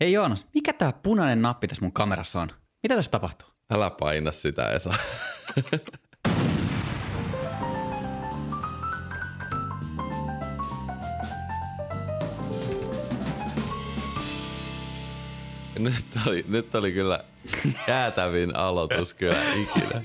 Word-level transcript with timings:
Hei 0.00 0.12
Joonas, 0.12 0.46
mikä 0.54 0.72
tää 0.72 0.92
punainen 0.92 1.42
nappi 1.42 1.68
tässä 1.68 1.82
mun 1.82 1.92
kamerassa 1.92 2.40
on? 2.40 2.50
Mitä 2.82 2.94
tässä 2.96 3.10
tapahtuu? 3.10 3.48
Älä 3.70 3.90
paina 3.90 4.32
sitä, 4.32 4.70
Esa. 4.70 4.94
nyt, 15.78 16.06
oli, 16.26 16.44
nyt 16.48 16.74
oli 16.74 16.92
kyllä 16.92 17.24
jäätävin 17.88 18.56
aloitus 18.56 19.14
kyllä 19.14 19.42
ikinä. 19.54 20.02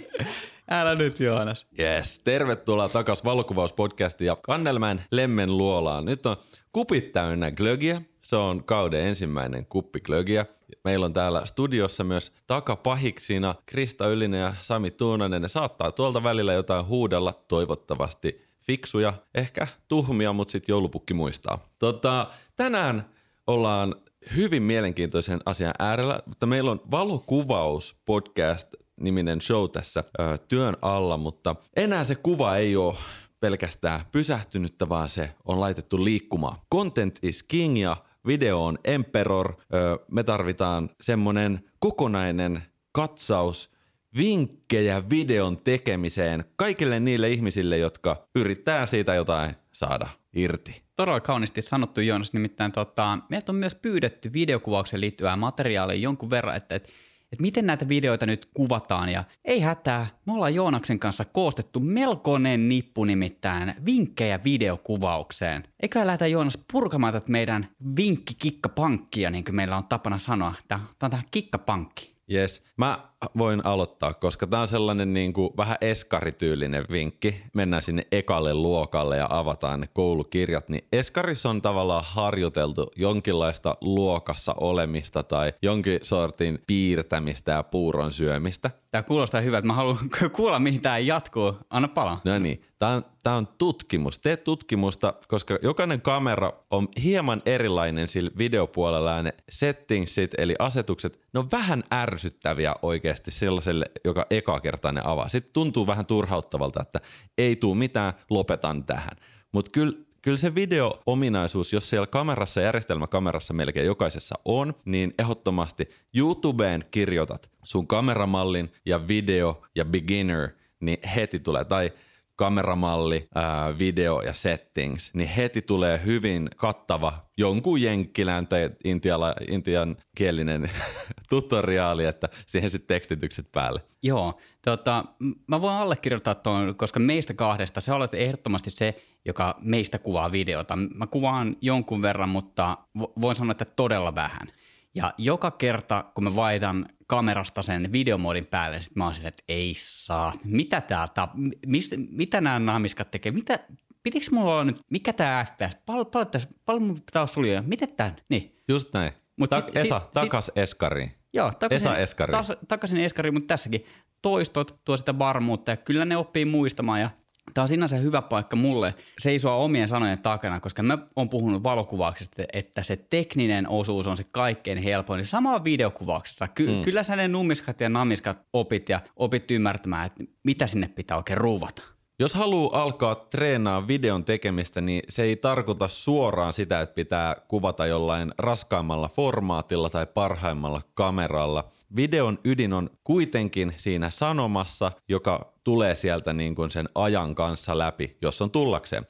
Älä 0.71 0.95
nyt 0.95 1.19
Joonas. 1.19 1.67
Yes, 1.79 2.19
tervetuloa 2.19 2.89
takaisin 2.89 3.25
valokuvauspodcastiin 3.25 4.25
ja 4.25 4.35
Kannelmän 4.35 5.03
Lemmen 5.11 5.57
luolaan. 5.57 6.05
Nyt 6.05 6.25
on 6.25 6.37
kupit 6.73 7.11
täynnä 7.11 7.51
glögiä. 7.51 8.01
Se 8.21 8.35
on 8.35 8.63
kauden 8.63 9.01
ensimmäinen 9.01 9.65
kuppi 9.65 9.99
glögiä. 9.99 10.45
Meillä 10.83 11.05
on 11.05 11.13
täällä 11.13 11.45
studiossa 11.45 12.03
myös 12.03 12.31
takapahiksina 12.47 13.55
Krista 13.65 14.07
Ylinen 14.07 14.41
ja 14.41 14.53
Sami 14.61 14.91
Tuunanen. 14.91 15.41
Ne 15.41 15.47
saattaa 15.47 15.91
tuolta 15.91 16.23
välillä 16.23 16.53
jotain 16.53 16.85
huudella, 16.85 17.33
toivottavasti 17.47 18.45
fiksuja, 18.61 19.13
ehkä 19.35 19.67
tuhmia, 19.87 20.33
mutta 20.33 20.51
sitten 20.51 20.73
joulupukki 20.73 21.13
muistaa. 21.13 21.63
Tota, 21.79 22.27
tänään 22.55 23.09
ollaan 23.47 23.95
hyvin 24.35 24.63
mielenkiintoisen 24.63 25.39
asian 25.45 25.73
äärellä, 25.79 26.19
mutta 26.25 26.45
meillä 26.45 26.71
on 26.71 26.81
valokuvaus 26.91 27.95
podcast 28.05 28.67
niminen 28.99 29.41
show 29.41 29.69
tässä 29.69 30.03
ö, 30.19 30.37
työn 30.37 30.75
alla, 30.81 31.17
mutta 31.17 31.55
enää 31.75 32.03
se 32.03 32.15
kuva 32.15 32.55
ei 32.55 32.75
ole 32.75 32.95
pelkästään 33.39 34.01
pysähtynyttä, 34.11 34.89
vaan 34.89 35.09
se 35.09 35.31
on 35.45 35.59
laitettu 35.59 36.03
liikkumaan. 36.03 36.57
Content 36.73 37.19
is 37.21 37.43
king 37.43 37.81
ja 37.81 37.97
video 38.27 38.65
on 38.65 38.79
emperor. 38.83 39.53
Ö, 39.73 39.99
me 40.11 40.23
tarvitaan 40.23 40.89
semmonen 41.01 41.59
kokonainen 41.79 42.63
katsaus 42.91 43.71
vinkkejä 44.17 45.09
videon 45.09 45.57
tekemiseen 45.57 46.45
kaikille 46.55 46.99
niille 46.99 47.29
ihmisille, 47.29 47.77
jotka 47.77 48.27
yrittää 48.35 48.87
siitä 48.87 49.15
jotain 49.15 49.55
saada 49.71 50.07
irti. 50.33 50.81
Todella 50.95 51.19
kauniisti 51.19 51.61
sanottu 51.61 52.01
Joonas, 52.01 52.33
nimittäin 52.33 52.71
tota, 52.71 53.17
meiltä 53.29 53.51
on 53.51 53.55
myös 53.55 53.75
pyydetty 53.75 54.33
videokuvaukseen 54.33 55.01
liittyvää 55.01 55.35
materiaalia 55.35 55.95
jonkun 55.95 56.29
verran, 56.29 56.55
että, 56.55 56.75
että 56.75 56.89
että 57.31 57.41
miten 57.41 57.65
näitä 57.65 57.89
videoita 57.89 58.25
nyt 58.25 58.49
kuvataan 58.53 59.09
ja 59.09 59.23
ei 59.45 59.59
hätää, 59.59 60.07
me 60.25 60.33
ollaan 60.33 60.55
Joonaksen 60.55 60.99
kanssa 60.99 61.25
koostettu 61.25 61.79
melkoinen 61.79 62.69
nippu 62.69 63.03
nimittäin 63.03 63.73
vinkkejä 63.85 64.43
videokuvaukseen. 64.43 65.63
Eikä 65.79 66.07
lähdetä 66.07 66.27
Joonas 66.27 66.59
purkamaan 66.71 67.13
tätä 67.13 67.31
meidän 67.31 67.67
vinkki-kikkapankkia, 67.95 69.29
niin 69.29 69.43
kuin 69.43 69.55
meillä 69.55 69.77
on 69.77 69.85
tapana 69.85 70.17
sanoa. 70.17 70.53
Tämä 70.67 70.81
on 71.03 71.09
tämä 71.09 71.23
kikkapankki. 71.31 72.15
Yes. 72.31 72.63
Mä 72.77 73.08
voin 73.37 73.65
aloittaa, 73.65 74.13
koska 74.13 74.47
tämä 74.47 74.61
on 74.61 74.67
sellainen 74.67 75.13
niin 75.13 75.33
kuin 75.33 75.49
vähän 75.57 75.77
eskarityylinen 75.81 76.85
vinkki. 76.91 77.43
Mennään 77.53 77.81
sinne 77.81 78.07
ekalle 78.11 78.53
luokalle 78.53 79.17
ja 79.17 79.27
avataan 79.29 79.79
ne 79.79 79.87
koulukirjat. 79.93 80.69
Niin 80.69 80.87
eskarissa 80.91 81.49
on 81.49 81.61
tavallaan 81.61 82.03
harjoiteltu 82.07 82.91
jonkinlaista 82.95 83.75
luokassa 83.81 84.55
olemista 84.59 85.23
tai 85.23 85.53
jonkin 85.61 85.99
sortin 86.01 86.63
piirtämistä 86.67 87.51
ja 87.51 87.63
puuron 87.63 88.11
syömistä. 88.11 88.71
Tämä 88.91 89.03
kuulostaa 89.03 89.41
hyvältä. 89.41 89.67
Mä 89.67 89.73
haluan 89.73 89.97
kuulla, 90.35 90.59
mihin 90.59 90.81
tämä 90.81 90.97
jatkuu. 90.97 91.53
Anna 91.69 91.87
palaa. 91.87 92.21
No 92.23 92.39
niin. 92.39 92.61
Tämä 92.79 92.91
on, 92.91 93.05
tämä 93.23 93.35
on 93.35 93.47
tutkimus. 93.57 94.19
Tee 94.19 94.37
tutkimusta, 94.37 95.13
koska 95.27 95.57
jokainen 95.61 96.01
kamera 96.01 96.53
on 96.71 96.87
hieman 97.03 97.41
erilainen 97.45 98.07
sillä 98.07 98.31
videopuolella 98.37 99.11
ja 99.11 99.23
ne 99.23 99.33
settingsit 99.49 100.31
eli 100.37 100.55
asetukset, 100.59 101.19
ne 101.33 101.39
on 101.39 101.51
vähän 101.51 101.83
ärsyttäviä 101.93 102.75
oikeasti 103.09 103.31
sellaiselle, 103.31 103.85
joka 104.05 104.25
eka 104.29 104.59
kertaa 104.59 104.91
ne 104.91 105.01
avaa. 105.03 105.29
Sitten 105.29 105.53
tuntuu 105.53 105.87
vähän 105.87 106.05
turhauttavalta, 106.05 106.81
että 106.81 106.99
ei 107.37 107.55
tuu 107.55 107.75
mitään, 107.75 108.13
lopetan 108.29 108.83
tähän. 108.83 109.17
Mutta 109.51 109.71
kyllä 109.71 109.93
kyllä 110.21 110.37
se 110.37 110.55
video-ominaisuus, 110.55 111.73
jos 111.73 111.89
siellä 111.89 112.07
kamerassa, 112.07 112.61
järjestelmäkamerassa 112.61 113.53
melkein 113.53 113.85
jokaisessa 113.85 114.35
on, 114.45 114.73
niin 114.85 115.13
ehdottomasti 115.19 115.89
YouTubeen 116.15 116.83
kirjoitat 116.91 117.51
sun 117.63 117.87
kameramallin 117.87 118.71
ja 118.85 119.07
video 119.07 119.61
ja 119.75 119.85
beginner, 119.85 120.49
niin 120.79 120.97
heti 121.15 121.39
tulee. 121.39 121.65
Tai 121.65 121.91
kameramalli, 122.39 123.27
ää, 123.35 123.77
video 123.77 124.21
ja 124.21 124.33
settings, 124.33 125.11
niin 125.13 125.29
heti 125.29 125.61
tulee 125.61 126.01
hyvin 126.05 126.49
kattava 126.55 127.13
jonkun 127.37 127.81
jenkkilän 127.81 128.47
tai 128.47 128.69
intiala, 128.83 129.35
intian 129.47 129.97
kielinen 130.15 130.71
tutoriaali, 131.29 132.05
että 132.05 132.29
siihen 132.45 132.71
sitten 132.71 132.87
tekstitykset 132.87 133.51
päälle. 133.51 133.81
Joo, 134.03 134.39
tota, 134.61 135.05
mä 135.47 135.61
voin 135.61 135.75
allekirjoittaa 135.75 136.35
tuon, 136.35 136.75
koska 136.75 136.99
meistä 136.99 137.33
kahdesta 137.33 137.81
se 137.81 137.93
olet 137.93 138.13
ehdottomasti 138.13 138.69
se, 138.69 138.95
joka 139.25 139.57
meistä 139.61 139.99
kuvaa 139.99 140.31
videota. 140.31 140.75
Mä 140.95 141.07
kuvaan 141.07 141.55
jonkun 141.61 142.01
verran, 142.01 142.29
mutta 142.29 142.77
voin 143.21 143.35
sanoa, 143.35 143.51
että 143.51 143.65
todella 143.65 144.15
vähän. 144.15 144.47
Ja 144.95 145.13
joka 145.17 145.51
kerta, 145.51 146.05
kun 146.15 146.23
mä 146.23 146.35
vaihdan 146.35 146.85
kamerasta 147.07 147.61
sen 147.61 147.91
videomodin 147.91 148.45
päälle, 148.45 148.81
sit 148.81 148.95
mä 148.95 149.03
oon 149.05 149.15
silleen, 149.15 149.29
että 149.29 149.43
ei 149.47 149.75
saa. 149.77 150.33
Mitä 150.43 150.81
tää 150.81 151.07
tap, 151.13 151.31
mis, 151.65 151.95
mitä 152.11 152.41
nämä 152.41 152.59
naamiskat 152.59 153.11
tekee? 153.11 153.31
Mitä, 153.31 153.59
pitikö 154.03 154.25
mulla 154.31 154.53
olla 154.53 154.63
nyt, 154.63 154.79
mikä 154.89 155.13
tää 155.13 155.45
FPS? 155.45 155.77
Paljon 155.85 156.05
pal, 156.05 156.25
pal, 156.25 156.41
pal, 156.65 156.79
pitää 157.05 157.21
olla. 157.21 157.61
Miten 157.61 157.95
tää? 157.95 158.15
Niin. 158.29 158.63
Just 158.67 158.93
näin. 158.93 159.11
Mut 159.37 159.49
Ta- 159.49 159.61
sit, 159.65 159.77
Esa, 159.77 159.99
sit, 159.99 160.11
takas 160.11 160.45
sit, 160.45 160.57
eskariin. 160.57 161.11
Joo, 161.33 161.51
takaisin, 161.59 161.87
Esa 161.87 161.97
eskari. 161.97 162.31
Tas, 162.31 162.51
takaisin 162.67 162.99
eskariin, 162.99 163.33
mutta 163.33 163.47
tässäkin 163.47 163.85
toistot 164.21 164.81
tuo 164.85 164.97
sitä 164.97 165.19
varmuutta 165.19 165.71
ja 165.71 165.77
kyllä 165.77 166.05
ne 166.05 166.17
oppii 166.17 166.45
muistamaan 166.45 167.01
ja 167.01 167.09
Tämä 167.53 167.63
on 167.63 167.67
sinänsä 167.67 167.95
hyvä 167.95 168.21
paikka 168.21 168.55
mulle 168.55 168.95
seisoa 169.19 169.55
omien 169.55 169.87
sanojen 169.87 170.19
takana, 170.19 170.59
koska 170.59 170.83
mä 170.83 170.97
oon 171.15 171.29
puhunut 171.29 171.63
valokuvauksesta, 171.63 172.43
että 172.53 172.83
se 172.83 172.95
tekninen 172.95 173.69
osuus 173.69 174.07
on 174.07 174.17
se 174.17 174.23
kaikkein 174.31 174.77
helpoin. 174.77 175.17
Niin 175.17 175.25
sama 175.25 175.63
videokuvauksessa. 175.63 176.47
Ky- 176.47 176.67
mm. 176.67 176.81
Kyllä 176.81 177.03
sä 177.03 177.15
ne 177.15 177.27
nummiskat 177.27 177.81
ja 177.81 177.89
namiskat 177.89 178.45
opit 178.53 178.89
ja 178.89 178.99
opit 179.15 179.51
ymmärtämään, 179.51 180.05
että 180.05 180.23
mitä 180.43 180.67
sinne 180.67 180.87
pitää 180.87 181.17
oikein 181.17 181.37
ruuvata. 181.37 181.81
Jos 182.21 182.33
haluaa 182.33 182.81
alkaa 182.81 183.15
treenaa 183.15 183.87
videon 183.87 184.25
tekemistä, 184.25 184.81
niin 184.81 185.01
se 185.09 185.23
ei 185.23 185.35
tarkoita 185.35 185.87
suoraan 185.87 186.53
sitä, 186.53 186.81
että 186.81 186.95
pitää 186.95 187.35
kuvata 187.47 187.85
jollain 187.85 188.31
raskaimmalla 188.37 189.09
formaatilla 189.09 189.89
tai 189.89 190.07
parhaimmalla 190.13 190.81
kameralla. 190.93 191.71
Videon 191.95 192.39
ydin 192.43 192.73
on 192.73 192.89
kuitenkin 193.03 193.73
siinä 193.77 194.09
sanomassa, 194.09 194.91
joka 195.09 195.53
tulee 195.63 195.95
sieltä 195.95 196.33
niin 196.33 196.55
kuin 196.55 196.71
sen 196.71 196.89
ajan 196.95 197.35
kanssa 197.35 197.77
läpi, 197.77 198.17
jos 198.21 198.41
on 198.41 198.51
tullakseen. 198.51 199.07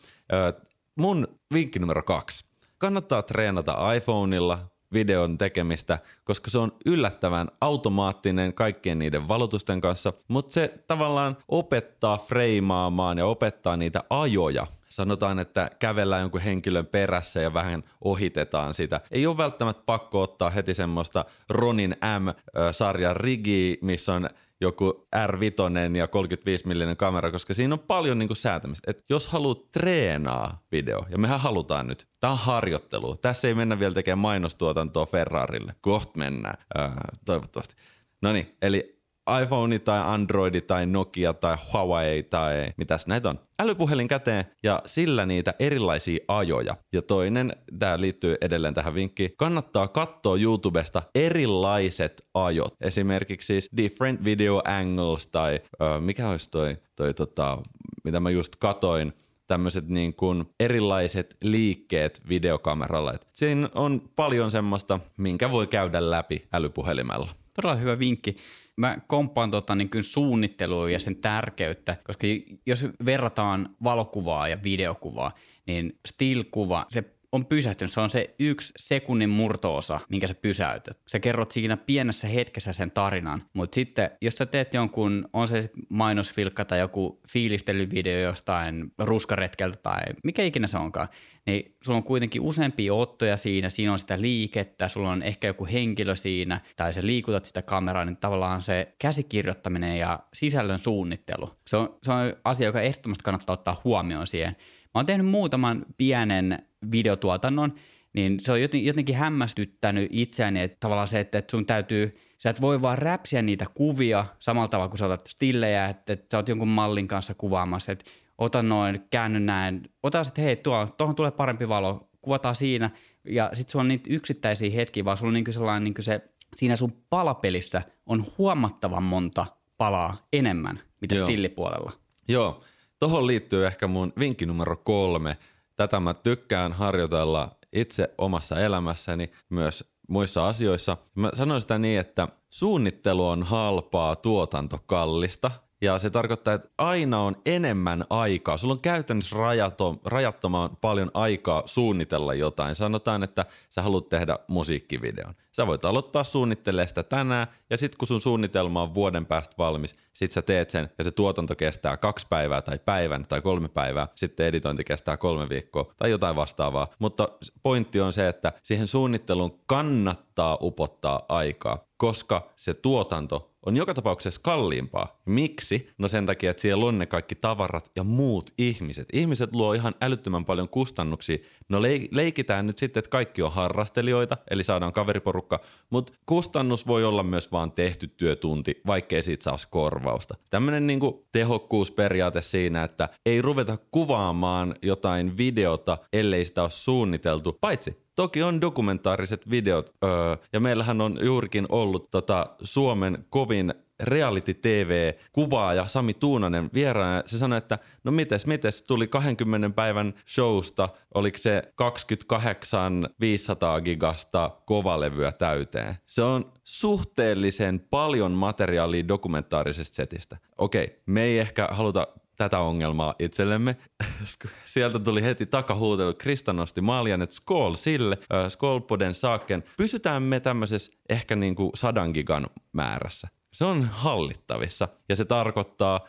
mun 0.99 1.27
vinkki 1.53 1.79
numero 1.79 2.03
kaksi. 2.03 2.45
Kannattaa 2.77 3.21
treenata 3.21 3.93
iPhoneilla, 3.93 4.59
videon 4.93 5.37
tekemistä, 5.37 5.99
koska 6.23 6.51
se 6.51 6.57
on 6.57 6.71
yllättävän 6.85 7.47
automaattinen 7.61 8.53
kaikkien 8.53 8.99
niiden 8.99 9.27
valotusten 9.27 9.81
kanssa, 9.81 10.13
mutta 10.27 10.53
se 10.53 10.73
tavallaan 10.87 11.37
opettaa 11.47 12.17
freimaamaan 12.17 13.17
ja 13.17 13.25
opettaa 13.25 13.77
niitä 13.77 14.03
ajoja. 14.09 14.67
Sanotaan, 14.91 15.39
että 15.39 15.69
kävellään 15.79 16.21
jonkun 16.21 16.41
henkilön 16.41 16.85
perässä 16.85 17.41
ja 17.41 17.53
vähän 17.53 17.83
ohitetaan 18.01 18.73
sitä. 18.73 19.01
Ei 19.11 19.27
ole 19.27 19.37
välttämättä 19.37 19.83
pakko 19.85 20.21
ottaa 20.21 20.49
heti 20.49 20.73
semmoista 20.73 21.25
Ronin 21.49 21.95
M-sarjan 22.19 23.15
rigiä, 23.15 23.75
missä 23.81 24.13
on 24.13 24.29
joku 24.61 25.07
R5 25.15 25.97
ja 25.97 26.07
35 26.07 26.67
millinen 26.67 26.97
kamera, 26.97 27.31
koska 27.31 27.53
siinä 27.53 27.73
on 27.73 27.79
paljon 27.79 28.19
niinku 28.19 28.35
säätämistä. 28.35 28.91
Et 28.91 29.03
jos 29.09 29.27
haluat 29.27 29.71
treenaa 29.71 30.63
video, 30.71 31.05
ja 31.09 31.17
mehän 31.17 31.39
halutaan 31.39 31.87
nyt, 31.87 32.07
tämä 32.19 32.33
on 32.33 32.39
harjoittelu. 32.39 33.15
Tässä 33.15 33.47
ei 33.47 33.53
mennä 33.53 33.79
vielä 33.79 33.93
tekemään 33.93 34.19
mainostuotantoa 34.19 35.05
Ferrarille. 35.05 35.75
Kohta 35.81 36.17
mennään, 36.17 36.65
ää, 36.75 37.11
toivottavasti. 37.25 37.75
No 38.21 38.33
niin, 38.33 38.55
eli 38.61 38.98
iPhone 39.41 39.79
tai 39.79 40.01
Android 40.03 40.61
tai 40.61 40.85
Nokia 40.85 41.33
tai 41.33 41.57
Huawei 41.73 42.23
tai 42.23 42.67
mitäs 42.77 43.07
näitä 43.07 43.29
on. 43.29 43.39
Älypuhelin 43.59 44.07
käteen 44.07 44.45
ja 44.63 44.81
sillä 44.85 45.25
niitä 45.25 45.53
erilaisia 45.59 46.19
ajoja. 46.27 46.75
Ja 46.93 47.01
toinen, 47.01 47.53
tämä 47.79 48.01
liittyy 48.01 48.37
edelleen 48.41 48.73
tähän 48.73 48.93
vinkkiin, 48.93 49.31
kannattaa 49.37 49.87
katsoa 49.87 50.37
YouTubesta 50.37 51.01
erilaiset 51.15 52.25
ajot. 52.33 52.75
Esimerkiksi 52.81 53.47
siis 53.47 53.69
different 53.77 54.23
video 54.23 54.61
angles 54.65 55.27
tai 55.27 55.59
uh, 55.63 56.01
mikä 56.01 56.29
olisi 56.29 56.49
toi, 56.49 56.77
toi 56.95 57.13
tota, 57.13 57.57
mitä 58.03 58.19
mä 58.19 58.29
just 58.29 58.55
katoin, 58.55 59.13
tämmöiset 59.47 59.87
niin 59.87 60.13
kuin 60.13 60.45
erilaiset 60.59 61.37
liikkeet 61.43 62.21
videokameralla. 62.29 63.13
Et 63.13 63.27
siinä 63.33 63.69
on 63.75 64.01
paljon 64.15 64.51
semmoista, 64.51 64.99
minkä 65.17 65.51
voi 65.51 65.67
käydä 65.67 66.09
läpi 66.09 66.47
älypuhelimella. 66.53 67.29
Todella 67.53 67.75
hyvä 67.75 67.99
vinkki 67.99 68.37
mä 68.79 68.97
komppaan 69.07 69.51
tota, 69.51 69.75
niin 69.75 69.89
kuin 69.89 70.03
suunnittelua 70.03 70.89
ja 70.89 70.99
sen 70.99 71.15
tärkeyttä, 71.15 71.97
koska 72.03 72.27
jos 72.65 72.85
verrataan 73.05 73.69
valokuvaa 73.83 74.47
ja 74.47 74.57
videokuvaa, 74.63 75.31
niin 75.67 75.99
still-kuva, 76.07 76.85
se 76.89 77.03
on 77.31 77.45
pysähtynyt. 77.45 77.91
Se 77.91 77.99
on 77.99 78.09
se 78.09 78.35
yksi 78.39 78.73
sekunnin 78.77 79.29
murtoosa, 79.29 79.99
minkä 80.09 80.27
sä 80.27 80.35
pysäytät. 80.35 80.99
Sä 81.07 81.19
kerrot 81.19 81.51
siinä 81.51 81.77
pienessä 81.77 82.27
hetkessä 82.27 82.73
sen 82.73 82.91
tarinan, 82.91 83.41
mutta 83.53 83.75
sitten 83.75 84.11
jos 84.21 84.33
sä 84.33 84.45
teet 84.45 84.73
jonkun, 84.73 85.29
on 85.33 85.47
se 85.47 85.69
mainosfilkka 85.89 86.65
tai 86.65 86.79
joku 86.79 87.21
fiilistelyvideo 87.31 88.19
jostain 88.19 88.91
ruskaretkeltä 88.97 89.77
tai 89.83 90.01
mikä 90.23 90.43
ikinä 90.43 90.67
se 90.67 90.77
onkaan, 90.77 91.07
niin 91.45 91.75
sulla 91.83 91.97
on 91.97 92.03
kuitenkin 92.03 92.41
useampia 92.41 92.93
ottoja 92.93 93.37
siinä, 93.37 93.69
siinä 93.69 93.91
on 93.91 93.99
sitä 93.99 94.21
liikettä, 94.21 94.87
sulla 94.87 95.11
on 95.11 95.23
ehkä 95.23 95.47
joku 95.47 95.67
henkilö 95.71 96.15
siinä, 96.15 96.61
tai 96.75 96.93
sä 96.93 97.01
liikutat 97.03 97.45
sitä 97.45 97.61
kameraa, 97.61 98.05
niin 98.05 98.17
tavallaan 98.17 98.61
se 98.61 98.95
käsikirjoittaminen 98.99 99.97
ja 99.97 100.19
sisällön 100.33 100.79
suunnittelu, 100.79 101.49
se 101.67 101.77
on, 101.77 101.97
se 102.03 102.11
on 102.11 102.33
asia, 102.43 102.67
joka 102.67 102.81
ehdottomasti 102.81 103.23
kannattaa 103.23 103.53
ottaa 103.53 103.81
huomioon 103.83 104.27
siihen. 104.27 104.55
Mä 104.95 104.99
oon 104.99 105.05
tehnyt 105.05 105.27
muutaman 105.27 105.85
pienen 105.97 106.68
videotuotannon, 106.91 107.73
niin 108.13 108.39
se 108.39 108.51
on 108.51 108.61
jotenkin 108.61 109.15
hämmästyttänyt 109.15 110.09
itseäni, 110.11 110.61
että 110.61 110.77
tavallaan 110.79 111.07
se, 111.07 111.19
että 111.19 111.43
sun 111.51 111.65
täytyy, 111.65 112.19
sä 112.37 112.49
et 112.49 112.61
voi 112.61 112.81
vaan 112.81 112.97
räpsiä 112.97 113.41
niitä 113.41 113.65
kuvia 113.73 114.25
samalla 114.39 114.67
tavalla 114.67 114.89
kuin 114.89 114.99
sä 114.99 115.05
otat 115.05 115.27
stillejä, 115.27 115.85
että, 115.85 116.13
että 116.13 116.25
sä 116.31 116.37
oot 116.37 116.49
jonkun 116.49 116.67
mallin 116.67 117.07
kanssa 117.07 117.33
kuvaamassa, 117.33 117.91
että 117.91 118.11
ota 118.37 118.63
noin, 118.63 119.01
käänny 119.09 119.39
näin, 119.39 119.81
ota 120.03 120.23
sitten, 120.23 120.43
hei, 120.43 120.55
tuo, 120.55 120.87
tuohon 120.97 121.15
tulee 121.15 121.31
parempi 121.31 121.67
valo, 121.67 122.09
kuvataan 122.21 122.55
siinä, 122.55 122.89
ja 123.25 123.51
sitten 123.53 123.71
sulla 123.71 123.83
on 123.83 123.87
niitä 123.87 124.09
yksittäisiä 124.13 124.71
hetkiä, 124.71 125.05
vaan 125.05 125.17
sulla 125.17 125.29
on 125.29 125.33
niinku 125.33 125.51
sellainen 125.51 125.83
niinku 125.83 126.01
se, 126.01 126.21
siinä 126.55 126.75
sun 126.75 126.93
palapelissä 127.09 127.81
on 128.05 128.25
huomattavan 128.37 129.03
monta 129.03 129.45
palaa 129.77 130.27
enemmän, 130.33 130.79
mitä 131.01 131.15
Joo. 131.15 131.27
stillipuolella. 131.27 131.91
Joo, 132.27 132.63
Tuohon 132.99 133.27
liittyy 133.27 133.67
ehkä 133.67 133.87
mun 133.87 134.13
vinkki 134.19 134.45
numero 134.45 134.77
kolme. 134.77 135.37
Tätä 135.79 135.99
mä 135.99 136.13
tykkään 136.13 136.73
harjoitella 136.73 137.55
itse 137.73 138.13
omassa 138.17 138.59
elämässäni, 138.59 139.31
myös 139.49 139.93
muissa 140.09 140.47
asioissa. 140.47 140.97
Mä 141.15 141.31
sanoin 141.33 141.61
sitä 141.61 141.77
niin, 141.77 141.99
että 141.99 142.27
suunnittelu 142.49 143.27
on 143.27 143.43
halpaa, 143.43 144.15
tuotanto 144.15 144.79
kallista– 144.87 145.51
ja 145.81 145.99
se 145.99 146.09
tarkoittaa, 146.09 146.53
että 146.53 146.69
aina 146.77 147.21
on 147.21 147.35
enemmän 147.45 148.05
aikaa. 148.09 148.57
Sulla 148.57 148.73
on 148.73 148.81
käytännössä 148.81 149.35
rajaton, 149.35 149.99
rajattoman 150.05 150.77
paljon 150.81 151.11
aikaa 151.13 151.63
suunnitella 151.65 152.33
jotain. 152.33 152.75
Sanotaan, 152.75 153.23
että 153.23 153.45
sä 153.69 153.81
haluat 153.81 154.09
tehdä 154.09 154.39
musiikkivideon. 154.47 155.33
Sä 155.51 155.67
voit 155.67 155.85
aloittaa 155.85 156.23
suunnittelemaan 156.23 156.87
sitä 156.87 157.03
tänään, 157.03 157.47
ja 157.69 157.77
sitten 157.77 157.97
kun 157.97 158.07
sun 158.07 158.21
suunnitelma 158.21 158.81
on 158.81 158.93
vuoden 158.93 159.25
päästä 159.25 159.55
valmis, 159.57 159.95
sit 160.13 160.31
sä 160.31 160.41
teet 160.41 160.69
sen, 160.69 160.89
ja 160.97 161.03
se 161.03 161.11
tuotanto 161.11 161.55
kestää 161.55 161.97
kaksi 161.97 162.27
päivää 162.29 162.61
tai 162.61 162.79
päivän 162.85 163.25
tai 163.29 163.41
kolme 163.41 163.69
päivää, 163.69 164.07
sitten 164.15 164.45
editointi 164.45 164.83
kestää 164.83 165.17
kolme 165.17 165.49
viikkoa 165.49 165.93
tai 165.97 166.11
jotain 166.11 166.35
vastaavaa. 166.35 166.87
Mutta 166.99 167.27
pointti 167.63 168.01
on 168.01 168.13
se, 168.13 168.27
että 168.27 168.51
siihen 168.63 168.87
suunnitteluun 168.87 169.59
kannattaa 169.65 170.57
upottaa 170.61 171.25
aikaa, 171.29 171.83
koska 171.97 172.49
se 172.55 172.73
tuotanto 172.73 173.48
on 173.65 173.77
joka 173.77 173.93
tapauksessa 173.93 174.41
kalliimpaa. 174.43 175.21
Miksi? 175.25 175.89
No 175.97 176.07
sen 176.07 176.25
takia, 176.25 176.51
että 176.51 176.61
siellä 176.61 176.85
on 176.85 176.97
ne 176.97 177.05
kaikki 177.05 177.35
tavarat 177.35 177.91
ja 177.95 178.03
muut 178.03 178.53
ihmiset. 178.57 179.07
Ihmiset 179.13 179.53
luo 179.53 179.73
ihan 179.73 179.95
älyttömän 180.01 180.45
paljon 180.45 180.69
kustannuksia. 180.69 181.37
No 181.69 181.81
leikitään 182.11 182.67
nyt 182.67 182.77
sitten, 182.77 182.99
että 182.99 183.09
kaikki 183.09 183.41
on 183.41 183.51
harrastelijoita, 183.51 184.37
eli 184.51 184.63
saadaan 184.63 184.93
kaveriporukka, 184.93 185.59
mutta 185.89 186.13
kustannus 186.25 186.87
voi 186.87 187.03
olla 187.03 187.23
myös 187.23 187.51
vaan 187.51 187.71
tehty 187.71 188.07
työtunti, 188.07 188.81
vaikkei 188.85 189.23
siitä 189.23 189.43
saisi 189.43 189.67
korvausta. 189.71 190.35
Tämmöinen 190.49 190.87
niinku 190.87 191.27
tehokkuusperiaate 191.31 192.41
siinä, 192.41 192.83
että 192.83 193.09
ei 193.25 193.41
ruveta 193.41 193.77
kuvaamaan 193.91 194.75
jotain 194.81 195.37
videota, 195.37 195.97
ellei 196.13 196.45
sitä 196.45 196.61
ole 196.61 196.71
suunniteltu, 196.71 197.57
paitsi 197.61 198.08
Toki 198.19 198.43
on 198.43 198.61
dokumentaariset 198.61 199.49
videot, 199.49 199.95
öö, 200.03 200.35
ja 200.53 200.59
meillähän 200.59 201.01
on 201.01 201.17
juurikin 201.21 201.65
ollut 201.69 202.11
tota 202.11 202.49
Suomen 202.63 203.25
kovin 203.29 203.73
reality 203.99 204.53
TV-kuvaaja 204.53 205.87
Sami 205.87 206.13
Tuunanen 206.13 206.69
vieraana. 206.73 207.23
Se 207.25 207.37
sanoi, 207.37 207.57
että 207.57 207.79
no 208.03 208.11
mites, 208.11 208.45
mites, 208.45 208.81
tuli 208.81 209.07
20 209.07 209.69
päivän 209.69 210.13
showsta, 210.27 210.89
oliko 211.13 211.37
se 211.37 211.63
28 211.75 213.09
500 213.19 213.81
gigasta 213.81 214.51
kovalevyä 214.65 215.31
täyteen. 215.31 215.95
Se 216.07 216.21
on 216.21 216.51
suhteellisen 216.63 217.79
paljon 217.79 218.31
materiaalia 218.31 219.07
dokumentaarisesta 219.07 219.95
setistä. 219.95 220.37
Okei, 220.57 221.01
me 221.05 221.23
ei 221.23 221.39
ehkä 221.39 221.67
haluta 221.71 222.07
tätä 222.39 222.59
ongelmaa 222.59 223.15
itsellemme. 223.19 223.77
Sieltä 224.65 224.99
tuli 224.99 225.23
heti 225.23 225.45
takahuutelu. 225.45 226.13
Krista 226.13 226.53
nosti 226.53 226.81
maljan, 226.81 227.27
skol 227.29 227.75
sille, 227.75 228.17
äh, 228.33 228.49
skol 228.49 228.79
på 228.79 228.99
den 228.99 229.13
saken. 229.13 229.63
Pysytään 229.77 230.23
me 230.23 230.39
tämmöisessä 230.39 230.91
ehkä 231.09 231.35
niin 231.35 231.55
kuin 231.55 231.71
sadan 231.75 232.11
gigan 232.11 232.47
määrässä. 232.73 233.27
Se 233.53 233.65
on 233.65 233.83
hallittavissa 233.83 234.87
ja 235.09 235.15
se 235.15 235.25
tarkoittaa 235.25 236.07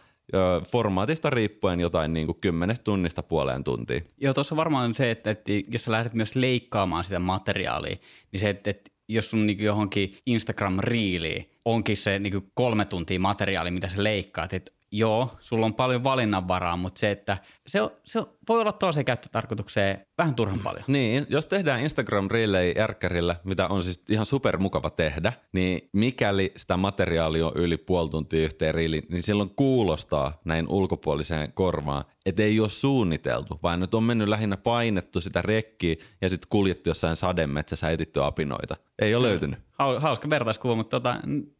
formaatista 0.66 1.30
riippuen 1.30 1.80
jotain 1.80 2.12
niin 2.12 2.26
kuin 2.26 2.40
kymmenestä 2.40 2.84
tunnista 2.84 3.22
puoleen 3.22 3.64
tuntiin. 3.64 4.10
Joo, 4.20 4.34
tuossa 4.34 4.56
varmaan 4.56 4.94
se, 4.94 5.10
että, 5.10 5.30
että 5.30 5.52
jos 5.68 5.84
sä 5.84 5.92
lähdet 5.92 6.14
myös 6.14 6.36
leikkaamaan 6.36 7.04
sitä 7.04 7.18
materiaalia, 7.18 7.96
niin 8.32 8.40
se, 8.40 8.50
että, 8.50 8.70
että 8.70 8.90
jos 9.08 9.30
sun 9.30 9.46
niin 9.46 9.64
johonkin 9.64 10.16
Instagram-riiliin 10.26 11.50
onkin 11.64 11.96
se 11.96 12.18
niin 12.18 12.50
kolme 12.54 12.84
tuntia 12.84 13.20
materiaali, 13.20 13.70
mitä 13.70 13.88
sä 13.88 14.02
leikkaat, 14.02 14.52
että 14.52 14.72
joo, 14.92 15.36
sulla 15.40 15.66
on 15.66 15.74
paljon 15.74 16.04
valinnanvaraa, 16.04 16.76
mutta 16.76 16.98
se, 16.98 17.10
että 17.10 17.38
se, 17.66 17.80
on, 17.82 17.90
se 18.04 18.20
voi 18.50 18.60
olla 18.60 18.72
toiseen 18.72 19.04
käyttötarkoitukseen 19.04 20.06
vähän 20.18 20.34
turhan 20.34 20.58
paljon. 20.58 20.84
Niin, 20.86 21.26
jos 21.28 21.46
tehdään 21.46 21.80
Instagram 21.80 22.28
Relay 22.30 22.72
järkkärillä, 22.76 23.36
mitä 23.44 23.68
on 23.68 23.82
siis 23.84 24.02
ihan 24.08 24.26
super 24.26 24.58
mukava 24.58 24.90
tehdä, 24.90 25.32
niin 25.52 25.88
mikäli 25.92 26.52
sitä 26.56 26.76
materiaalia 26.76 27.46
on 27.46 27.52
yli 27.54 27.76
puoli 27.76 28.10
tuntia 28.10 28.44
yhteen 28.44 28.74
riiliin, 28.74 29.04
niin 29.10 29.22
silloin 29.22 29.50
kuulostaa 29.50 30.40
näin 30.44 30.68
ulkopuoliseen 30.68 31.52
korvaan, 31.52 32.04
että 32.26 32.42
ei 32.42 32.60
ole 32.60 32.68
suunniteltu, 32.68 33.58
vaan 33.62 33.80
nyt 33.80 33.94
on 33.94 34.02
mennyt 34.02 34.28
lähinnä 34.28 34.56
painettu 34.56 35.20
sitä 35.20 35.42
rekkiä 35.42 35.94
ja 36.20 36.30
sitten 36.30 36.48
kuljettu 36.50 36.90
jossain 36.90 37.16
sademetsässä 37.16 37.90
etitty 37.90 38.24
apinoita. 38.24 38.76
Ei 38.98 39.14
ole 39.14 39.28
löytynyt. 39.28 39.58
Hauska 39.98 40.30
vertaiskuva, 40.30 40.74
mutta 40.74 41.00
tota, 41.00 41.16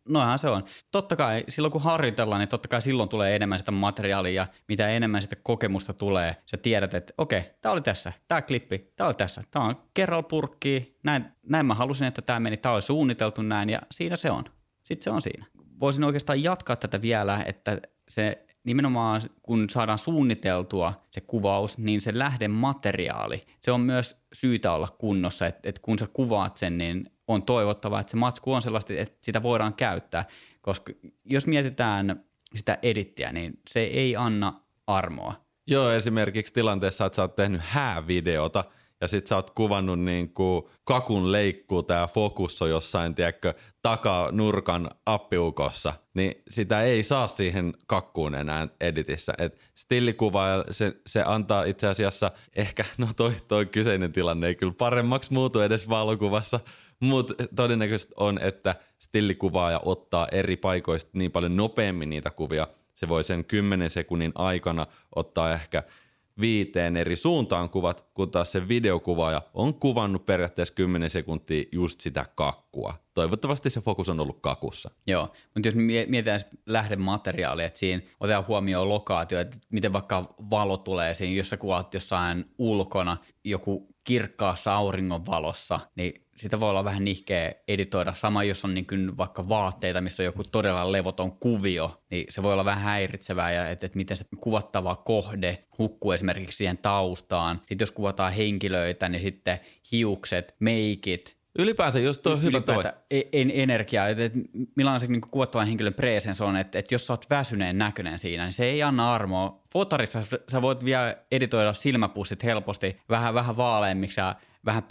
noinhan 0.09 0.39
se 0.39 0.49
on. 0.49 0.65
Totta 0.91 1.17
kai 1.17 1.45
silloin 1.49 1.73
kun 1.73 1.83
harjoitellaan, 1.83 2.41
niin 2.41 2.49
totta 2.49 2.69
kai 2.69 2.83
silloin 2.83 3.09
tulee 3.09 3.37
enemmän 3.37 3.59
sitä 3.59 3.73
materiaalia 3.73 4.43
ja 4.43 4.47
mitä 4.69 4.89
enemmän 4.89 5.23
sitä 5.23 5.37
kokemusta 5.43 5.93
tulee, 5.93 6.37
sä 6.47 6.57
tiedät, 6.57 6.80
että 6.85 7.12
okei, 7.19 7.43
tämä 7.61 7.73
oli 7.73 7.81
tässä, 7.81 8.12
tämä 8.29 8.43
klippi, 8.43 8.79
tämä 8.97 9.09
oli 9.09 9.15
tässä, 9.15 9.43
tämä 9.50 9.65
on 9.65 9.77
kerralla 9.94 10.23
purkki, 10.23 10.99
näin, 11.03 11.25
näin 11.49 11.67
mä 11.67 11.75
halusin, 11.75 12.06
että 12.06 12.23
tämä 12.23 12.41
meni, 12.41 12.56
tämä 12.56 12.75
oli 12.75 12.82
suunniteltu 12.82 13.43
näin 13.43 13.69
ja 13.69 13.81
siinä 13.91 14.17
se 14.17 14.31
on. 14.31 14.44
Sitten 14.85 15.05
se 15.05 15.11
on 15.11 15.23
siinä. 15.23 15.47
Voisin 15.81 16.05
oikeastaan 16.05 16.43
jatkaa 16.43 16.76
tätä 16.76 17.02
vielä, 17.02 17.43
että 17.47 17.78
se 18.09 18.47
nimenomaan 18.64 19.23
kun 19.43 19.71
saadaan 19.71 19.99
suunniteltua 19.99 21.05
se 21.11 21.21
kuvaus, 21.21 21.78
niin 21.78 22.00
se 22.00 22.19
lähdemateriaali, 22.19 23.47
se 23.61 23.73
on 23.73 23.81
myös 23.81 24.16
syytä 24.33 24.73
olla 24.73 24.88
kunnossa, 24.99 25.47
että, 25.47 25.69
että 25.69 25.83
kun 25.83 25.99
sä 25.99 26.07
kuvaat 26.12 26.57
sen, 26.57 26.78
niin 26.78 27.11
on 27.28 27.43
toivottavaa, 27.43 28.00
että 28.00 28.11
se 28.11 28.16
matsku 28.16 28.52
on 28.52 28.62
sellaista, 28.62 28.93
että 28.97 29.19
sitä 29.23 29.43
voidaan 29.43 29.75
käyttää, 29.75 30.25
koska 30.61 30.93
jos 31.25 31.47
mietitään 31.47 32.25
sitä 32.55 32.78
edittiä, 32.83 33.33
niin 33.33 33.61
se 33.69 33.81
ei 33.81 34.16
anna 34.16 34.61
armoa. 34.87 35.50
Joo, 35.67 35.90
esimerkiksi 35.90 36.52
tilanteessa, 36.52 37.07
että 37.07 37.17
sä 37.17 37.23
oot 37.23 37.37
tehnyt 37.37 37.61
häävideota– 37.64 38.64
ja 39.00 39.09
sit 39.09 39.26
sä 39.26 39.37
oot 39.37 39.50
kuvannut 39.50 40.00
niin 40.00 40.35
kuin 40.35 40.62
kakun 40.85 41.33
leikkuu 41.33 41.83
tää 41.83 42.07
fokus 42.07 42.62
on 42.62 42.71
jossain, 42.71 43.14
tiedätkö, 43.14 43.55
takanurkan 43.83 44.90
appiukossa, 45.07 45.95
niin 46.14 46.35
sitä 46.50 46.83
ei 46.83 47.02
saa 47.02 47.29
siihen 47.29 47.75
kakkuun 47.87 48.35
enää 48.35 48.69
editissä. 48.81 49.35
Et 49.38 49.59
stillikuva, 49.75 50.45
se, 50.71 50.97
se 51.07 51.23
antaa 51.26 51.64
itse 51.64 51.87
asiassa 51.87 52.31
ehkä, 52.57 52.85
no 52.99 53.09
toi, 53.17 53.33
toi 53.49 53.67
kyseinen 53.67 54.12
tilanne 54.12 54.47
ei 54.47 54.55
kyllä 54.55 54.75
paremmaksi 54.79 55.33
muutu 55.33 55.61
edes 55.61 55.88
valokuvassa, 55.88 56.61
mutta 57.00 57.35
todennäköisesti 57.57 58.14
on, 58.17 58.38
että 58.43 58.76
stillikuvaaja 59.02 59.80
ottaa 59.85 60.28
eri 60.33 60.57
paikoista 60.57 61.11
niin 61.12 61.33
paljon 61.33 61.57
nopeammin 61.57 62.11
niitä 62.11 62.30
kuvia, 62.30 62.66
se 62.95 63.09
voi 63.09 63.25
sen 63.25 63.45
10 63.45 63.90
sekunnin 63.90 64.33
aikana 64.35 64.87
ottaa 65.14 65.52
ehkä– 65.52 65.83
viiteen 66.40 66.97
eri 66.97 67.16
suuntaan 67.16 67.71
kuvat, 67.71 68.07
kun 68.14 68.30
taas 68.30 68.52
se 68.52 68.69
videokuvaaja 68.69 69.42
on 69.54 69.75
kuvannut 69.75 70.26
periaatteessa 70.26 70.75
10 70.75 71.11
sekuntia 71.11 71.64
just 71.73 72.00
sitä 72.00 72.26
kakkua. 72.35 72.95
Toivottavasti 73.14 73.71
se 73.71 73.80
fokus 73.80 74.09
on 74.09 74.21
ollut 74.21 74.40
kakussa. 74.40 74.90
Joo, 75.07 75.33
mutta 75.54 75.69
jos 75.69 75.75
mietitään 75.75 76.40
sitten 76.40 76.59
lähdemateriaalia, 76.66 77.66
että 77.66 77.78
siinä 77.78 78.02
otetaan 78.21 78.47
huomioon 78.49 78.88
lokaatio, 78.88 79.40
että 79.40 79.57
miten 79.71 79.92
vaikka 79.92 80.35
valo 80.50 80.76
tulee 80.76 81.14
siinä, 81.14 81.37
jos 81.37 81.50
sä 81.50 81.57
kuvat 81.57 81.95
jossain 81.95 82.45
ulkona, 82.59 83.16
joku 83.45 83.88
kirkkaassa 84.04 84.75
auringon 84.75 85.26
valossa, 85.26 85.80
niin 85.97 86.26
sitä 86.40 86.61
voi 86.61 86.70
olla 86.70 86.85
vähän 86.85 87.04
nihkeä 87.04 87.52
editoida. 87.68 88.14
Sama 88.14 88.44
jos 88.44 88.64
on 88.64 88.75
niin 88.75 88.87
kuin 88.87 89.16
vaikka 89.16 89.49
vaatteita, 89.49 90.00
missä 90.00 90.23
on 90.23 90.25
joku 90.25 90.44
todella 90.44 90.92
levoton 90.92 91.32
kuvio, 91.32 92.02
niin 92.11 92.26
se 92.28 92.42
voi 92.42 92.52
olla 92.52 92.64
vähän 92.64 92.82
häiritsevää 92.85 93.52
ja 93.52 93.68
että, 93.68 93.87
että 93.87 93.97
miten 93.97 94.16
se 94.16 94.25
kuvattava 94.40 94.97
kohde 94.97 95.64
hukkuu 95.78 96.12
esimerkiksi 96.12 96.56
siihen 96.56 96.78
taustaan. 96.78 97.56
Sitten 97.56 97.80
jos 97.80 97.90
kuvataan 97.90 98.32
henkilöitä, 98.32 99.09
niin 99.09 99.23
sitten 99.23 99.61
hiukset, 99.92 100.54
meikit, 100.61 101.40
Ylipäänsä 101.59 101.99
just 101.99 102.23
tuo 102.23 102.37
hyvä 102.37 102.61
toi. 102.61 102.85
E- 103.11 103.20
en, 103.32 103.50
energiaa, 103.54 104.09
että, 104.09 104.25
että 104.25 104.38
millainen 104.76 105.00
se 105.00 105.06
niin 105.06 105.20
kuvattavan 105.20 105.66
henkilön 105.66 105.94
presens 105.94 106.40
on, 106.40 106.56
että, 106.56 106.78
että 106.78 106.94
jos 106.94 107.06
sä 107.06 107.12
oot 107.12 107.30
väsyneen 107.30 107.78
näköinen 107.78 108.18
siinä, 108.18 108.44
niin 108.44 108.52
se 108.52 108.64
ei 108.64 108.82
anna 108.82 109.14
armoa. 109.14 109.62
Fotarissa 109.73 110.23
sä 110.50 110.62
voit 110.62 110.85
vielä 110.85 111.16
editoida 111.32 111.73
silmäpussit 111.73 112.44
helposti 112.44 113.00
vähän, 113.09 113.35
vähän 113.35 113.56
vaaleammiksi 113.56 114.20
ja 114.20 114.35
vähän 114.64 114.83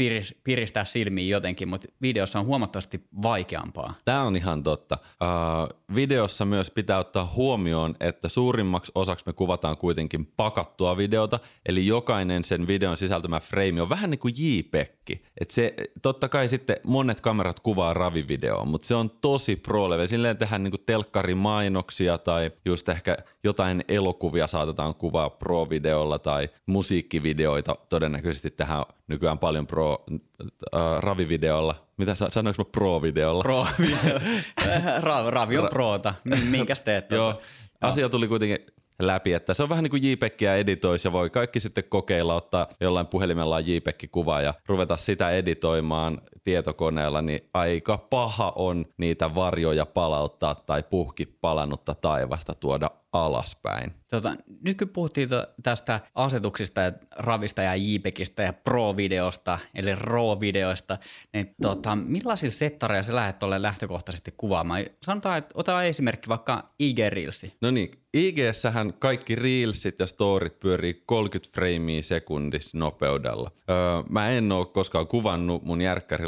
piristää 0.43 0.85
silmiä 0.85 1.25
jotenkin, 1.25 1.67
mutta 1.67 1.87
videossa 2.01 2.39
on 2.39 2.45
huomattavasti 2.45 3.03
vaikeampaa. 3.21 3.93
Tämä 4.05 4.23
on 4.23 4.35
ihan 4.35 4.63
totta. 4.63 4.97
Uh, 5.03 5.95
videossa 5.95 6.45
myös 6.45 6.71
pitää 6.71 6.97
ottaa 6.97 7.31
huomioon, 7.35 7.95
että 7.99 8.29
suurimmaksi 8.29 8.91
osaksi 8.95 9.25
me 9.25 9.33
kuvataan 9.33 9.77
kuitenkin 9.77 10.25
pakattua 10.25 10.97
videota, 10.97 11.39
eli 11.65 11.87
jokainen 11.87 12.43
sen 12.43 12.67
videon 12.67 12.97
sisältämä 12.97 13.39
frame 13.39 13.81
on 13.81 13.89
vähän 13.89 14.09
niin 14.09 14.19
kuin 14.19 14.33
JPEG. 14.37 15.09
Et 15.41 15.51
se, 15.51 15.73
totta 16.01 16.29
kai 16.29 16.47
sitten 16.47 16.77
monet 16.85 17.21
kamerat 17.21 17.59
kuvaa 17.59 17.93
ravivideoa, 17.93 18.65
mutta 18.65 18.87
se 18.87 18.95
on 18.95 19.09
tosi 19.09 19.55
pro 19.55 19.89
level. 19.89 20.07
Silleen 20.07 20.37
tehdään 20.37 20.63
niin 20.63 20.71
kuin 20.71 20.83
telkkarimainoksia 20.85 22.17
tai 22.17 22.51
just 22.65 22.89
ehkä 22.89 23.17
jotain 23.43 23.83
elokuvia 23.87 24.47
saatetaan 24.47 24.95
kuvaa 24.95 25.29
pro-videolla 25.29 26.19
tai 26.19 26.49
musiikkivideoita 26.65 27.75
todennäköisesti 27.89 28.51
tehdään 28.51 28.85
nykyään 29.07 29.39
paljon 29.39 29.58
pro 29.67 30.05
äh, 30.75 30.99
ravivideolla. 30.99 31.75
Mitä 31.97 32.15
sanoinko 32.15 32.63
mä 32.63 32.69
pro-videolla? 32.71 33.43
Pro-video. 33.43 34.19
Ravi 35.29 35.57
on 35.57 35.67
proota. 35.69 36.13
Minkäs 36.49 36.79
teet? 36.79 37.11
Joo. 37.11 37.41
Asia 37.81 38.09
tuli 38.09 38.27
kuitenkin 38.27 38.57
läpi, 38.99 39.33
että 39.33 39.53
se 39.53 39.63
on 39.63 39.69
vähän 39.69 39.83
niin 39.83 39.91
kuin 39.91 40.03
JPEGia 40.03 40.55
editoisi 40.55 41.07
ja 41.07 41.11
voi 41.11 41.29
kaikki 41.29 41.59
sitten 41.59 41.83
kokeilla 41.89 42.35
ottaa 42.35 42.67
jollain 42.79 43.07
puhelimella 43.07 43.59
JPEG-kuvaa 43.59 44.41
ja 44.41 44.53
ruveta 44.67 44.97
sitä 44.97 45.29
editoimaan 45.29 46.21
tietokoneella, 46.43 47.21
niin 47.21 47.39
aika 47.53 47.97
paha 47.97 48.53
on 48.55 48.85
niitä 48.97 49.35
varjoja 49.35 49.85
palauttaa 49.85 50.55
tai 50.55 50.83
puhki 50.89 51.25
palannutta 51.25 51.95
taivasta 51.95 52.53
tuoda 52.53 52.89
alaspäin. 53.13 53.93
Tota, 54.09 54.35
nyt 54.61 54.77
kun 54.77 54.89
puhuttiin 54.89 55.29
tästä 55.63 55.99
asetuksista 56.15 56.81
ja 56.81 56.91
ravista 57.15 57.61
ja 57.61 57.75
JPEGistä 57.75 58.43
ja 58.43 58.53
Pro-videosta, 58.53 59.59
eli 59.75 59.95
RAW-videoista, 59.95 60.97
niin 61.33 61.55
tota, 61.61 61.95
millaisilla 61.95 62.51
settareilla 62.51 63.03
sä 63.03 63.15
lähdet 63.15 63.39
tuolle 63.39 63.61
lähtökohtaisesti 63.61 64.33
kuvaamaan? 64.37 64.85
Sanotaan, 65.03 65.37
että 65.37 65.53
ota 65.55 65.83
esimerkki 65.83 66.29
vaikka 66.29 66.69
IG-reelsi. 66.83 67.53
No 67.61 67.71
niin, 67.71 67.91
IG-sähän 68.13 68.93
kaikki 68.93 69.35
reelsit 69.35 69.99
ja 69.99 70.07
storit 70.07 70.59
pyörii 70.59 71.03
30 71.05 71.53
freimiä 71.53 72.01
sekunnissa 72.01 72.77
nopeudella. 72.77 73.51
Öö, 73.69 73.75
mä 74.09 74.29
en 74.29 74.51
oo 74.51 74.65
koskaan 74.65 75.07
kuvannut 75.07 75.63
mun 75.63 75.81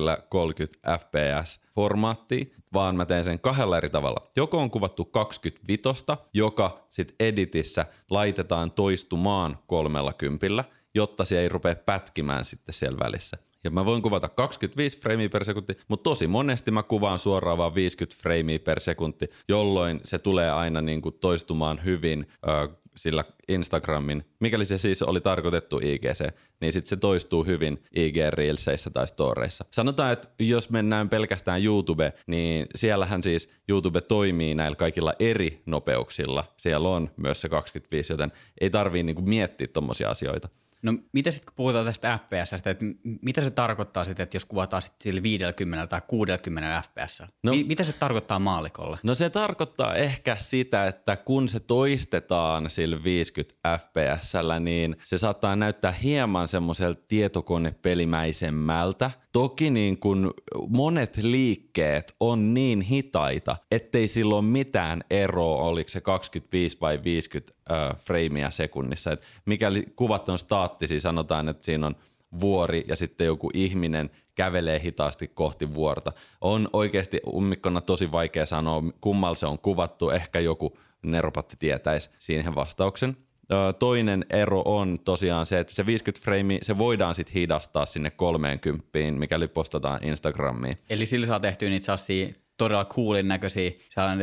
järkkärillä 0.10 0.18
30 0.30 1.00
fps-formaattia, 1.00 2.46
vaan 2.74 2.96
mä 2.96 3.06
teen 3.06 3.24
sen 3.24 3.40
kahdella 3.40 3.78
eri 3.78 3.90
tavalla. 3.90 4.28
Joko 4.36 4.58
on 4.58 4.72
kuvattu 4.72 5.06
25, 5.06 6.06
joka 6.34 6.88
sit 6.90 7.16
editissä 7.20 7.86
laitetaan 8.10 8.72
toistumaan 8.72 9.60
30, 9.68 10.64
jotta 10.96 11.26
se 11.26 11.40
ei 11.40 11.50
rupea 11.50 11.76
pätkimään 11.76 12.46
sitten 12.46 12.74
siellä 12.74 13.00
välissä. 13.00 13.38
Ja 13.64 13.72
mä 13.72 13.86
voin 13.86 14.02
kuvata 14.02 14.30
25 14.30 14.98
freimiä 14.98 15.30
per 15.30 15.46
sekunti, 15.46 15.78
mutta 15.88 16.10
tosi 16.10 16.28
monesti 16.28 16.72
mä 16.72 16.84
kuvaan 16.84 17.20
suoraan 17.20 17.58
vaan 17.58 17.76
50 17.76 18.22
freimiä 18.22 18.60
per 18.60 18.80
sekunti, 18.80 19.30
jolloin 19.50 20.00
se 20.04 20.20
tulee 20.20 20.52
aina 20.52 20.82
niin 20.82 21.02
kuin 21.02 21.16
toistumaan 21.22 21.84
hyvin 21.84 22.28
sillä 22.96 23.24
Instagramin, 23.48 24.26
mikäli 24.40 24.66
se 24.66 24.78
siis 24.78 25.02
oli 25.02 25.22
tarkoitettu 25.22 25.80
IGC, 25.84 26.34
niin 26.62 26.74
sitten 26.74 26.90
se 26.90 26.96
toistuu 26.98 27.44
hyvin 27.44 27.84
IG 27.96 28.16
Reelseissä 28.30 28.90
tai 28.90 29.08
Storeissa. 29.08 29.66
Sanotaan, 29.72 30.14
että 30.14 30.28
jos 30.40 30.70
mennään 30.70 31.10
pelkästään 31.10 31.64
YouTube, 31.64 32.14
niin 32.28 32.66
siellähän 32.76 33.24
siis 33.24 33.50
YouTube 33.70 34.02
toimii 34.02 34.56
näillä 34.56 34.76
kaikilla 34.76 35.14
eri 35.20 35.62
nopeuksilla. 35.66 36.44
Siellä 36.58 36.90
on 36.90 37.12
myös 37.18 37.42
se 37.42 37.50
25, 37.50 38.14
joten 38.14 38.32
ei 38.62 38.70
tarvii 38.70 39.04
niinku 39.04 39.22
miettiä 39.22 39.68
tommosia 39.68 40.10
asioita. 40.10 40.50
No 40.82 40.94
mitä 41.14 41.32
sitten 41.32 41.46
kun 41.46 41.56
puhutaan 41.56 41.86
tästä 41.86 42.18
FPS, 42.18 42.54
että 42.54 42.76
mitä 43.22 43.42
se 43.42 43.52
tarkoittaa 43.52 44.06
sitten, 44.06 44.24
että 44.24 44.36
jos 44.36 44.46
kuvataan 44.46 44.82
sitten 44.82 45.04
sille 45.04 45.24
50 45.24 45.88
tai 45.88 46.02
60 46.08 46.82
FPS? 46.82 47.24
No, 47.44 47.52
Mi- 47.52 47.64
mitä 47.64 47.84
se 47.84 47.94
tarkoittaa 47.94 48.40
maalikolle? 48.40 48.98
No 49.04 49.16
se 49.16 49.30
tarkoittaa 49.30 49.96
ehkä 49.96 50.36
sitä, 50.36 50.88
että 50.88 51.18
kun 51.18 51.50
se 51.50 51.60
toistetaan 51.60 52.70
sillä 52.70 53.04
50 53.04 53.80
FPS, 53.80 54.34
niin 54.60 54.96
se 55.04 55.18
saattaa 55.18 55.56
näyttää 55.56 55.92
hieman 55.92 56.48
semmoiselta 56.48 57.02
tietokonepelimäisemmältä, 57.08 59.12
Toki 59.32 59.70
niin 59.70 59.98
kun 59.98 60.34
monet 60.68 61.18
liikkeet 61.18 62.16
on 62.20 62.54
niin 62.54 62.82
hitaita, 62.82 63.58
ettei 63.72 64.08
sillä 64.08 64.36
ole 64.36 64.46
mitään 64.46 65.04
eroa, 65.10 65.64
oliko 65.64 65.90
se 65.90 66.02
25 66.02 66.78
vai 66.82 67.00
50 67.04 67.54
äh, 67.72 67.98
freimiä 67.98 68.52
sekunnissa. 68.52 69.12
Et 69.12 69.22
mikäli 69.46 69.86
kuvat 69.96 70.30
on 70.30 70.40
staattisia, 70.40 71.02
sanotaan, 71.02 71.50
että 71.50 71.66
siinä 71.66 71.88
on 71.88 71.96
vuori 72.40 72.84
ja 72.88 72.96
sitten 72.96 73.28
joku 73.28 73.50
ihminen 73.54 74.10
kävelee 74.36 74.82
hitaasti 74.84 75.28
kohti 75.28 75.74
vuorta. 75.74 76.12
On 76.42 76.68
oikeasti 76.74 77.20
ummikkona 77.34 77.82
tosi 77.82 78.12
vaikea 78.12 78.46
sanoa, 78.46 78.84
kummalla 79.02 79.36
se 79.36 79.46
on 79.46 79.60
kuvattu. 79.60 80.10
Ehkä 80.10 80.40
joku 80.40 80.78
neropatti 81.04 81.56
tietäisi 81.60 82.10
siihen 82.20 82.56
vastauksen. 82.56 83.18
Toinen 83.80 84.26
ero 84.30 84.62
on 84.66 84.98
tosiaan 85.06 85.46
se, 85.46 85.60
että 85.60 85.74
se 85.74 85.86
50 85.86 86.24
frame, 86.24 86.60
se 86.62 86.78
voidaan 86.78 87.16
sitten 87.16 87.34
hidastaa 87.34 87.86
sinne 87.86 88.12
30, 88.12 88.90
mikäli 89.12 89.48
postataan 89.48 90.04
Instagramiin. 90.04 90.78
Eli 90.90 91.06
sillä 91.06 91.26
saa 91.26 91.40
tehtyä 91.40 91.70
niitä 91.70 91.96
todella 92.58 92.86
coolin 92.86 93.28
näköisiä, 93.28 93.72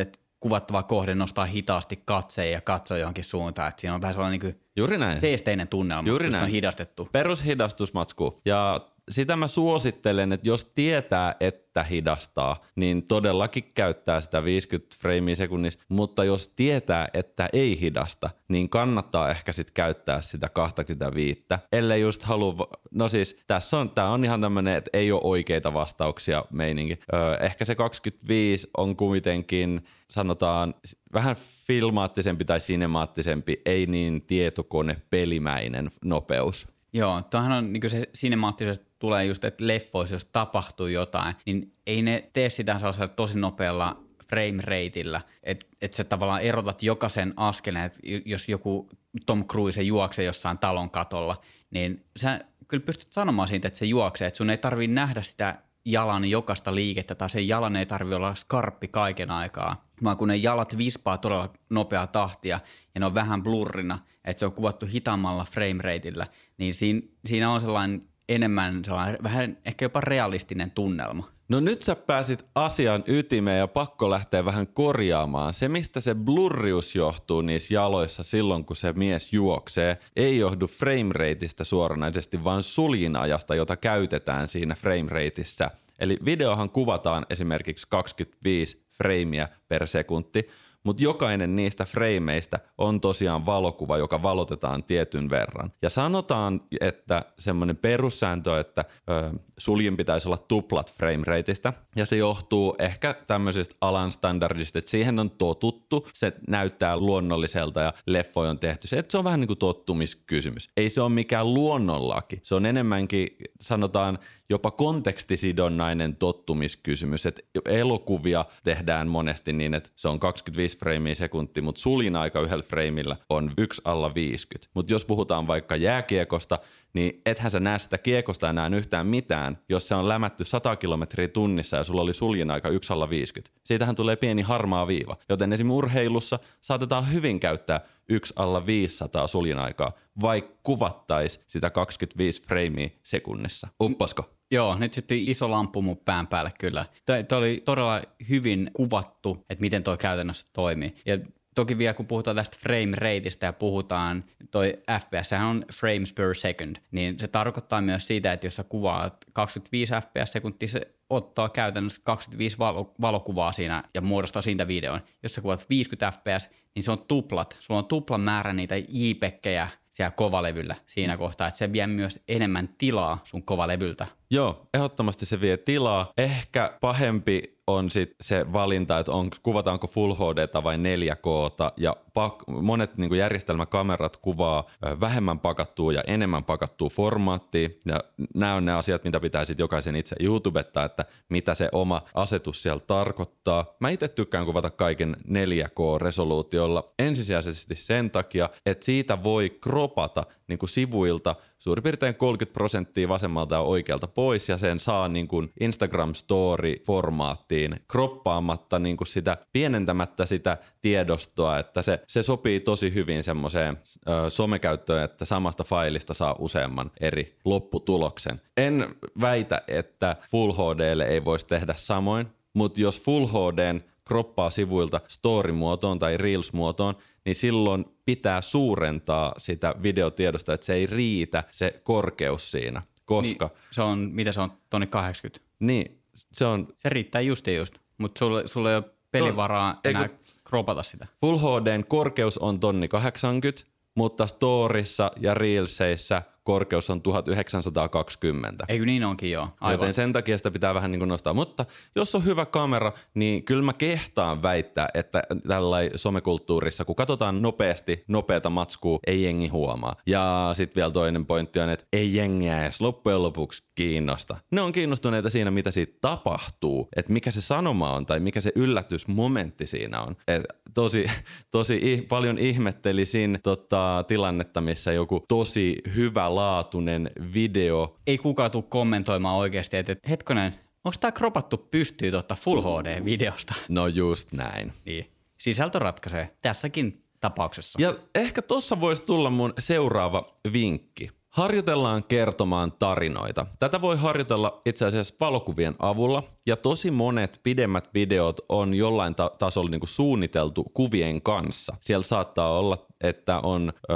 että 0.01 0.19
kuvattava 0.41 0.83
kohde 0.83 1.15
nostaa 1.15 1.45
hitaasti 1.45 2.03
katseen 2.05 2.53
ja 2.53 2.61
katsoo 2.61 2.97
johonkin 2.97 3.25
suuntaan. 3.25 3.69
Että 3.69 3.81
siinä 3.81 3.95
on 3.95 4.01
vähän 4.01 4.15
sellainen 4.15 4.41
niin 4.41 4.61
Juuri 4.77 4.99
näin. 4.99 5.21
seesteinen 5.21 5.69
tunnelma, 5.69 6.09
Juuri 6.09 6.31
näin. 6.31 6.45
on 6.45 6.51
hidastettu. 6.51 7.09
Perushidastusmatsku. 7.13 8.41
Ja 8.45 8.81
sitä 9.11 9.37
mä 9.37 9.47
suosittelen, 9.47 10.33
että 10.33 10.49
jos 10.49 10.65
tietää, 10.65 11.35
että 11.41 11.83
hidastaa, 11.83 12.65
niin 12.77 13.03
todellakin 13.03 13.65
käyttää 13.75 14.21
sitä 14.21 14.45
50 14.45 14.97
freimiä 15.01 15.35
sekunnissa, 15.35 15.81
mutta 15.89 16.25
jos 16.25 16.49
tietää, 16.49 17.09
että 17.15 17.49
ei 17.53 17.81
hidasta, 17.81 18.31
niin 18.49 18.69
kannattaa 18.69 19.31
ehkä 19.31 19.53
sitten 19.53 19.75
käyttää 19.75 20.21
sitä 20.21 20.49
25, 20.49 21.45
ellei 21.73 22.01
just 22.01 22.23
halua, 22.23 22.57
no 22.91 23.09
siis 23.09 23.37
tässä 23.47 23.79
on, 23.79 23.91
tää 23.91 24.11
on 24.11 24.25
ihan 24.25 24.41
tämmönen, 24.41 24.77
että 24.77 24.91
ei 24.93 25.13
ole 25.13 25.21
oikeita 25.25 25.75
vastauksia 25.75 26.45
meininki. 26.51 26.99
Öö, 27.15 27.37
ehkä 27.37 27.65
se 27.65 27.75
25 27.75 28.71
on 28.77 28.97
kuitenkin, 28.97 29.85
sanotaan, 30.11 30.75
vähän 31.13 31.37
filmaattisempi 31.67 32.45
tai 32.45 32.61
sinemaattisempi, 32.61 33.63
ei 33.67 33.87
niin 33.87 34.27
tietokone 34.27 34.97
pelimäinen 35.11 35.91
nopeus. 36.05 36.78
Joo, 36.93 37.23
tuohan 37.23 37.53
on 37.53 37.73
niin 37.73 37.91
se 37.91 38.03
sinemaattisesti 38.15 38.87
tulee 38.99 39.25
just, 39.25 39.45
että 39.45 39.67
leffoissa, 39.67 40.15
jos 40.15 40.25
tapahtuu 40.25 40.87
jotain, 40.87 41.35
niin 41.47 41.73
ei 41.87 42.03
ne 42.03 42.31
tee 42.33 42.51
sitä 42.51 42.79
sellaisella 42.79 43.09
tosi 43.09 43.39
nopealla 43.39 43.97
frame 44.29 44.63
rateillä, 44.63 45.21
että 45.43 45.67
et 45.83 45.95
sä 45.95 46.05
tavallaan 46.05 46.41
erotat 46.41 46.83
jokaisen 46.83 47.35
askeleen, 47.37 47.85
että 47.85 48.01
jos 48.25 48.49
joku 48.49 48.89
Tom 49.27 49.45
Cruise 49.45 49.83
juoksee 49.83 50.25
jossain 50.25 50.59
talon 50.59 50.91
katolla, 50.91 51.41
niin 51.71 52.05
sä 52.17 52.41
kyllä 52.69 52.85
pystyt 52.85 53.13
sanomaan 53.13 53.49
siitä, 53.49 53.69
että 53.69 53.79
se 53.79 53.85
juoksee, 53.85 54.29
että 54.29 54.39
sun 54.39 54.51
ei 54.51 54.59
tarvii 54.59 54.89
nähdä 54.89 55.23
sitä 55.23 55.59
jalan 55.85 56.25
jokaista 56.25 56.75
liikettä 56.75 57.15
tai 57.15 57.31
sen 57.31 57.49
jalan 57.49 57.77
ei 57.77 57.87
tarvi 57.87 58.15
olla 58.15 58.35
skarppi 58.35 58.89
kaiken 58.89 59.31
aikaa, 59.31 59.89
vaan 60.05 60.17
kun 60.17 60.29
ne 60.29 60.37
jalat 60.37 60.79
vispaa 60.79 61.19
todella 61.19 61.53
nopeaa 61.71 62.07
tahtia 62.07 62.61
ja 62.95 63.01
ne 63.01 63.07
on 63.07 63.15
vähän 63.15 63.43
blurrina, 63.43 63.99
että 64.25 64.39
se 64.41 64.47
on 64.47 64.53
kuvattu 64.53 64.87
hitaammalla 64.87 65.45
frame 65.45 65.83
rateillä, 65.83 66.27
niin 66.59 66.75
siinä, 66.75 67.01
siinä 67.27 67.51
on 67.51 67.61
sellainen 67.61 68.09
enemmän 68.29 68.85
sellainen 68.85 69.19
vähän 69.23 69.59
ehkä 69.65 69.85
jopa 69.85 70.01
realistinen 70.01 70.71
tunnelma. 70.71 71.31
No 71.49 71.61
nyt 71.61 71.83
sä 71.83 71.97
pääsit 71.97 72.45
asian 72.55 73.05
ytimeen 73.07 73.59
ja 73.59 73.69
pakko 73.69 74.11
lähteä 74.11 74.45
vähän 74.45 74.67
korjaamaan. 74.67 75.55
Se, 75.55 75.69
mistä 75.69 76.01
se 76.01 76.15
blurrius 76.15 76.95
johtuu 76.95 77.41
niissä 77.41 77.75
jaloissa 77.75 78.23
silloin, 78.23 78.65
kun 78.65 78.77
se 78.77 78.93
mies 78.93 79.33
juoksee, 79.33 79.99
ei 80.17 80.39
johdu 80.39 80.67
framerateista 80.67 81.65
suoranaisesti, 81.65 82.45
vaan 82.45 82.63
suljinajasta, 82.63 83.55
jota 83.55 83.77
käytetään 83.77 84.49
siinä 84.49 84.75
framerateissa. 84.75 85.71
Eli 85.99 86.19
videohan 86.25 86.71
kuvataan 86.71 87.27
esimerkiksi 87.31 87.87
25 87.91 88.87
freimiä 88.91 89.49
per 89.69 89.87
sekunti, 89.87 90.49
mutta 90.89 91.03
jokainen 91.03 91.57
niistä 91.57 91.85
frameista 91.85 92.59
on 92.79 93.01
tosiaan 93.01 93.47
valokuva, 93.47 93.97
joka 93.97 94.23
valotetaan 94.23 94.85
tietyn 94.85 95.31
verran. 95.31 95.73
Ja 95.83 95.91
sanotaan, 95.91 96.61
että 96.81 97.25
semmoinen 97.39 97.77
perussääntö, 97.77 98.61
että 98.61 98.85
ö, 99.11 99.39
suljin 99.59 99.97
pitäisi 99.97 100.29
olla 100.29 100.39
tuplat 100.39 100.93
frame 100.93 101.23
rateista, 101.25 101.73
ja 101.97 102.07
se 102.07 102.17
johtuu 102.17 102.77
ehkä 102.79 103.15
tämmöisestä 103.27 103.75
alan 103.81 104.13
standardista, 104.13 104.79
että 104.79 104.91
siihen 104.91 105.19
on 105.19 105.31
totuttu, 105.31 106.09
se 106.13 106.33
näyttää 106.49 106.97
luonnolliselta 106.97 107.81
ja 107.81 107.93
leffoja 108.07 108.51
on 108.51 108.59
tehty. 108.59 108.89
Se, 108.89 108.99
että 108.99 109.13
se 109.13 109.19
on 109.19 109.25
vähän 109.25 109.41
niin 109.41 109.49
kuin 109.49 109.59
tottumiskysymys. 109.59 110.71
Ei 110.77 110.91
se 110.91 111.01
ole 111.01 111.09
mikään 111.09 111.55
luonnonlaki, 111.55 112.41
se 112.43 112.55
on 112.55 112.67
enemmänkin, 112.67 113.29
sanotaan, 113.61 114.19
jopa 114.51 114.71
kontekstisidonnainen 114.71 116.17
tottumiskysymys, 116.17 117.27
että 117.27 117.43
elokuvia 117.65 118.45
tehdään 118.65 119.09
monesti 119.09 119.53
niin, 119.53 119.75
että 119.75 119.91
se 119.97 120.09
on 120.09 120.21
25 120.21 120.79
freimiä 120.79 121.15
sekunti, 121.15 121.61
mutta 121.61 121.81
sulin 121.81 122.17
aika 122.17 122.41
yhdellä 122.41 122.63
freimillä 122.63 123.17
on 123.31 123.53
yksi 123.59 123.83
alla 123.85 124.15
50. 124.15 124.71
Mutta 124.75 124.93
jos 124.93 125.05
puhutaan 125.05 125.47
vaikka 125.47 125.77
jääkiekosta, 125.77 126.59
niin 126.95 127.21
ethän 127.27 127.51
sä 127.51 127.61
näe 127.61 127.79
sitä 127.79 127.99
kiekosta 127.99 128.51
enää 128.51 128.71
yhtään 128.77 129.07
mitään, 129.07 129.59
jos 129.69 129.89
se 129.89 129.95
on 129.95 130.09
lämätty 130.09 130.45
100 130.45 130.77
kilometriä 130.77 131.29
tunnissa 131.29 131.77
ja 131.77 131.85
sulla 131.85 132.03
oli 132.03 132.15
suljin 132.15 132.51
aika 132.51 132.69
1 132.69 132.93
alla 132.93 133.11
50. 133.11 133.61
Siitähän 133.65 133.95
tulee 133.95 134.17
pieni 134.17 134.43
harmaa 134.43 134.87
viiva, 134.87 135.17
joten 135.29 135.53
esim. 135.53 135.71
urheilussa 135.71 136.39
saatetaan 136.61 137.13
hyvin 137.13 137.41
käyttää 137.41 137.81
1 138.09 138.35
alla 138.37 138.67
500 138.67 139.27
suljin 139.27 139.59
aikaa, 139.59 139.93
vaikka 140.21 140.57
kuvattaisi 140.63 141.41
sitä 141.47 141.71
25 141.71 142.43
freimiä 142.43 142.91
sekunnissa. 143.03 143.69
Uppasko? 143.83 144.38
Joo, 144.51 144.79
nyt 144.79 144.95
sitten 144.95 145.19
iso 145.19 145.51
lamppu 145.51 145.83
mun 145.83 145.97
pään 145.97 146.27
päälle 146.27 146.53
kyllä. 146.59 146.87
Tämä 147.07 147.39
oli 147.39 147.63
todella 147.65 148.03
hyvin 148.29 148.71
kuvattu, 148.73 149.45
että 149.51 149.61
miten 149.61 149.83
toi 149.83 149.99
käytännössä 149.99 150.47
toimii. 150.53 150.95
Ja 151.07 151.19
toki 151.55 151.79
vielä 151.79 151.95
kun 151.95 152.07
puhutaan 152.07 152.37
tästä 152.37 152.57
frame 152.61 152.97
rateista 152.97 153.47
ja 153.47 153.53
puhutaan, 153.53 154.25
toi 154.51 154.75
FPS 155.01 155.33
on 155.49 155.65
frames 155.75 156.13
per 156.13 156.35
second, 156.35 156.77
niin 156.91 157.19
se 157.19 157.29
tarkoittaa 157.29 157.81
myös 157.81 158.07
siitä, 158.07 158.33
että 158.33 158.47
jos 158.47 158.57
sä 158.57 158.65
kuvaat 158.65 159.25
25 159.33 159.95
fps 159.95 160.33
sekuntia, 160.33 160.69
se 160.69 160.95
ottaa 161.11 161.49
käytännössä 161.49 162.03
25 162.05 162.59
valo- 162.59 162.95
valokuvaa 163.01 163.53
siinä 163.53 163.85
ja 163.95 164.01
muodostaa 164.01 164.43
siitä 164.43 164.69
videon. 164.69 165.01
Jos 165.23 165.35
sä 165.35 165.41
kuvaat 165.41 165.67
50 165.71 166.11
fps, 166.11 166.49
niin 166.75 166.85
se 166.85 166.93
on 166.93 167.05
tuplat. 167.09 167.57
Sulla 167.61 167.79
on 167.79 167.87
tuplan 167.87 168.21
määrä 168.21 168.53
niitä 168.53 168.75
JPEGejä 168.89 169.69
siellä 169.93 170.11
kovalevyllä 170.11 170.75
siinä 170.87 171.17
kohtaa, 171.17 171.49
että 171.49 171.59
se 171.59 171.73
vie 171.73 171.87
myös 171.87 172.21
enemmän 172.29 172.69
tilaa 172.79 173.21
sun 173.25 173.43
kovalevyltä. 173.43 174.07
Joo, 174.31 174.67
ehdottomasti 174.75 175.27
se 175.27 175.41
vie 175.41 175.57
tilaa. 175.57 176.13
Ehkä 176.19 176.79
pahempi 176.81 177.59
on 177.67 177.91
sit 177.91 178.15
se 178.21 178.53
valinta, 178.53 178.99
että 178.99 179.13
on, 179.13 179.31
kuvataanko 179.43 179.87
Full 179.87 180.15
HD 180.15 180.63
vai 180.65 180.77
4K, 180.77 181.73
ja 181.77 181.97
pak, 182.15 182.35
monet 182.47 182.97
niin 182.97 183.09
kuin 183.09 183.19
järjestelmäkamerat 183.19 184.17
kuvaa 184.17 184.65
vähemmän 185.01 185.39
pakattua 185.39 185.93
ja 185.93 186.03
enemmän 186.07 186.45
pakattua 186.45 186.89
formaattia, 186.89 187.69
ja 187.87 188.01
nämä 188.35 188.55
on 188.55 188.65
ne 188.65 188.73
asiat, 188.73 189.05
mitä 189.05 189.21
pitää 189.21 189.45
sitten 189.45 189.65
jokaisen 189.65 189.97
itse 189.97 190.17
YouTubettaa, 190.21 190.85
että 190.85 191.05
mitä 191.29 191.55
se 191.55 191.69
oma 191.73 192.03
asetus 192.15 192.63
siellä 192.63 192.81
tarkoittaa. 192.81 193.77
Mä 193.81 193.89
itse 193.91 194.09
tykkään 194.09 194.47
kuvata 194.47 194.71
kaiken 194.71 195.17
4K-resoluutiolla 195.29 196.93
ensisijaisesti 196.99 197.77
sen 197.77 198.11
takia, 198.11 198.49
että 198.67 198.85
siitä 198.85 199.25
voi 199.25 199.51
kropata 199.51 200.27
niin 200.49 200.59
kuin 200.59 200.71
sivuilta 200.71 201.35
suurin 201.59 201.83
piirtein 201.83 202.15
30 202.15 202.55
prosenttia 202.55 203.09
vasemmalta 203.09 203.55
ja 203.55 203.61
oikealta 203.61 204.09
pois 204.09 204.49
ja 204.49 204.59
sen 204.59 204.81
saa 204.81 205.09
niin 205.09 205.29
kuin 205.29 205.53
Instagram 205.61 206.13
Story-formaattiin 206.13 207.77
kroppaamatta 207.89 208.79
niin 208.79 208.97
kuin 208.97 209.09
sitä, 209.09 209.37
pienentämättä 209.53 210.27
sitä 210.27 210.57
tiedostoa, 210.81 211.59
että 211.59 211.83
se, 211.83 212.01
se 212.07 212.23
sopii 212.23 212.61
tosi 212.61 212.95
hyvin 212.95 213.25
semmoiseen 213.25 213.79
ö, 214.09 214.31
somekäyttöön, 214.31 215.05
että 215.05 215.25
samasta 215.25 215.65
failista 215.65 216.15
saa 216.15 216.37
useamman 216.39 216.91
eri 217.01 217.39
lopputuloksen. 217.45 218.41
En 218.57 218.95
väitä, 219.21 219.63
että 219.69 220.17
Full 220.31 220.53
HDlle 220.53 221.05
ei 221.05 221.25
voisi 221.25 221.47
tehdä 221.47 221.75
samoin, 221.77 222.27
mutta 222.55 222.81
jos 222.81 223.01
Full 223.01 223.27
HDn 223.27 223.81
kroppaa 224.05 224.51
sivuilta 224.51 225.01
story-muotoon 225.09 225.99
tai 225.99 226.17
reels-muotoon, 226.17 226.95
niin 227.29 227.37
silloin 227.37 227.85
pitää 228.05 228.41
suurentaa 228.41 229.35
sitä 229.39 229.75
videotiedosta, 229.83 230.55
että 230.55 230.67
se 230.67 230.75
ei 230.75 230.87
riitä 230.87 231.45
se 231.51 231.81
korkeus 231.83 232.51
siinä, 232.51 232.83
koska... 233.05 233.47
Niin, 233.47 233.59
se 233.71 233.83
on, 233.83 233.99
mitä 234.13 234.33
se 234.33 234.41
on, 234.41 234.53
tonni 234.71 234.87
80? 234.87 235.51
Niin, 235.59 236.03
se 236.15 236.45
on... 236.45 236.69
Se 236.79 236.89
riittää 236.89 237.21
just 237.21 237.47
ja 237.47 237.57
just, 237.57 237.75
mutta 237.99 238.19
sulle, 238.19 238.49
sulle 238.49 238.71
ei 238.71 238.77
ole 238.77 238.85
pelivaraa 239.11 239.73
no, 239.73 239.81
enää 239.85 240.03
eikö, 240.03 240.15
kropata 240.45 240.83
sitä. 240.83 241.07
Full 241.21 241.39
HDn 241.39 241.85
korkeus 241.89 242.39
on 242.39 242.61
tonni 242.61 242.89
80, 242.89 243.63
mutta 243.95 244.27
storissa 244.27 245.11
ja 245.17 245.35
reelseissä 245.35 246.23
korkeus 246.49 246.91
on 246.91 247.03
1920. 247.03 248.65
Eikö 248.69 248.85
niin 248.85 249.05
onkin 249.05 249.31
joo, 249.31 249.49
aivan. 249.61 249.73
Joten 249.73 249.95
sen 249.95 250.13
takia 250.13 250.39
sitä 250.39 250.51
pitää 250.51 250.75
vähän 250.75 250.91
niin 250.91 250.99
kuin 251.01 251.09
nostaa. 251.09 251.35
Mutta 251.35 251.65
jos 251.97 252.15
on 252.15 252.25
hyvä 252.25 252.47
kamera, 252.47 252.93
niin 253.15 253.45
kyllä 253.45 253.63
mä 253.63 253.73
kehtaan 253.73 254.43
väittää, 254.43 254.89
että 254.95 255.23
tällä 255.49 255.77
somekulttuurissa, 255.97 256.85
kun 256.85 256.97
katsotaan 256.97 257.43
nopeasti 257.43 258.05
nopeata 258.09 258.51
matskua, 258.51 258.99
ei 259.07 259.23
jengi 259.23 259.49
huomaa. 259.49 259.97
Ja 260.07 260.51
sitten 260.53 260.81
vielä 260.81 260.91
toinen 260.91 261.27
pointti 261.27 261.61
on, 261.61 261.71
että 261.71 261.87
ei 261.93 262.15
jengiä 262.15 262.63
edes 262.63 262.81
loppujen 262.81 263.23
lopuksi 263.23 263.63
kiinnosta. 263.75 264.37
Ne 264.51 264.61
on 264.61 264.73
kiinnostuneita 264.73 265.31
siinä, 265.31 265.51
mitä 265.51 265.71
siitä 265.71 265.99
tapahtuu, 266.01 266.89
että 266.97 267.13
mikä 267.13 267.31
se 267.31 267.41
sanoma 267.41 267.93
on 267.93 268.07
tai 268.07 268.21
mikä 268.21 268.41
se 268.41 268.53
yllätysmomentti 268.55 269.67
siinä 269.67 270.01
on. 270.01 270.17
Et 270.29 270.43
tosi, 270.75 271.07
tosi 271.51 272.07
paljon 272.09 272.39
ihmettelisin 272.39 273.39
tota, 273.43 274.05
tilannetta, 274.09 274.61
missä 274.61 274.93
joku 274.93 275.25
tosi 275.29 275.77
hyvä 275.95 276.35
laatuinen 276.39 277.11
video. 277.33 277.97
Ei 278.07 278.19
kukaan 278.19 278.51
tule 278.51 278.65
kommentoimaan 278.69 279.37
oikeasti, 279.37 279.77
että 279.77 279.97
hetkonen, 280.09 280.55
onko 280.85 280.97
tämä 281.01 281.13
kropattu 281.13 281.57
pystyy 281.57 282.11
tuota 282.11 282.35
Full 282.35 282.61
HD-videosta? 282.61 283.55
No 283.69 283.87
just 283.87 284.33
näin. 284.33 284.73
Niin. 284.85 285.07
Sisältö 285.39 285.79
ratkaisee 285.79 286.37
tässäkin 286.43 287.03
tapauksessa. 287.21 287.83
Ja 287.83 287.95
ehkä 288.15 288.43
tuossa 288.43 288.81
voisi 288.81 289.03
tulla 289.03 289.31
mun 289.31 289.53
seuraava 289.59 290.25
vinkki. 290.53 291.11
Harjoitellaan 291.29 292.05
kertomaan 292.05 292.73
tarinoita. 292.73 293.47
Tätä 293.59 293.81
voi 293.81 293.97
harjoitella 293.97 294.61
itse 294.67 294.87
asiassa 294.87 295.15
valokuvien 295.21 295.75
avulla, 295.79 296.23
ja 296.47 296.57
tosi 296.57 296.91
monet 296.91 297.41
pidemmät 297.43 297.89
videot 297.95 298.41
on 298.49 298.75
jollain 298.75 299.15
ta- 299.15 299.31
tasolla 299.39 299.71
niin 299.71 299.81
kuin 299.81 299.89
suunniteltu 299.89 300.65
kuvien 300.75 301.23
kanssa. 301.23 301.75
Siellä 301.81 302.03
saattaa 302.03 302.59
olla 302.59 302.87
että 303.05 303.41
on 303.41 303.73
ö, 303.91 303.95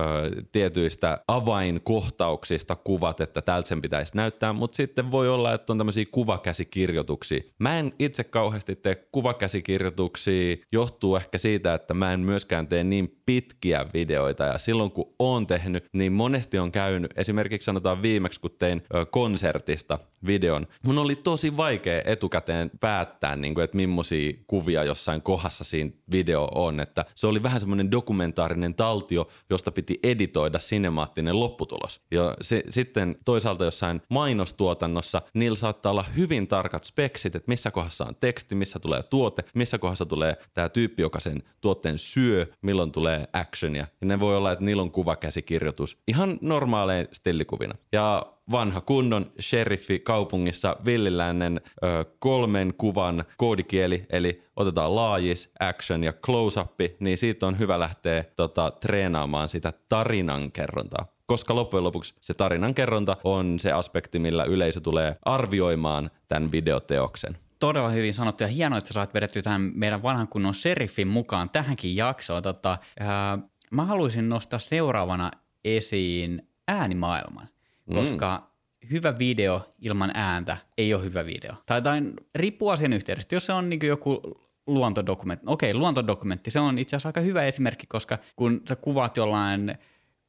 tietyistä 0.53 1.19
avainkohtauksista 1.29 2.77
kuvat, 2.77 3.21
että 3.21 3.43
tältä 3.43 3.69
sen 3.69 3.83
pitäisi 3.83 4.17
näyttää, 4.17 4.53
mutta 4.53 4.77
sitten 4.77 5.11
voi 5.11 5.29
olla, 5.29 5.55
että 5.55 5.73
on 5.73 5.79
tämmöisiä 5.79 6.05
kuvakäsikirjoituksia. 6.11 7.41
Mä 7.59 7.79
en 7.79 7.93
itse 7.99 8.25
kauheasti 8.25 8.77
tee 8.77 8.95
kuvakäsikirjoituksia, 9.13 10.57
johtuu 10.73 11.17
ehkä 11.17 11.39
siitä, 11.39 11.75
että 11.75 11.95
mä 11.95 12.13
en 12.13 12.21
myöskään 12.21 12.69
tee 12.69 12.85
niin 12.85 13.21
pitkiä 13.27 13.87
videoita 13.95 14.45
ja 14.45 14.59
silloin 14.59 14.91
kun 14.91 15.15
oon 15.19 15.47
tehnyt, 15.47 15.85
niin 15.93 16.13
monesti 16.13 16.59
on 16.59 16.73
käynyt, 16.73 17.11
esimerkiksi 17.17 17.67
sanotaan 17.67 18.03
viimeksi 18.03 18.41
kun 18.41 18.51
tein 18.59 18.83
ö, 18.95 19.07
konsertista 19.07 19.99
videon, 20.27 20.67
mun 20.85 20.99
oli 20.99 21.17
tosi 21.17 21.57
vaikea 21.57 22.03
etukäteen 22.05 22.71
päättää, 22.81 23.37
niin 23.37 23.55
kuin, 23.55 23.65
että 23.65 23.77
millaisia 23.77 24.33
kuvia 24.47 24.85
jossain 24.85 25.23
kohdassa 25.23 25.65
siinä 25.65 25.91
video 26.13 26.49
on, 26.55 26.81
että 26.81 27.05
se 27.15 27.27
oli 27.27 27.43
vähän 27.43 27.61
semmoinen 27.61 27.91
dokumentaarinen 27.91 28.73
tal- 28.73 28.92
valtio, 28.93 29.29
josta 29.51 29.73
piti 29.73 29.99
editoida 30.03 30.59
sinemaattinen 30.59 31.41
lopputulos. 31.41 32.01
Ja 32.11 32.35
se, 32.41 32.63
sitten 32.71 33.17
toisaalta 33.25 33.65
jossain 33.65 34.03
mainostuotannossa 34.09 35.23
niillä 35.35 35.57
saattaa 35.57 35.93
olla 35.93 36.05
hyvin 36.17 36.49
tarkat 36.49 36.85
speksit, 36.85 37.35
että 37.35 37.49
missä 37.49 37.71
kohdassa 37.71 38.05
on 38.05 38.17
teksti, 38.17 38.55
missä 38.55 38.79
tulee 38.79 39.03
tuote, 39.03 39.45
missä 39.55 39.79
kohdassa 39.79 40.07
tulee 40.07 40.37
tämä 40.55 40.69
tyyppi, 40.69 41.03
joka 41.03 41.21
sen 41.21 41.43
tuotteen 41.61 41.99
syö, 41.99 42.47
milloin 42.63 42.93
tulee 42.93 43.27
actionia. 43.33 43.87
Ja 44.01 44.07
ne 44.07 44.21
voi 44.21 44.37
olla, 44.37 44.53
että 44.53 44.65
niillä 44.65 44.83
on 44.83 44.91
kuvakäsikirjoitus 44.91 45.99
ihan 46.09 46.39
normaalein 46.41 47.09
stillikuvina. 47.13 47.75
Ja 47.93 48.27
vanha 48.53 48.81
kunnon 48.81 49.33
sheriffi 49.41 49.99
kaupungissa 49.99 50.77
villiläinen 50.85 51.61
ö, 51.85 52.05
kolmen 52.19 52.75
kuvan 52.79 53.25
koodikieli, 53.37 54.07
eli 54.11 54.43
otetaan 54.57 54.95
laajis, 54.95 55.51
action 55.61 56.05
ja 56.05 56.13
close-up, 56.13 56.81
niin 57.01 57.19
siitä 57.19 57.47
on 57.47 57.59
hyvä 57.59 57.79
lähteä 57.79 58.25
tota, 58.37 58.71
treenaamaan 58.71 59.49
sitä 59.49 59.73
tarinankerrontaa 59.89 61.07
koska 61.27 61.55
loppujen 61.55 61.85
lopuksi 61.85 62.15
se 62.21 62.35
tarinankerronta 62.35 63.17
on 63.25 63.59
se 63.59 63.73
aspekti, 63.73 64.19
millä 64.19 64.45
yleisö 64.45 64.81
tulee 64.81 65.17
arvioimaan 65.25 66.11
tämän 66.29 66.53
videoteoksen. 66.53 67.39
Todella 67.59 67.89
hyvin 67.89 68.15
sanottu 68.15 68.43
ja 68.43 68.49
hienoa, 68.49 68.79
että 68.79 68.89
sä 68.89 68.95
saat 68.95 69.15
vedetty 69.15 69.43
tähän 69.43 69.73
meidän 69.75 70.03
vanhan 70.03 70.29
kunnon 70.29 70.55
sheriffin 70.55 71.09
mukaan 71.09 71.51
tähänkin 71.51 71.97
jaksoon. 71.97 72.43
Tota, 72.43 72.79
ää, 73.01 73.39
mä 73.71 73.85
haluaisin 73.85 74.29
nostaa 74.29 74.59
seuraavana 74.59 75.31
esiin 75.65 76.49
äänimaailman 76.69 77.49
mm. 77.87 77.95
koska 77.95 78.53
hyvä 78.91 79.19
video 79.19 79.75
ilman 79.79 80.11
ääntä 80.15 80.57
ei 80.79 80.95
ole 80.95 81.05
hyvä 81.05 81.27
video. 81.27 81.53
Tai, 81.67 81.83
tai 81.83 82.03
riippuu 82.35 82.69
asian 82.69 82.93
yhteydestä. 82.93 83.35
Jos 83.35 83.47
se 83.47 83.53
on 83.53 83.69
niin 83.69 83.87
joku 83.87 84.21
luontodokumentti. 84.67 85.47
Okei, 85.49 85.75
luontodokumentti, 85.75 86.51
se 86.51 86.61
on 86.61 86.79
itse 86.79 86.97
asiassa 86.97 87.09
aika 87.09 87.21
hyvä 87.21 87.45
esimerkki, 87.45 87.87
koska 87.87 88.19
kun 88.37 88.63
sä 88.69 88.77
kuvaat 88.77 89.17
jollain 89.17 89.79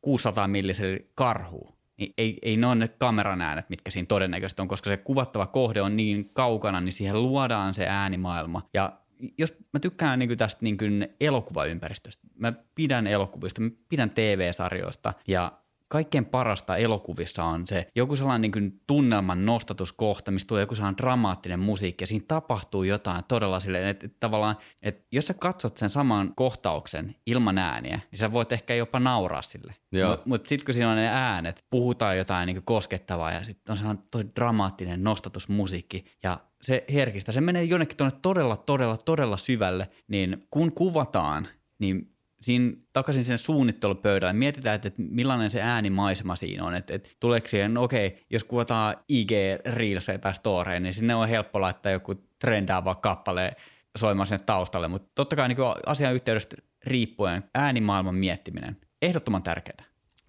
600 0.02 0.48
millisellä 0.48 1.00
karhu, 1.16 1.76
niin 1.98 2.14
ei, 2.18 2.40
ei 2.42 2.58
ne 2.58 2.68
ole 2.68 2.76
ne 2.76 2.88
kameran 2.88 3.42
äänet, 3.42 3.70
mitkä 3.70 3.92
siinä 3.92 4.06
todennäköisesti 4.06 4.62
on, 4.62 4.68
koska 4.68 4.90
se 4.90 4.98
kuvattava 4.98 5.48
kohde 5.48 5.82
on 5.82 5.96
niin 5.96 6.30
kaukana, 6.34 6.82
niin 6.82 6.94
siihen 6.94 7.24
luodaan 7.24 7.74
se 7.74 7.88
äänimaailma. 7.88 8.62
Ja 8.74 8.94
jos 9.38 9.56
mä 9.74 9.80
tykkään 9.80 10.20
niin 10.20 10.38
tästä 10.38 10.60
niin 10.62 11.08
elokuvaympäristöstä, 11.20 12.28
mä 12.36 12.54
pidän 12.76 13.08
elokuvista, 13.08 13.62
mä 13.62 13.70
pidän 13.90 14.10
TV-sarjoista 14.10 15.14
ja 15.28 15.52
kaikkein 15.94 16.26
parasta 16.26 16.78
elokuvissa 16.78 17.44
on 17.44 17.68
se 17.68 17.88
joku 17.96 18.16
sellainen 18.16 18.42
niin 18.42 18.52
kuin 18.52 18.82
tunnelman 18.88 19.46
nostatuskohta, 19.46 20.32
mistä 20.32 20.48
tulee 20.48 20.64
joku 20.64 20.76
sellainen 20.76 20.98
dramaattinen 20.98 21.60
musiikki 21.60 22.04
ja 22.04 22.08
siinä 22.08 22.26
tapahtuu 22.28 22.84
jotain 22.84 23.24
todella 23.24 23.60
silleen, 23.60 23.88
että, 23.88 24.06
että 24.06 24.18
tavallaan, 24.20 24.56
että 24.84 25.06
jos 25.12 25.28
sä 25.28 25.34
katsot 25.34 25.78
sen 25.78 25.90
saman 25.90 26.36
kohtauksen 26.36 27.16
ilman 27.26 27.58
ääniä, 27.58 28.00
niin 28.12 28.20
sä 28.20 28.32
voit 28.32 28.52
ehkä 28.52 28.76
jopa 28.76 29.00
nauraa 29.00 29.42
sille. 29.42 29.76
Mutta 30.10 30.30
mut 30.30 30.48
sitten 30.48 30.66
kun 30.66 30.74
siinä 30.74 30.90
on 30.90 30.96
ne 30.96 31.08
äänet, 31.08 31.66
puhutaan 31.70 32.18
jotain 32.18 32.48
niin 32.48 32.64
koskettavaa 32.64 33.32
ja 33.32 33.44
sitten 33.44 33.72
on 33.72 33.78
sellainen 33.78 34.04
tosi 34.12 34.28
dramaattinen 34.36 35.04
nostatusmusiikki 35.04 36.06
ja 36.24 36.40
se 36.62 36.86
herkistä, 36.94 37.32
se 37.32 37.42
menee 37.42 37.64
jonnekin 37.64 37.98
tuonne 37.98 38.18
todella, 38.22 38.58
todella, 38.58 38.98
todella 38.98 39.38
syvälle, 39.38 39.90
niin 40.08 40.44
kun 40.52 40.72
kuvataan, 40.72 41.48
niin 41.80 42.13
siinä 42.44 42.74
takaisin 42.94 43.26
sen 43.26 43.38
suunnittelupöydälle, 43.38 44.34
mietitään, 44.34 44.76
että, 44.76 44.88
että 44.88 45.02
millainen 45.10 45.52
se 45.52 45.62
äänimaisema 45.62 46.36
siinä 46.36 46.64
on, 46.64 46.76
että, 46.76 46.94
että 46.94 47.10
tuleeko 47.20 47.48
siihen, 47.48 47.74
no 47.74 47.84
okei, 47.84 48.26
jos 48.30 48.44
kuvataan 48.44 48.96
IG 49.10 49.32
Reelsia 49.66 50.20
tai 50.20 50.36
Storeen, 50.36 50.84
niin 50.84 50.94
sinne 50.94 51.16
on 51.16 51.30
helppo 51.30 51.62
laittaa 51.62 51.92
joku 51.92 52.16
trendaava 52.40 52.96
kappale 52.96 53.56
soimaan 53.98 54.28
sinne 54.28 54.44
taustalle, 54.46 54.88
mutta 54.88 55.12
totta 55.16 55.36
kai 55.36 55.48
niin 55.48 55.58
asian 55.86 56.14
yhteydestä 56.14 56.56
riippuen 56.84 57.44
äänimaailman 57.54 58.16
miettiminen, 58.16 58.78
ehdottoman 59.02 59.44
tärkeää. 59.44 59.86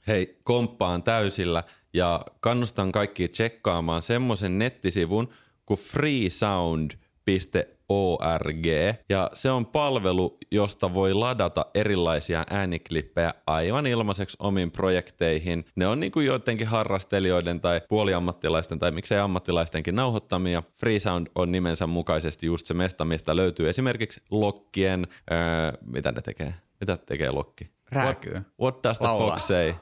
Hei, 0.06 0.38
komppaan 0.44 1.02
täysillä 1.02 1.64
ja 1.92 2.24
kannustan 2.40 2.92
kaikki 2.92 3.28
tsekkaamaan 3.28 4.02
semmoisen 4.02 4.58
nettisivun 4.58 5.28
kuin 5.66 5.80
freesound.com 5.80 7.73
ORG, 7.88 8.66
ja 9.08 9.30
se 9.34 9.50
on 9.50 9.66
palvelu, 9.66 10.38
josta 10.50 10.94
voi 10.94 11.14
ladata 11.14 11.66
erilaisia 11.74 12.44
ääniklippejä 12.50 13.34
aivan 13.46 13.86
ilmaiseksi 13.86 14.36
omiin 14.40 14.70
projekteihin. 14.70 15.64
Ne 15.76 15.86
on 15.86 16.00
niin 16.00 16.12
kuin 16.12 16.26
joidenkin 16.26 16.66
harrastelijoiden 16.66 17.60
tai 17.60 17.80
puoliammattilaisten 17.88 18.78
tai 18.78 18.90
miksei 18.90 19.18
ammattilaistenkin 19.18 19.96
nauhoittamia. 19.96 20.62
Freesound 20.74 21.26
on 21.34 21.52
nimensä 21.52 21.86
mukaisesti 21.86 22.46
just 22.46 22.66
se 22.66 22.74
mesta, 22.74 23.04
mistä 23.04 23.36
löytyy 23.36 23.68
esimerkiksi 23.68 24.22
lokkien, 24.30 25.06
öö, 25.32 25.38
mitä 25.86 26.12
ne 26.12 26.22
tekee? 26.22 26.54
Mitä 26.80 26.96
tekee 26.96 27.30
lokki? 27.30 27.70
Rääkyy. 27.90 28.32
What, 28.32 28.44
what 28.60 28.82
does 28.82 28.98
the 28.98 29.06
Laulaa. 29.06 29.30
fox 29.30 29.46
say? 29.46 29.74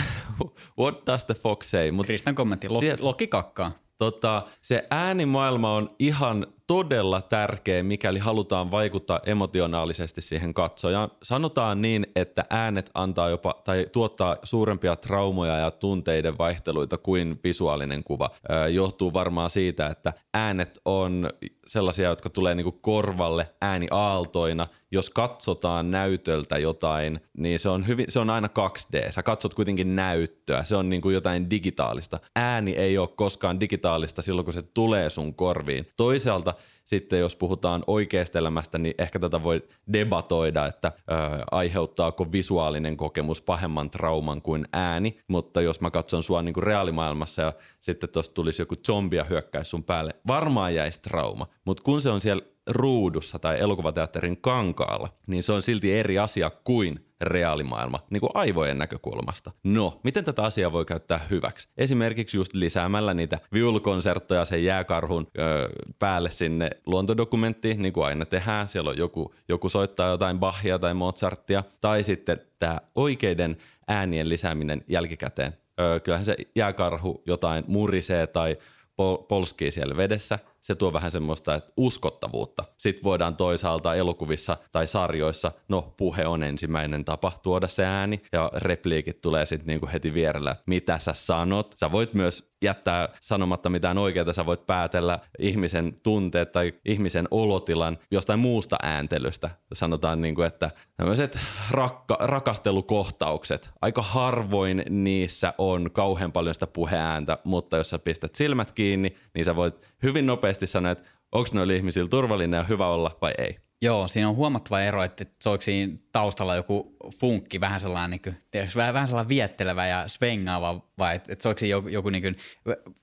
what 0.80 1.06
does 1.06 1.24
the 1.24 1.34
fox 1.34 1.70
say? 1.70 1.90
Mut 1.90 2.06
Kristan 2.06 2.34
kommentti, 2.34 2.68
Lok, 2.68 2.84
lokki 2.98 3.26
kakkaa. 3.26 3.72
Tota, 3.98 4.42
se 4.62 4.86
äänimaailma 4.90 5.74
on 5.74 5.90
ihan 5.98 6.46
todella 6.66 7.22
tärkeä, 7.22 7.82
mikäli 7.82 8.18
halutaan 8.18 8.70
vaikuttaa 8.70 9.20
emotionaalisesti 9.26 10.22
siihen 10.22 10.54
katsojaan. 10.54 11.10
Sanotaan 11.22 11.82
niin, 11.82 12.06
että 12.16 12.44
äänet 12.50 12.90
antaa 12.94 13.28
jopa 13.28 13.62
tai 13.64 13.86
tuottaa 13.92 14.36
suurempia 14.42 14.96
traumoja 14.96 15.56
ja 15.56 15.70
tunteiden 15.70 16.38
vaihteluita 16.38 16.98
kuin 16.98 17.40
visuaalinen 17.44 18.04
kuva. 18.04 18.30
Ö, 18.50 18.68
johtuu 18.68 19.12
varmaan 19.12 19.50
siitä, 19.50 19.86
että 19.86 20.12
äänet 20.34 20.80
on 20.84 21.30
sellaisia, 21.66 22.08
jotka 22.08 22.30
tulee 22.30 22.54
niinku 22.54 22.72
korvalle 22.72 23.48
ääniaaltoina. 23.62 24.66
Jos 24.90 25.10
katsotaan 25.10 25.90
näytöltä 25.90 26.58
jotain, 26.58 27.20
niin 27.38 27.58
se 27.58 27.68
on, 27.68 27.86
hyvin, 27.86 28.06
se 28.08 28.18
on 28.18 28.30
aina 28.30 28.48
2D. 28.48 29.12
Sä 29.12 29.22
katsot 29.22 29.54
kuitenkin 29.54 29.96
näyttöä. 29.96 30.64
Se 30.64 30.76
on 30.76 30.88
niinku 30.88 31.10
jotain 31.10 31.50
digitaalista. 31.50 32.18
Ääni 32.36 32.72
ei 32.72 32.98
ole 32.98 33.08
koskaan 33.08 33.60
digitaalista 33.60 34.22
silloin, 34.22 34.44
kun 34.44 34.54
se 34.54 34.62
tulee 34.62 35.10
sun 35.10 35.34
korviin. 35.34 35.86
Toisaalta 35.96 36.54
sitten 36.86 37.20
jos 37.20 37.36
puhutaan 37.36 37.82
oikeasta 37.86 38.38
elämästä, 38.38 38.78
niin 38.78 38.94
ehkä 38.98 39.18
tätä 39.18 39.42
voi 39.42 39.62
debatoida, 39.92 40.66
että 40.66 40.92
ö, 40.96 41.14
aiheuttaako 41.50 42.32
visuaalinen 42.32 42.96
kokemus 42.96 43.40
pahemman 43.40 43.90
trauman 43.90 44.42
kuin 44.42 44.68
ääni, 44.72 45.18
mutta 45.28 45.60
jos 45.60 45.80
mä 45.80 45.90
katson 45.90 46.22
sua 46.22 46.42
niin 46.42 46.54
kuin 46.54 46.64
reaalimaailmassa 46.64 47.42
ja 47.42 47.52
sitten 47.80 48.08
tuosta 48.08 48.34
tulisi 48.34 48.62
joku 48.62 48.74
zombia 48.86 49.24
hyökkäisi 49.24 49.68
sun 49.68 49.84
päälle, 49.84 50.10
varmaan 50.26 50.74
jäisi 50.74 51.00
trauma, 51.02 51.46
mutta 51.64 51.82
kun 51.82 52.00
se 52.00 52.10
on 52.10 52.20
siellä 52.20 52.42
ruudussa 52.66 53.38
tai 53.38 53.60
elokuvateatterin 53.60 54.36
kankaalla, 54.40 55.08
niin 55.26 55.42
se 55.42 55.52
on 55.52 55.62
silti 55.62 55.98
eri 55.98 56.18
asia 56.18 56.50
kuin 56.50 57.06
reaalimaailma, 57.20 58.06
niin 58.10 58.20
kuin 58.20 58.30
aivojen 58.34 58.78
näkökulmasta. 58.78 59.50
No, 59.64 60.00
miten 60.04 60.24
tätä 60.24 60.42
asiaa 60.42 60.72
voi 60.72 60.84
käyttää 60.84 61.20
hyväksi? 61.30 61.68
Esimerkiksi 61.78 62.36
just 62.36 62.54
lisäämällä 62.54 63.14
niitä 63.14 63.38
viulukonsertteja 63.52 64.44
sen 64.44 64.64
jääkarhun 64.64 65.26
öö, 65.38 65.68
päälle 65.98 66.30
sinne 66.30 66.70
luontodokumenttiin, 66.86 67.82
niin 67.82 67.92
kuin 67.92 68.06
aina 68.06 68.26
tehdään. 68.26 68.68
Siellä 68.68 68.90
on 68.90 68.98
joku, 68.98 69.34
joku 69.48 69.68
soittaa 69.68 70.10
jotain 70.10 70.38
Bachia 70.38 70.78
tai 70.78 70.94
Mozartia. 70.94 71.64
Tai 71.80 72.02
sitten 72.02 72.40
tämä 72.58 72.80
oikeiden 72.94 73.56
äänien 73.88 74.28
lisääminen 74.28 74.84
jälkikäteen. 74.88 75.56
Öö, 75.80 76.00
kyllähän 76.00 76.24
se 76.24 76.36
jääkarhu 76.56 77.22
jotain 77.26 77.64
murisee 77.66 78.26
tai 78.26 78.56
pol- 78.96 79.26
polskii 79.28 79.70
siellä 79.70 79.96
vedessä– 79.96 80.38
se 80.66 80.74
tuo 80.74 80.92
vähän 80.92 81.10
semmoista 81.10 81.54
että 81.54 81.72
uskottavuutta. 81.76 82.64
Sitten 82.78 83.04
voidaan 83.04 83.36
toisaalta 83.36 83.94
elokuvissa 83.94 84.56
tai 84.72 84.86
sarjoissa, 84.86 85.52
no 85.68 85.94
puhe 85.96 86.26
on 86.26 86.42
ensimmäinen 86.42 87.04
tapa 87.04 87.32
tuoda 87.42 87.68
se 87.68 87.84
ääni 87.84 88.20
ja 88.32 88.50
repliikit 88.54 89.20
tulee 89.20 89.46
sitten 89.46 89.66
niinku 89.66 89.88
heti 89.92 90.14
vierellä, 90.14 90.50
että 90.50 90.64
mitä 90.66 90.98
sä 90.98 91.12
sanot. 91.12 91.74
Sä 91.80 91.92
voit 91.92 92.14
myös 92.14 92.50
jättää 92.62 93.08
sanomatta 93.20 93.70
mitään 93.70 93.98
oikeaa, 93.98 94.32
sä 94.32 94.46
voit 94.46 94.66
päätellä 94.66 95.18
ihmisen 95.38 95.96
tunteet 96.02 96.52
tai 96.52 96.72
ihmisen 96.84 97.28
olotilan 97.30 97.98
jostain 98.10 98.40
muusta 98.40 98.76
ääntelystä. 98.82 99.50
Sanotaan 99.72 100.20
niin 100.20 100.34
kuin, 100.34 100.46
että 100.46 100.70
tämmöiset 100.96 101.38
rakka, 101.70 102.16
rakastelukohtaukset, 102.20 103.70
aika 103.82 104.02
harvoin 104.02 104.82
niissä 104.90 105.54
on 105.58 105.90
kauhean 105.90 106.32
paljon 106.32 106.54
sitä 106.54 106.66
puheääntä, 106.66 107.38
mutta 107.44 107.76
jos 107.76 107.90
sä 107.90 107.98
pistät 107.98 108.34
silmät 108.34 108.72
kiinni, 108.72 109.16
niin 109.36 109.44
sä 109.44 109.56
voit 109.56 109.74
hyvin 110.02 110.26
nopeasti 110.26 110.66
sanoa, 110.66 110.92
että 110.92 111.10
onko 111.32 111.48
noilla 111.52 111.72
ihmisillä 111.72 112.08
turvallinen 112.08 112.58
ja 112.58 112.64
hyvä 112.64 112.86
olla 112.86 113.18
vai 113.22 113.32
ei. 113.38 113.58
Joo, 113.82 114.08
siinä 114.08 114.28
on 114.28 114.36
huomattava 114.36 114.80
ero, 114.80 115.02
että 115.02 115.24
soiko 115.42 115.62
siinä 115.62 115.96
taustalla 116.12 116.54
joku 116.54 116.96
funkki, 117.20 117.60
vähän 117.60 117.80
sellainen, 117.80 118.10
niin 118.10 118.22
kuin, 118.22 118.36
tiedätkö, 118.50 118.78
vähän, 118.78 118.94
vähän 118.94 119.08
sellainen 119.08 119.28
viettelevä 119.28 119.86
ja 119.86 120.08
svengaava, 120.08 120.80
vai 120.98 121.16
että, 121.16 121.32
että 121.32 121.42
soiko 121.42 121.58
siinä 121.58 121.70
joku, 121.70 121.88
joku 121.88 122.10
niin 122.10 122.22
kuin, 122.22 122.36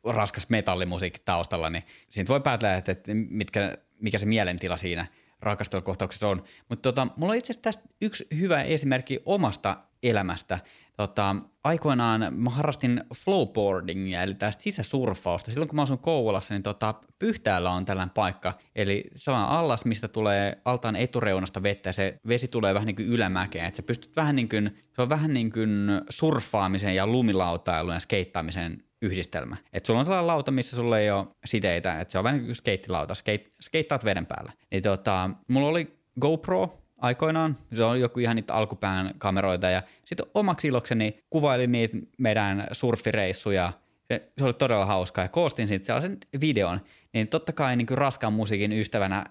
raskas 0.05 0.49
metallimusiikki 0.49 1.19
taustalla, 1.25 1.69
niin 1.69 1.83
siitä 2.09 2.33
voi 2.33 2.41
päätellä, 2.41 2.75
että, 2.75 2.91
että 2.91 3.11
mitkä, 3.13 3.77
mikä 4.01 4.17
se 4.17 4.25
mielentila 4.25 4.77
siinä 4.77 5.05
rakastelukohtauksessa 5.41 6.27
on. 6.27 6.43
Mutta 6.69 6.81
tota, 6.91 7.07
mulla 7.15 7.31
on 7.31 7.37
itse 7.37 7.53
asiassa 7.53 7.61
tästä 7.61 7.83
yksi 8.01 8.27
hyvä 8.37 8.61
esimerkki 8.63 9.19
omasta 9.25 9.77
elämästä. 10.03 10.59
Tota, 10.97 11.35
aikoinaan 11.63 12.27
mä 12.31 12.49
harrastin 12.49 13.03
flowboardingia, 13.15 14.23
eli 14.23 14.33
tästä 14.33 14.63
sisäsurfausta. 14.63 15.51
Silloin 15.51 15.69
kun 15.69 15.75
mä 15.75 15.81
asun 15.81 15.99
Kouvolassa, 15.99 16.53
niin 16.53 16.63
tota, 16.63 16.93
Pyhtäällä 17.23 17.71
on 17.71 17.85
tällainen 17.85 18.13
paikka. 18.13 18.53
Eli 18.75 19.03
on 19.27 19.35
allas, 19.35 19.85
mistä 19.85 20.07
tulee 20.07 20.61
altaan 20.65 20.95
etureunasta 20.95 21.63
vettä 21.63 21.89
ja 21.89 21.93
se 21.93 22.19
vesi 22.27 22.47
tulee 22.47 22.73
vähän 22.73 22.85
niin 22.85 22.95
kuin 22.95 23.07
ylämäkeen. 23.07 23.65
Että 23.65 23.77
sä 23.77 23.83
pystyt 23.83 24.15
vähän 24.15 24.35
niin 24.35 24.49
kuin, 24.49 24.77
se 24.95 25.01
on 25.01 25.09
vähän 25.09 25.33
niin 25.33 25.51
kuin 25.51 25.69
surffaamisen 26.09 26.95
ja 26.95 27.07
lumilautailun 27.07 27.93
ja 27.93 27.99
skeittaamisen 27.99 28.83
yhdistelmä. 29.01 29.57
Että 29.73 29.87
sulla 29.87 29.99
on 29.99 30.05
sellainen 30.05 30.27
lauta, 30.27 30.51
missä 30.51 30.75
sulla 30.75 30.99
ei 30.99 31.11
ole 31.11 31.27
siteitä, 31.45 31.99
että 31.99 32.11
se 32.11 32.17
on 32.17 32.23
vähän 32.23 32.37
niin 32.37 32.45
kuin 32.45 32.55
skeittilauta, 32.55 33.15
skate, 33.15 33.51
skeittaat 33.61 34.05
veden 34.05 34.25
päällä. 34.25 34.51
Niin 34.71 34.83
tota, 34.83 35.29
mulla 35.47 35.67
oli 35.67 35.97
GoPro, 36.21 36.82
aikoinaan. 37.03 37.57
Se 37.73 37.83
on 37.83 37.99
joku 37.99 38.19
ihan 38.19 38.35
niitä 38.35 38.53
alkupään 38.53 39.13
kameroita 39.17 39.69
ja 39.69 39.83
sitten 40.05 40.25
omaksi 40.33 40.67
ilokseni 40.67 41.19
kuvailin 41.29 41.71
niitä 41.71 41.97
meidän 42.17 42.67
surfireissuja. 42.71 43.73
Se, 44.11 44.31
se 44.37 44.45
oli 44.45 44.53
todella 44.53 44.85
hauskaa 44.85 45.23
ja 45.23 45.29
koostin 45.29 45.67
siitä 45.67 45.85
sellaisen 45.85 46.17
videon. 46.41 46.81
Niin 47.13 47.27
totta 47.27 47.53
kai 47.53 47.75
niin 47.75 47.87
kuin 47.87 47.97
raskaan 47.97 48.33
musiikin 48.33 48.71
ystävänä 48.71 49.25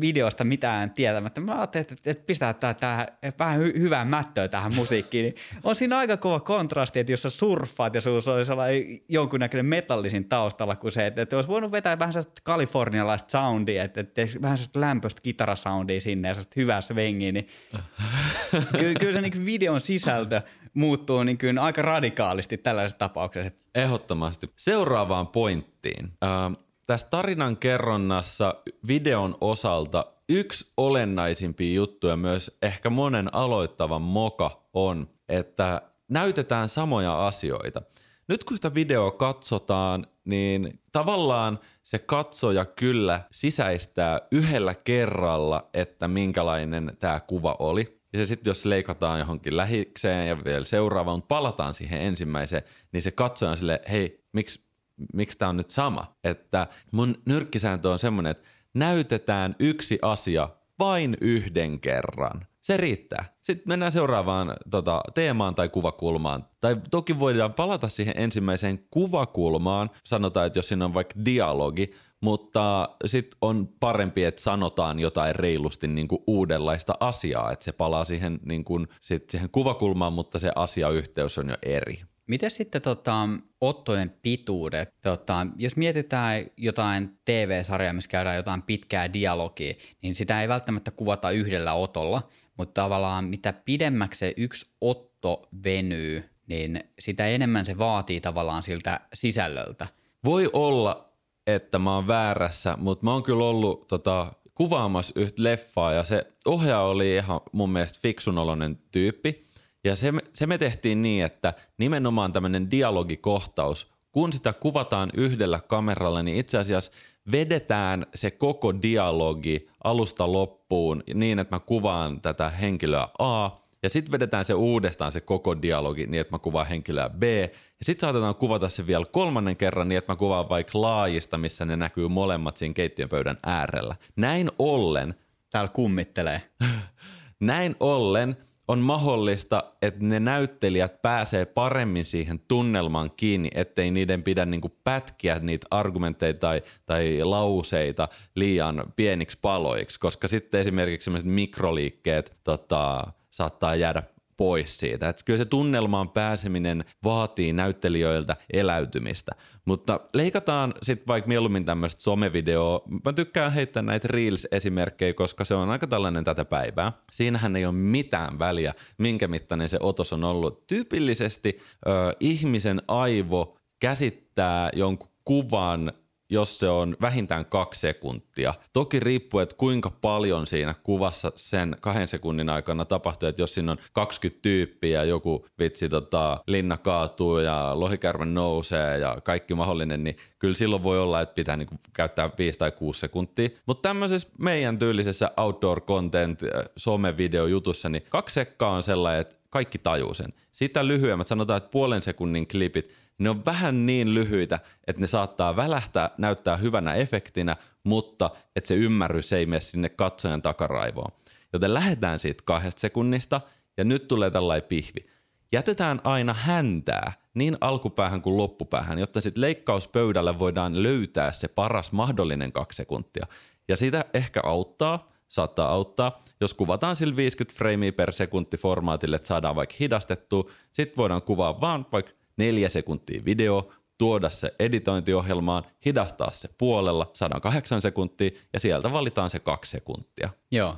videosta 0.00 0.44
mitään 0.44 0.90
tietämättä. 0.90 1.40
Mä 1.40 1.58
ajattelin, 1.58 1.86
että, 1.92 2.10
että 2.10 2.24
pistää 2.26 2.54
tää, 2.54 2.74
tää 2.74 3.18
vähän 3.38 3.60
hy- 3.60 3.78
hyvää 3.78 4.04
mättöä 4.04 4.48
tähän 4.48 4.74
musiikkiin. 4.74 5.22
Niin 5.22 5.34
on 5.64 5.74
siinä 5.74 5.98
aika 5.98 6.16
kova 6.16 6.40
kontrasti, 6.40 7.00
että 7.00 7.12
jos 7.12 7.22
sä 7.22 7.30
surffaat 7.30 7.94
ja 7.94 8.00
sulla 8.00 8.34
olisi 8.34 8.46
sellainen 8.46 8.84
jonkunnäköinen 9.08 9.66
metallisin 9.66 10.28
taustalla 10.28 10.76
kuin 10.76 10.92
se, 10.92 11.06
että, 11.06 11.22
että 11.22 11.36
olisi 11.36 11.48
voinut 11.48 11.72
vetää 11.72 11.98
vähän 11.98 12.12
sellaista 12.12 12.40
kalifornialaista 12.44 13.30
soundia, 13.30 13.84
että, 13.84 14.00
että 14.00 14.22
vähän 14.42 14.58
sellaista 14.58 14.80
lämpöistä 14.80 15.20
kitarasoundia 15.20 16.00
sinne 16.00 16.28
ja 16.28 16.34
sellaista 16.34 16.60
hyvää 16.60 16.80
svengiä, 16.80 17.32
niin 17.32 17.48
kyllä, 18.78 18.94
kyllä 19.00 19.12
se 19.12 19.20
niin 19.20 19.46
videon 19.46 19.80
sisältö 19.80 20.42
muuttuu 20.74 21.22
niin 21.22 21.38
kuin 21.38 21.58
aika 21.58 21.82
radikaalisti 21.82 22.58
tällaisessa 22.58 22.98
tapauksessa. 22.98 23.52
Ehdottomasti. 23.74 24.50
Seuraavaan 24.56 25.26
pointtiin. 25.26 26.12
Äh, 26.24 26.67
tässä 26.88 27.06
tarinan 27.10 27.56
kerronnassa 27.56 28.54
videon 28.86 29.36
osalta 29.40 30.06
yksi 30.28 30.72
olennaisimpia 30.76 31.74
juttuja 31.74 32.16
myös 32.16 32.58
ehkä 32.62 32.90
monen 32.90 33.34
aloittavan 33.34 34.02
moka 34.02 34.62
on, 34.72 35.08
että 35.28 35.82
näytetään 36.08 36.68
samoja 36.68 37.26
asioita. 37.26 37.82
Nyt 38.28 38.44
kun 38.44 38.56
sitä 38.56 38.74
videoa 38.74 39.10
katsotaan, 39.10 40.06
niin 40.24 40.80
tavallaan 40.92 41.58
se 41.84 41.98
katsoja 41.98 42.64
kyllä 42.64 43.20
sisäistää 43.30 44.20
yhdellä 44.32 44.74
kerralla, 44.74 45.68
että 45.74 46.08
minkälainen 46.08 46.96
tämä 46.98 47.20
kuva 47.20 47.56
oli. 47.58 47.98
Ja 48.12 48.18
se 48.18 48.26
sitten 48.26 48.50
jos 48.50 48.64
leikataan 48.64 49.18
johonkin 49.18 49.56
lähikseen 49.56 50.28
ja 50.28 50.44
vielä 50.44 50.64
seuraavaan, 50.64 51.22
palataan 51.22 51.74
siihen 51.74 52.00
ensimmäiseen, 52.00 52.62
niin 52.92 53.02
se 53.02 53.10
katsoja 53.10 53.50
on 53.50 53.56
sille, 53.56 53.80
hei, 53.90 54.24
miksi 54.32 54.67
miksi 55.14 55.38
tämä 55.38 55.48
on 55.48 55.56
nyt 55.56 55.70
sama? 55.70 56.16
Että 56.24 56.66
mun 56.90 57.14
nyrkkisääntö 57.24 57.90
on 57.90 57.98
semmoinen, 57.98 58.30
että 58.30 58.48
näytetään 58.74 59.56
yksi 59.58 59.98
asia 60.02 60.48
vain 60.78 61.16
yhden 61.20 61.80
kerran. 61.80 62.46
Se 62.60 62.76
riittää. 62.76 63.24
Sitten 63.40 63.68
mennään 63.68 63.92
seuraavaan 63.92 64.56
tota, 64.70 65.00
teemaan 65.14 65.54
tai 65.54 65.68
kuvakulmaan. 65.68 66.46
Tai 66.60 66.76
toki 66.90 67.20
voidaan 67.20 67.54
palata 67.54 67.88
siihen 67.88 68.14
ensimmäiseen 68.16 68.86
kuvakulmaan. 68.90 69.90
Sanotaan, 70.04 70.46
että 70.46 70.58
jos 70.58 70.68
siinä 70.68 70.84
on 70.84 70.94
vaikka 70.94 71.24
dialogi, 71.24 71.90
mutta 72.20 72.88
sitten 73.06 73.38
on 73.40 73.68
parempi, 73.80 74.24
että 74.24 74.40
sanotaan 74.40 74.98
jotain 74.98 75.36
reilusti 75.36 75.88
niin 75.88 76.08
kuin 76.08 76.22
uudenlaista 76.26 76.94
asiaa, 77.00 77.52
että 77.52 77.64
se 77.64 77.72
palaa 77.72 78.04
siihen, 78.04 78.38
niin 78.44 78.64
kuin, 78.64 78.88
sit 79.00 79.30
siihen 79.30 79.50
kuvakulmaan, 79.50 80.12
mutta 80.12 80.38
se 80.38 80.52
asiayhteys 80.56 81.38
on 81.38 81.48
jo 81.48 81.56
eri. 81.62 82.00
Miten 82.28 82.50
sitten 82.50 82.82
tota, 82.82 83.28
ottojen 83.60 84.14
pituudet? 84.22 85.00
Tota, 85.00 85.46
jos 85.56 85.76
mietitään 85.76 86.46
jotain 86.56 87.18
TV-sarjaa, 87.24 87.92
missä 87.92 88.10
käydään 88.10 88.36
jotain 88.36 88.62
pitkää 88.62 89.12
dialogia, 89.12 89.74
niin 90.02 90.14
sitä 90.14 90.42
ei 90.42 90.48
välttämättä 90.48 90.90
kuvata 90.90 91.30
yhdellä 91.30 91.72
otolla, 91.72 92.22
mutta 92.56 92.82
tavallaan 92.82 93.24
mitä 93.24 93.52
pidemmäksi 93.52 94.18
se 94.18 94.34
yksi 94.36 94.66
otto 94.80 95.48
venyy, 95.64 96.30
niin 96.46 96.80
sitä 96.98 97.26
enemmän 97.26 97.66
se 97.66 97.78
vaatii 97.78 98.20
tavallaan 98.20 98.62
siltä 98.62 99.00
sisällöltä. 99.14 99.86
Voi 100.24 100.50
olla, 100.52 101.12
että 101.46 101.78
mä 101.78 101.94
oon 101.94 102.06
väärässä, 102.06 102.76
mutta 102.76 103.04
mä 103.04 103.12
oon 103.12 103.22
kyllä 103.22 103.44
ollut 103.44 103.86
tota, 103.86 104.32
kuvaamassa 104.54 105.12
yhtä 105.16 105.42
leffaa 105.42 105.92
ja 105.92 106.04
se 106.04 106.26
ohjaaja 106.46 106.80
oli 106.80 107.16
ihan 107.16 107.40
mun 107.52 107.70
mielestä 107.70 107.98
fiksunoloinen 108.02 108.78
tyyppi. 108.92 109.44
Ja 109.84 109.96
se, 109.96 110.12
se 110.34 110.46
me 110.46 110.58
tehtiin 110.58 111.02
niin, 111.02 111.24
että 111.24 111.54
nimenomaan 111.78 112.32
tämmöinen 112.32 112.70
dialogikohtaus, 112.70 113.92
kun 114.12 114.32
sitä 114.32 114.52
kuvataan 114.52 115.10
yhdellä 115.14 115.60
kameralla, 115.60 116.22
niin 116.22 116.36
itse 116.36 116.58
asiassa 116.58 116.92
vedetään 117.32 118.06
se 118.14 118.30
koko 118.30 118.82
dialogi 118.82 119.68
alusta 119.84 120.32
loppuun 120.32 121.02
niin, 121.14 121.38
että 121.38 121.56
mä 121.56 121.60
kuvaan 121.60 122.20
tätä 122.20 122.50
henkilöä 122.50 123.08
A, 123.18 123.50
ja 123.82 123.90
sitten 123.90 124.12
vedetään 124.12 124.44
se 124.44 124.54
uudestaan 124.54 125.12
se 125.12 125.20
koko 125.20 125.62
dialogi 125.62 126.06
niin, 126.06 126.20
että 126.20 126.34
mä 126.34 126.38
kuvaan 126.38 126.66
henkilöä 126.66 127.08
B, 127.08 127.22
ja 127.52 127.84
sitten 127.84 128.00
saatetaan 128.00 128.34
kuvata 128.34 128.68
se 128.68 128.86
vielä 128.86 129.04
kolmannen 129.12 129.56
kerran 129.56 129.88
niin, 129.88 129.98
että 129.98 130.12
mä 130.12 130.16
kuvaan 130.16 130.48
vaikka 130.48 130.80
laajista, 130.80 131.38
missä 131.38 131.64
ne 131.64 131.76
näkyy 131.76 132.08
molemmat 132.08 132.56
siinä 132.56 132.74
keittiön 132.74 133.08
pöydän 133.08 133.38
äärellä. 133.42 133.96
Näin 134.16 134.50
ollen... 134.58 135.14
Täällä 135.50 135.68
kummittelee. 135.68 136.42
näin 137.40 137.76
ollen 137.80 138.36
on 138.68 138.78
mahdollista, 138.78 139.64
että 139.82 140.04
ne 140.04 140.20
näyttelijät 140.20 141.02
pääsee 141.02 141.44
paremmin 141.44 142.04
siihen 142.04 142.40
tunnelmaan 142.48 143.10
kiinni, 143.16 143.48
ettei 143.54 143.90
niiden 143.90 144.22
pidä 144.22 144.46
niinku 144.46 144.68
pätkiä 144.84 145.38
niitä 145.38 145.66
argumentteja 145.70 146.34
tai, 146.34 146.62
tai 146.86 147.20
lauseita 147.24 148.08
liian 148.34 148.92
pieniksi 148.96 149.38
paloiksi, 149.42 150.00
koska 150.00 150.28
sitten 150.28 150.60
esimerkiksi 150.60 151.10
mikroliikkeet 151.24 152.36
tota, 152.44 153.04
saattaa 153.30 153.74
jäädä 153.74 154.02
pois 154.38 154.78
siitä. 154.78 155.08
Et 155.08 155.22
kyllä 155.24 155.38
se 155.38 155.44
tunnelmaan 155.44 156.08
pääseminen 156.08 156.84
vaatii 157.04 157.52
näyttelijöiltä 157.52 158.36
eläytymistä. 158.52 159.32
Mutta 159.64 160.00
leikataan 160.14 160.74
sitten 160.82 161.06
vaikka 161.06 161.28
mieluummin 161.28 161.64
tämmöistä 161.64 162.02
somevideoa. 162.02 162.82
Mä 163.04 163.12
tykkään 163.12 163.52
heittää 163.52 163.82
näitä 163.82 164.08
Reels-esimerkkejä, 164.08 165.14
koska 165.14 165.44
se 165.44 165.54
on 165.54 165.70
aika 165.70 165.86
tällainen 165.86 166.24
tätä 166.24 166.44
päivää. 166.44 166.92
Siinähän 167.12 167.56
ei 167.56 167.66
ole 167.66 167.74
mitään 167.74 168.38
väliä, 168.38 168.74
minkä 168.98 169.28
mittainen 169.28 169.68
se 169.68 169.76
otos 169.80 170.12
on 170.12 170.24
ollut. 170.24 170.66
Tyypillisesti 170.66 171.58
ö, 171.86 171.90
ihmisen 172.20 172.82
aivo 172.88 173.58
käsittää 173.80 174.70
jonkun 174.74 175.10
kuvan 175.24 175.92
jos 176.30 176.58
se 176.58 176.68
on 176.68 176.96
vähintään 177.00 177.44
kaksi 177.44 177.80
sekuntia. 177.80 178.54
Toki 178.72 179.00
riippuu, 179.00 179.40
että 179.40 179.56
kuinka 179.56 179.90
paljon 179.90 180.46
siinä 180.46 180.74
kuvassa 180.82 181.32
sen 181.36 181.76
kahden 181.80 182.08
sekunnin 182.08 182.50
aikana 182.50 182.84
tapahtuu, 182.84 183.28
että 183.28 183.42
jos 183.42 183.54
siinä 183.54 183.72
on 183.72 183.78
20 183.92 184.42
tyyppiä 184.42 185.04
joku 185.04 185.46
vitsi 185.58 185.88
tota, 185.88 186.40
linna 186.46 186.76
kaatuu 186.76 187.38
ja 187.38 187.80
lohikärme 187.80 188.24
nousee 188.24 188.98
ja 188.98 189.16
kaikki 189.24 189.54
mahdollinen, 189.54 190.04
niin 190.04 190.16
kyllä 190.38 190.54
silloin 190.54 190.82
voi 190.82 190.98
olla, 190.98 191.20
että 191.20 191.34
pitää 191.34 191.56
niinku 191.56 191.74
käyttää 191.92 192.30
5 192.38 192.58
tai 192.58 192.72
6 192.72 193.00
sekuntia. 193.00 193.48
Mutta 193.66 193.88
tämmöisessä 193.88 194.28
meidän 194.38 194.78
tyylisessä 194.78 195.30
outdoor 195.36 195.80
content 195.80 196.42
äh, 196.42 196.50
some-videojutussa, 196.76 197.88
niin 197.88 198.02
kaksi 198.08 198.34
sekkaa 198.34 198.70
on 198.70 198.82
sellainen, 198.82 199.20
että 199.20 199.36
kaikki 199.50 199.78
tajuu 199.78 200.14
sen. 200.14 200.32
Sitä 200.52 200.86
lyhyemmät, 200.86 201.26
sanotaan, 201.26 201.56
että 201.56 201.70
puolen 201.70 202.02
sekunnin 202.02 202.48
klipit, 202.48 202.94
ne 203.18 203.30
on 203.30 203.44
vähän 203.44 203.86
niin 203.86 204.14
lyhyitä, 204.14 204.58
että 204.86 205.00
ne 205.00 205.06
saattaa 205.06 205.56
välähtää, 205.56 206.10
näyttää 206.18 206.56
hyvänä 206.56 206.94
efektinä, 206.94 207.56
mutta 207.84 208.30
että 208.56 208.68
se 208.68 208.74
ymmärrys 208.74 209.32
ei 209.32 209.46
mene 209.46 209.60
sinne 209.60 209.88
katsojan 209.88 210.42
takaraivoon. 210.42 211.12
Joten 211.52 211.74
lähdetään 211.74 212.18
siitä 212.18 212.42
kahdesta 212.46 212.80
sekunnista 212.80 213.40
ja 213.76 213.84
nyt 213.84 214.08
tulee 214.08 214.30
tällainen 214.30 214.68
pihvi. 214.68 215.06
Jätetään 215.52 216.00
aina 216.04 216.34
häntää 216.34 217.12
niin 217.34 217.56
alkupäähän 217.60 218.22
kuin 218.22 218.36
loppupäähän, 218.36 218.98
jotta 218.98 219.20
sitten 219.20 219.40
leikkauspöydällä 219.40 220.38
voidaan 220.38 220.82
löytää 220.82 221.32
se 221.32 221.48
paras 221.48 221.92
mahdollinen 221.92 222.52
kaksi 222.52 222.76
sekuntia. 222.76 223.26
Ja 223.68 223.76
sitä 223.76 224.04
ehkä 224.14 224.40
auttaa, 224.44 225.06
saattaa 225.28 225.68
auttaa, 225.68 226.22
jos 226.40 226.54
kuvataan 226.54 226.96
sillä 226.96 227.16
50 227.16 227.58
freimiä 227.58 227.92
per 227.92 228.12
sekunti 228.12 228.56
formaatille, 228.56 229.16
että 229.16 229.28
saadaan 229.28 229.56
vaikka 229.56 229.74
hidastettua, 229.80 230.50
sitten 230.72 230.96
voidaan 230.96 231.22
kuvaa 231.22 231.60
vaan 231.60 231.86
vaikka 231.92 232.12
neljä 232.38 232.68
sekuntia 232.68 233.24
video, 233.24 233.72
tuoda 233.98 234.30
se 234.30 234.54
editointiohjelmaan, 234.58 235.64
hidastaa 235.84 236.32
se 236.32 236.48
puolella, 236.58 237.10
saadaan 237.14 237.40
kahdeksan 237.40 237.82
sekuntia 237.82 238.30
ja 238.52 238.60
sieltä 238.60 238.92
valitaan 238.92 239.30
se 239.30 239.38
kaksi 239.38 239.70
sekuntia. 239.70 240.30
Joo, 240.50 240.76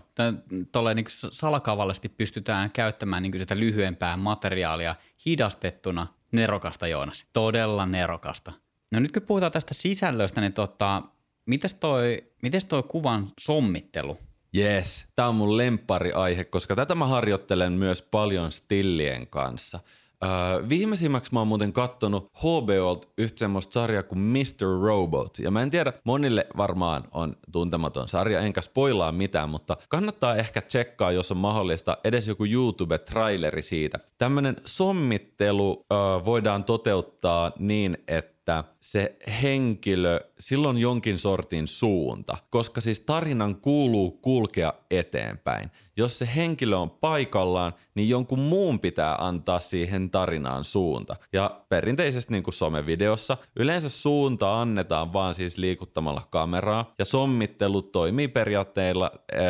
tuolle 0.72 0.94
niin 0.94 1.06
salakavallisesti 1.08 2.08
pystytään 2.08 2.70
käyttämään 2.70 3.22
niin 3.22 3.38
sitä 3.38 3.58
lyhyempää 3.58 4.16
materiaalia 4.16 4.94
hidastettuna 5.26 6.06
nerokasta 6.32 6.86
Joonas. 6.86 7.26
Todella 7.32 7.86
nerokasta. 7.86 8.52
No 8.92 9.00
nyt 9.00 9.12
kun 9.12 9.22
puhutaan 9.22 9.52
tästä 9.52 9.74
sisällöstä, 9.74 10.40
niin 10.40 10.52
tota, 10.52 11.02
mites 11.46 11.74
toi, 11.74 12.22
mites 12.42 12.64
toi 12.64 12.82
kuvan 12.82 13.32
sommittelu? 13.40 14.18
Yes, 14.56 15.06
tämä 15.16 15.28
on 15.28 15.34
mun 15.34 15.56
lemppariaihe, 15.56 16.44
koska 16.44 16.76
tätä 16.76 16.94
mä 16.94 17.06
harjoittelen 17.06 17.72
myös 17.72 18.02
paljon 18.02 18.52
stillien 18.52 19.26
kanssa– 19.26 19.80
Uh, 20.24 20.68
viimeisimmäksi 20.68 21.32
mä 21.32 21.38
oon 21.40 21.48
muuten 21.48 21.72
kattonut 21.72 22.30
HBOlt 22.38 23.08
yhtä 23.18 23.38
semmoista 23.38 23.72
sarjaa 23.72 24.02
kuin 24.02 24.18
Mr. 24.18 24.82
Robot. 24.82 25.38
Ja 25.38 25.50
mä 25.50 25.62
en 25.62 25.70
tiedä, 25.70 25.92
monille 26.04 26.46
varmaan 26.56 27.04
on 27.12 27.36
tuntematon 27.52 28.08
sarja, 28.08 28.40
enkä 28.40 28.60
spoilaa 28.60 29.12
mitään, 29.12 29.48
mutta 29.50 29.76
kannattaa 29.88 30.36
ehkä 30.36 30.60
tsekkaa, 30.60 31.12
jos 31.12 31.30
on 31.30 31.36
mahdollista, 31.36 31.98
edes 32.04 32.28
joku 32.28 32.44
YouTube-traileri 32.44 33.62
siitä. 33.62 33.98
Tämmönen 34.18 34.56
sommittelu 34.64 35.70
uh, 35.70 36.24
voidaan 36.24 36.64
toteuttaa 36.64 37.52
niin, 37.58 37.96
että 38.08 38.39
että 38.58 38.74
se 38.80 39.16
henkilö, 39.42 40.20
silloin 40.40 40.78
jonkin 40.78 41.18
sortin 41.18 41.68
suunta, 41.68 42.36
koska 42.50 42.80
siis 42.80 43.00
tarinan 43.00 43.56
kuuluu 43.56 44.10
kulkea 44.10 44.72
eteenpäin. 44.90 45.70
Jos 45.96 46.18
se 46.18 46.28
henkilö 46.36 46.76
on 46.76 46.90
paikallaan, 46.90 47.72
niin 47.94 48.08
jonkun 48.08 48.38
muun 48.38 48.80
pitää 48.80 49.16
antaa 49.18 49.60
siihen 49.60 50.10
tarinaan 50.10 50.64
suunta. 50.64 51.16
Ja 51.32 51.60
perinteisesti 51.68 52.32
niin 52.32 52.42
kuin 52.42 52.54
somevideossa, 52.54 53.36
yleensä 53.56 53.88
suunta 53.88 54.60
annetaan 54.60 55.12
vaan 55.12 55.34
siis 55.34 55.58
liikuttamalla 55.58 56.26
kameraa, 56.30 56.94
ja 56.98 57.04
sommittelu 57.04 57.82
toimii 57.82 58.28
periaatteilla 58.28 59.10
äh, 59.34 59.40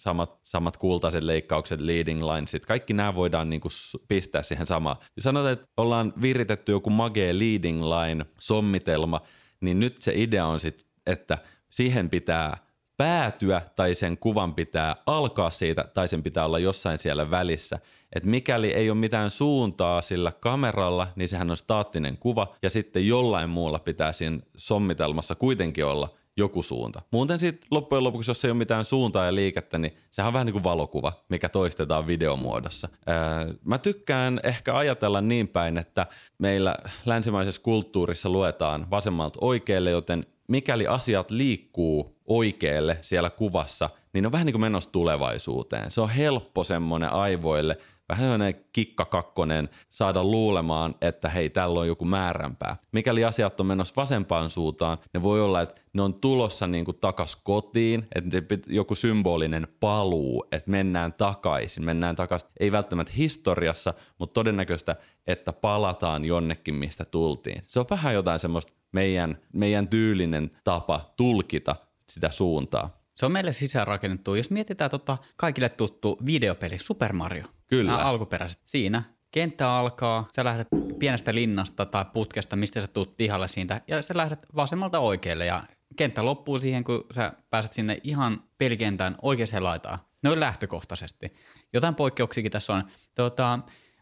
samat, 0.00 0.38
samat 0.42 0.76
kultaiset 0.76 1.24
leikkaukset, 1.24 1.80
leading 1.80 2.22
linesit, 2.22 2.66
kaikki 2.66 2.92
nämä 2.92 3.14
voidaan 3.14 3.50
niinku 3.50 3.68
pistää 4.08 4.42
siihen 4.42 4.66
samaan. 4.66 4.96
Ja 5.16 5.22
sanotaan, 5.22 5.52
että 5.52 5.66
ollaan 5.76 6.12
viritetty 6.22 6.72
joku 6.72 6.90
magee 6.90 7.38
leading 7.38 7.82
line 7.84 8.26
sommitelma, 8.38 9.20
niin 9.60 9.80
nyt 9.80 10.02
se 10.02 10.12
idea 10.14 10.46
on 10.46 10.60
sitten, 10.60 10.90
että 11.06 11.38
siihen 11.70 12.10
pitää 12.10 12.56
päätyä 12.96 13.62
tai 13.76 13.94
sen 13.94 14.18
kuvan 14.18 14.54
pitää 14.54 14.96
alkaa 15.06 15.50
siitä 15.50 15.84
tai 15.94 16.08
sen 16.08 16.22
pitää 16.22 16.44
olla 16.44 16.58
jossain 16.58 16.98
siellä 16.98 17.30
välissä. 17.30 17.78
Et 18.16 18.24
mikäli 18.24 18.70
ei 18.70 18.90
ole 18.90 18.98
mitään 18.98 19.30
suuntaa 19.30 20.02
sillä 20.02 20.32
kameralla, 20.40 21.08
niin 21.16 21.28
sehän 21.28 21.50
on 21.50 21.56
staattinen 21.56 22.16
kuva 22.18 22.54
ja 22.62 22.70
sitten 22.70 23.06
jollain 23.06 23.50
muulla 23.50 23.78
pitää 23.78 24.12
siinä 24.12 24.38
sommitelmassa 24.56 25.34
kuitenkin 25.34 25.84
olla 25.84 26.08
joku 26.40 26.62
suunta. 26.62 27.02
Muuten 27.10 27.40
sitten 27.40 27.68
loppujen 27.70 28.04
lopuksi, 28.04 28.30
jos 28.30 28.44
ei 28.44 28.50
ole 28.50 28.58
mitään 28.58 28.84
suuntaa 28.84 29.26
ja 29.26 29.34
liikettä, 29.34 29.78
niin 29.78 29.96
sehän 30.10 30.26
on 30.26 30.32
vähän 30.32 30.46
niin 30.46 30.52
kuin 30.52 30.64
valokuva, 30.64 31.12
mikä 31.28 31.48
toistetaan 31.48 32.06
videomuodossa. 32.06 32.88
Öö, 33.08 33.54
mä 33.64 33.78
tykkään 33.78 34.40
ehkä 34.42 34.76
ajatella 34.76 35.20
niin 35.20 35.48
päin, 35.48 35.78
että 35.78 36.06
meillä 36.38 36.74
länsimaisessa 37.06 37.62
kulttuurissa 37.62 38.28
luetaan 38.28 38.90
vasemmalta 38.90 39.38
oikealle, 39.42 39.90
joten 39.90 40.26
mikäli 40.48 40.86
asiat 40.86 41.30
liikkuu 41.30 42.16
oikealle 42.26 42.98
siellä 43.02 43.30
kuvassa, 43.30 43.90
niin 44.12 44.26
on 44.26 44.32
vähän 44.32 44.46
niin 44.46 44.54
kuin 44.54 44.60
menossa 44.60 44.92
tulevaisuuteen. 44.92 45.90
Se 45.90 46.00
on 46.00 46.10
helppo 46.10 46.64
semmoinen 46.64 47.12
aivoille 47.12 47.76
vähän 48.10 48.24
sellainen 48.24 48.64
kikka 48.72 49.04
kakkonen 49.04 49.68
saada 49.90 50.24
luulemaan, 50.24 50.94
että 51.00 51.28
hei, 51.28 51.50
tällä 51.50 51.80
on 51.80 51.86
joku 51.86 52.04
määränpää. 52.04 52.76
Mikäli 52.92 53.24
asiat 53.24 53.60
on 53.60 53.66
menossa 53.66 53.94
vasempaan 53.96 54.50
suuntaan, 54.50 54.98
ne 55.14 55.22
voi 55.22 55.40
olla, 55.40 55.60
että 55.60 55.80
ne 55.92 56.02
on 56.02 56.14
tulossa 56.14 56.66
niin 56.66 56.84
kuin 56.84 56.96
takas 57.00 57.36
kotiin, 57.36 58.08
että 58.14 58.58
joku 58.66 58.94
symbolinen 58.94 59.68
paluu, 59.80 60.46
että 60.52 60.70
mennään 60.70 61.12
takaisin, 61.12 61.84
mennään 61.84 62.16
takaisin, 62.16 62.48
ei 62.60 62.72
välttämättä 62.72 63.12
historiassa, 63.16 63.94
mutta 64.18 64.34
todennäköistä, 64.34 64.96
että 65.26 65.52
palataan 65.52 66.24
jonnekin, 66.24 66.74
mistä 66.74 67.04
tultiin. 67.04 67.62
Se 67.66 67.80
on 67.80 67.86
vähän 67.90 68.14
jotain 68.14 68.40
semmoista 68.40 68.72
meidän, 68.92 69.38
meidän 69.52 69.88
tyylinen 69.88 70.50
tapa 70.64 71.12
tulkita 71.16 71.76
sitä 72.08 72.30
suuntaa. 72.30 73.00
Se 73.14 73.26
on 73.26 73.32
meille 73.32 73.52
sisäänrakennettu. 73.52 74.34
Jos 74.34 74.50
mietitään 74.50 74.90
tota 74.90 75.18
kaikille 75.36 75.68
tuttu 75.68 76.18
videopeli 76.26 76.78
Super 76.78 77.12
Mario. 77.12 77.44
Kyllä. 77.70 77.90
Nämä 77.90 78.04
alkuperäiset. 78.04 78.60
Siinä 78.64 79.02
kenttä 79.30 79.72
alkaa, 79.72 80.28
sä 80.34 80.44
lähdet 80.44 80.68
pienestä 80.98 81.34
linnasta 81.34 81.86
tai 81.86 82.04
putkesta, 82.12 82.56
mistä 82.56 82.80
sä 82.80 82.86
tuut 82.86 83.16
pihalle 83.16 83.48
siitä, 83.48 83.80
ja 83.88 84.02
sä 84.02 84.16
lähdet 84.16 84.46
vasemmalta 84.56 84.98
oikealle, 84.98 85.46
ja 85.46 85.62
kenttä 85.96 86.24
loppuu 86.24 86.58
siihen, 86.58 86.84
kun 86.84 87.04
sä 87.10 87.32
pääset 87.50 87.72
sinne 87.72 87.98
ihan 88.04 88.42
pelikentään 88.58 89.16
oikeaan 89.22 89.64
laitaan. 89.64 89.98
Noin 90.22 90.40
lähtökohtaisesti. 90.40 91.34
Jotain 91.72 91.94
poikkeuksiakin 91.94 92.52
tässä 92.52 92.72
on. 92.72 92.84
Tota, 93.14 93.58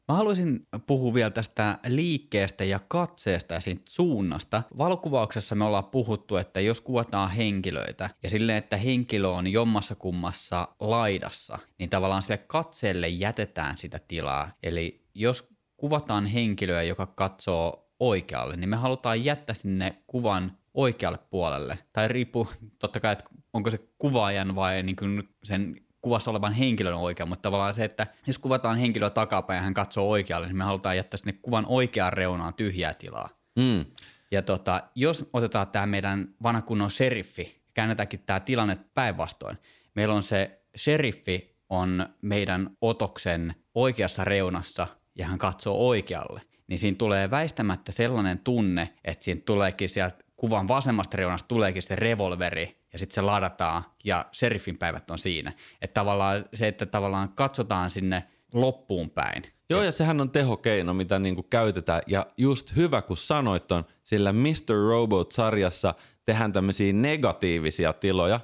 Mä 0.09 0.15
haluaisin 0.15 0.67
puhua 0.87 1.15
vielä 1.15 1.31
tästä 1.31 1.79
liikkeestä 1.87 2.65
ja 2.65 2.81
katseesta 2.89 3.55
ja 3.55 3.61
siitä 3.61 3.83
suunnasta. 3.89 4.63
Valokuvauksessa 4.79 5.55
me 5.55 5.65
ollaan 5.65 5.85
puhuttu, 5.85 6.37
että 6.37 6.61
jos 6.61 6.81
kuvataan 6.81 7.31
henkilöitä 7.31 8.11
ja 8.23 8.31
silleen, 8.31 8.59
että 8.59 8.77
henkilö 8.77 9.29
on 9.29 9.53
jommassa 9.53 9.95
kummassa 9.95 10.69
laidassa, 10.81 11.59
niin 11.79 11.91
tavallaan 11.91 12.23
sille 12.23 12.39
katseelle 12.39 13.09
jätetään 13.09 13.77
sitä 13.77 14.01
tilaa. 14.09 14.51
Eli 14.63 15.07
jos 15.15 15.49
kuvataan 15.77 16.27
henkilöä, 16.27 16.83
joka 16.83 17.07
katsoo 17.07 17.93
oikealle, 18.01 18.57
niin 18.57 18.69
me 18.69 18.77
halutaan 18.77 19.25
jättää 19.25 19.55
sinne 19.55 20.03
kuvan 20.07 20.59
oikealle 20.75 21.19
puolelle. 21.31 21.79
Tai 21.93 22.09
riippuu 22.09 22.49
totta 22.79 23.01
kai, 23.01 23.13
että 23.13 23.25
onko 23.53 23.71
se 23.71 23.81
kuvaajan 23.99 24.55
vai 24.55 24.83
niin 24.83 24.97
kuin 24.97 25.29
sen 25.45 25.77
kuvassa 26.09 26.31
olevan 26.31 26.53
henkilön 26.53 26.95
oikea, 26.95 27.27
mutta 27.27 27.43
tavallaan 27.43 27.75
se, 27.75 27.85
että 27.85 28.07
jos 28.27 28.39
kuvataan 28.39 28.77
henkilöä 28.77 29.11
takapäin 29.11 29.57
ja 29.57 29.63
hän 29.63 29.75
katsoo 29.75 30.11
oikealle, 30.11 30.47
niin 30.47 30.57
me 30.57 30.65
halutaan 30.65 30.97
jättää 30.97 31.19
sinne 31.19 31.33
kuvan 31.33 31.67
oikeaan 31.69 32.13
reunaan 32.13 32.55
tyhjää 32.55 32.95
tilaa. 32.95 33.29
Mm. 33.57 33.85
Ja 34.31 34.43
tota, 34.43 34.83
jos 34.95 35.31
otetaan 35.33 35.69
tämä 35.69 35.87
meidän 35.87 36.29
vanha 36.43 36.63
kunnon 36.63 36.91
sheriffi, 36.91 37.63
käännetäänkin 37.75 38.21
tämä 38.27 38.41
tilanne 38.41 38.79
päinvastoin. 38.95 39.59
Meillä 39.95 40.15
on 40.15 40.23
se 40.23 40.61
sheriffi 40.77 41.59
on 41.69 42.07
meidän 42.23 42.71
otoksen 42.81 43.55
oikeassa 43.75 44.25
reunassa 44.25 44.87
ja 45.15 45.27
hän 45.27 45.39
katsoo 45.39 45.89
oikealle, 45.89 46.43
niin 46.67 46.79
siinä 46.79 46.97
tulee 46.97 47.31
väistämättä 47.31 47.93
sellainen 47.93 48.39
tunne, 48.39 48.95
että 49.05 49.25
siinä 49.25 49.41
tuleekin 49.45 49.89
sieltä 49.89 50.25
kuvan 50.37 50.69
vasemmasta 50.69 51.17
reunasta 51.17 51.49
tuleekin 51.49 51.83
se 51.83 51.97
revolveri 51.97 52.78
ja 52.93 52.99
sitten 52.99 53.15
se 53.15 53.21
ladataan 53.21 53.85
ja 54.05 54.27
sheriffin 54.35 54.79
päivät 54.79 55.11
on 55.11 55.19
siinä. 55.19 55.53
Että 55.83 55.95
tavallaan 55.95 56.45
se, 56.55 56.69
että 56.69 56.87
tavallaan 56.87 57.29
katsotaan 57.29 57.91
sinne 57.91 58.25
loppuun 58.55 59.11
päin. 59.11 59.43
Joo, 59.71 59.83
ja 59.83 59.93
sehän 59.93 60.21
on 60.21 60.31
tehokeino, 60.31 60.95
mitä 60.95 61.19
niinku 61.19 61.43
käytetään. 61.43 62.03
Ja 62.07 62.27
just 62.37 62.77
hyvä, 62.77 63.03
kun 63.03 63.17
sanoit 63.17 63.73
on, 63.73 63.85
sillä 64.05 64.33
Mr. 64.33 64.75
Robot-sarjassa 64.89 65.95
tehdään 66.25 66.53
tämmöisiä 66.53 66.93
negatiivisia 66.93 67.93
tiloja. 67.93 68.41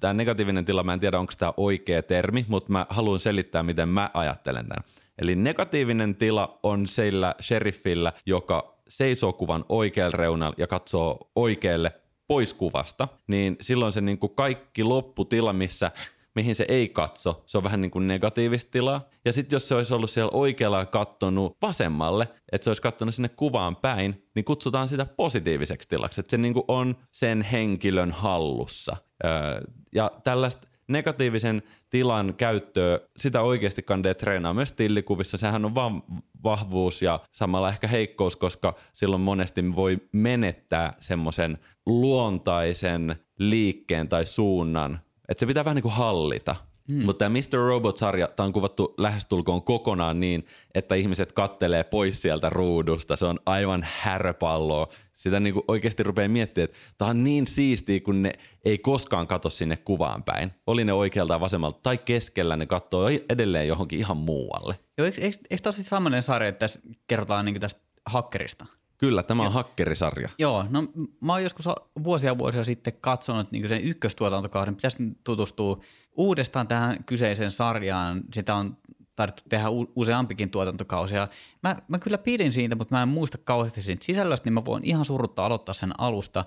Tämä 0.00 0.14
negatiivinen 0.14 0.64
tila, 0.64 0.82
mä 0.82 0.92
en 0.92 1.00
tiedä, 1.00 1.18
onko 1.18 1.32
tämä 1.38 1.52
oikea 1.56 2.02
termi, 2.02 2.44
mutta 2.48 2.72
mä 2.72 2.86
haluan 2.88 3.20
selittää, 3.20 3.62
miten 3.62 3.88
mä 3.88 4.10
ajattelen 4.14 4.68
tämän. 4.68 4.84
Eli 5.18 5.36
negatiivinen 5.36 6.16
tila 6.16 6.58
on 6.62 6.86
sillä 6.86 7.34
sheriffillä, 7.42 8.12
joka 8.26 8.78
seisoo 8.88 9.32
kuvan 9.32 9.64
oikealla 9.68 10.16
reunalla 10.16 10.54
ja 10.58 10.66
katsoo 10.66 11.30
oikealle 11.36 11.92
pois 12.26 12.54
kuvasta, 12.54 13.08
niin 13.26 13.56
silloin 13.60 13.92
se 13.92 14.00
niin 14.00 14.18
kuin 14.18 14.34
kaikki 14.34 14.84
lopputila, 14.84 15.52
missä 15.52 15.90
mihin 16.34 16.54
se 16.54 16.64
ei 16.68 16.88
katso, 16.88 17.42
se 17.46 17.58
on 17.58 17.64
vähän 17.64 17.80
niin 17.80 17.90
kuin 17.90 18.08
negatiivista 18.08 18.70
tilaa. 18.70 19.08
Ja 19.24 19.32
sitten 19.32 19.56
jos 19.56 19.68
se 19.68 19.74
olisi 19.74 19.94
ollut 19.94 20.10
siellä 20.10 20.30
oikealla 20.34 20.78
ja 20.78 20.86
kattonut 20.86 21.56
vasemmalle, 21.62 22.28
että 22.52 22.64
se 22.64 22.70
olisi 22.70 22.82
kattonut 22.82 23.14
sinne 23.14 23.28
kuvaan 23.28 23.76
päin, 23.76 24.28
niin 24.34 24.44
kutsutaan 24.44 24.88
sitä 24.88 25.06
positiiviseksi 25.06 25.88
tilaksi, 25.88 26.20
että 26.20 26.30
se 26.30 26.36
niin 26.36 26.54
kuin 26.54 26.64
on 26.68 26.96
sen 27.12 27.42
henkilön 27.42 28.10
hallussa. 28.10 28.96
Öö, 29.24 29.60
ja 29.94 30.10
tällaista 30.24 30.68
negatiivisen 30.88 31.62
tilan 31.90 32.34
käyttöä, 32.34 33.00
sitä 33.16 33.42
oikeasti 33.42 33.82
kandee 33.82 34.14
treenaa 34.14 34.54
myös 34.54 34.72
tillikuvissa. 34.72 35.38
Sehän 35.38 35.64
on 35.64 35.74
vaan 35.74 36.02
vahvuus 36.44 37.02
ja 37.02 37.20
samalla 37.32 37.68
ehkä 37.68 37.86
heikkous, 37.86 38.36
koska 38.36 38.74
silloin 38.92 39.22
monesti 39.22 39.76
voi 39.76 39.98
menettää 40.12 40.92
semmoisen 41.00 41.58
luontaisen 41.86 43.16
liikkeen 43.38 44.08
tai 44.08 44.26
suunnan, 44.26 45.00
että 45.28 45.40
se 45.40 45.46
pitää 45.46 45.64
vähän 45.64 45.76
niin 45.76 45.82
kuin 45.82 45.94
hallita. 45.94 46.56
Hmm. 46.92 47.04
Mutta 47.04 47.18
tämä 47.18 47.38
Mr. 47.38 47.58
Robot-sarja, 47.58 48.28
tämä 48.28 48.46
on 48.46 48.52
kuvattu 48.52 48.94
lähestulkoon 48.98 49.62
kokonaan 49.62 50.20
niin, 50.20 50.46
että 50.74 50.94
ihmiset 50.94 51.32
kattelee 51.32 51.84
pois 51.84 52.22
sieltä 52.22 52.50
ruudusta. 52.50 53.16
Se 53.16 53.26
on 53.26 53.38
aivan 53.46 53.86
häröpalloa. 53.90 54.88
Sitä 55.12 55.40
niin 55.40 55.54
kuin 55.54 55.64
oikeasti 55.68 56.02
rupeaa 56.02 56.28
miettimään, 56.28 56.64
että 56.64 56.78
tämä 56.98 57.10
on 57.10 57.24
niin 57.24 57.46
siistiä, 57.46 58.00
kun 58.00 58.22
ne 58.22 58.32
ei 58.64 58.78
koskaan 58.78 59.26
katso 59.26 59.50
sinne 59.50 59.76
kuvaan 59.76 60.22
päin. 60.22 60.50
Oli 60.66 60.84
ne 60.84 60.92
oikealta 60.92 61.40
vasemmalta 61.40 61.80
tai 61.82 61.98
keskellä, 61.98 62.56
ne 62.56 62.66
katsoo 62.66 63.08
edelleen 63.28 63.68
johonkin 63.68 63.98
ihan 63.98 64.16
muualle. 64.16 64.78
Joo, 64.98 65.06
eikö, 65.06 65.20
eikö, 65.20 65.38
eikö 65.50 65.62
tämä 65.62 65.72
sellainen 65.72 66.22
sarja, 66.22 66.48
että 66.48 66.58
tässä 66.58 66.80
kerrotaan 67.06 67.44
niin 67.44 67.60
tästä 67.60 67.80
hakkerista? 68.06 68.66
Kyllä, 68.98 69.22
tämä 69.22 69.42
on 69.42 69.46
ja, 69.46 69.50
hakkerisarja. 69.50 70.28
Joo, 70.38 70.64
no 70.70 70.82
mä 71.20 71.32
oon 71.32 71.42
joskus 71.42 71.68
vuosia 72.04 72.38
vuosia 72.38 72.64
sitten 72.64 72.92
katsonut 73.00 73.52
niin 73.52 73.68
sen 73.68 73.82
ykköstuotantokauden. 73.82 74.76
Pitäisi 74.76 74.96
tutustua 75.24 75.80
uudestaan 76.16 76.68
tähän 76.68 77.04
kyseiseen 77.04 77.50
sarjaan. 77.50 78.22
Sitä 78.32 78.54
on 78.54 78.76
tarvittu 79.16 79.42
tehdä 79.48 79.66
useampikin 79.96 80.50
tuotantokausi. 80.50 81.14
Ja 81.14 81.28
mä, 81.62 81.76
mä 81.88 81.98
kyllä 81.98 82.18
pidin 82.18 82.52
siitä, 82.52 82.76
mutta 82.76 82.94
mä 82.94 83.02
en 83.02 83.08
muista 83.08 83.38
kauheasti 83.38 83.82
siitä 83.82 84.04
sisällöstä, 84.04 84.46
niin 84.46 84.54
mä 84.54 84.64
voin 84.64 84.84
ihan 84.84 85.04
surutta 85.04 85.44
aloittaa 85.44 85.72
sen 85.72 86.00
alusta. 86.00 86.44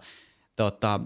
Tota, 0.56 1.00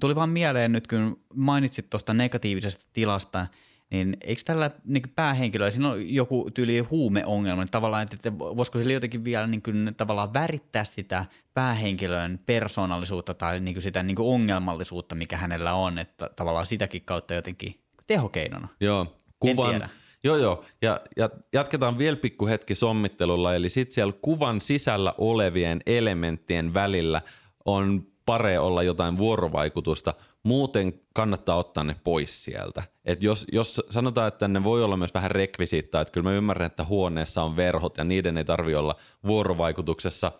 tuli 0.00 0.14
vaan 0.14 0.28
mieleen 0.28 0.72
nyt, 0.72 0.86
kun 0.86 1.20
mainitsit 1.34 1.90
tuosta 1.90 2.14
negatiivisesta 2.14 2.86
tilasta– 2.92 3.46
niin 3.94 4.16
eikö 4.20 4.42
tällä 4.44 4.70
niin 4.84 5.02
päähenkilöllä, 5.14 5.70
siinä 5.70 5.88
on 5.88 6.14
joku 6.14 6.50
tyyli 6.54 6.78
huumeongelma, 6.78 7.62
niin 7.62 7.70
tavallaan, 7.70 8.02
että, 8.02 8.16
että 8.16 8.38
voisiko 8.38 8.78
sillä 8.78 8.92
jotenkin 8.92 9.24
vielä 9.24 9.46
niin 9.46 9.62
kuin, 9.62 9.94
tavallaan 9.96 10.34
värittää 10.34 10.84
sitä 10.84 11.24
päähenkilön 11.54 12.40
persoonallisuutta 12.46 13.34
tai 13.34 13.60
niin 13.60 13.74
kuin 13.74 13.82
sitä 13.82 14.02
niin 14.02 14.16
kuin 14.16 14.34
ongelmallisuutta, 14.34 15.14
mikä 15.14 15.36
hänellä 15.36 15.74
on, 15.74 15.98
että 15.98 16.30
tavallaan 16.36 16.66
sitäkin 16.66 17.02
kautta 17.04 17.34
jotenkin 17.34 17.80
tehokeinona. 18.06 18.68
Joo, 18.80 19.16
kuvan, 19.40 19.88
Joo, 20.24 20.36
joo. 20.36 20.64
Ja, 20.82 21.00
ja 21.16 21.30
jatketaan 21.52 21.98
vielä 21.98 22.16
pikku 22.16 22.46
hetki 22.46 22.74
sommittelulla. 22.74 23.54
Eli 23.54 23.68
sitten 23.68 23.94
siellä 23.94 24.12
kuvan 24.22 24.60
sisällä 24.60 25.14
olevien 25.18 25.80
elementtien 25.86 26.74
välillä 26.74 27.22
on 27.64 28.06
pare 28.26 28.58
olla 28.58 28.82
jotain 28.82 29.18
vuorovaikutusta, 29.18 30.14
muuten 30.44 31.00
kannattaa 31.14 31.56
ottaa 31.56 31.84
ne 31.84 31.96
pois 32.04 32.44
sieltä. 32.44 32.82
Et 33.04 33.22
jos, 33.22 33.46
jos 33.52 33.80
sanotaan, 33.90 34.28
että 34.28 34.48
ne 34.48 34.64
voi 34.64 34.84
olla 34.84 34.96
myös 34.96 35.14
vähän 35.14 35.30
rekvisiittaa, 35.30 36.00
että 36.00 36.12
kyllä 36.12 36.30
mä 36.30 36.36
ymmärrän, 36.36 36.66
että 36.66 36.84
huoneessa 36.84 37.42
on 37.42 37.56
verhot 37.56 37.98
ja 37.98 38.04
niiden 38.04 38.38
ei 38.38 38.44
tarvi 38.44 38.74
olla 38.74 38.94
vuorovaikutuksessa 39.26 40.32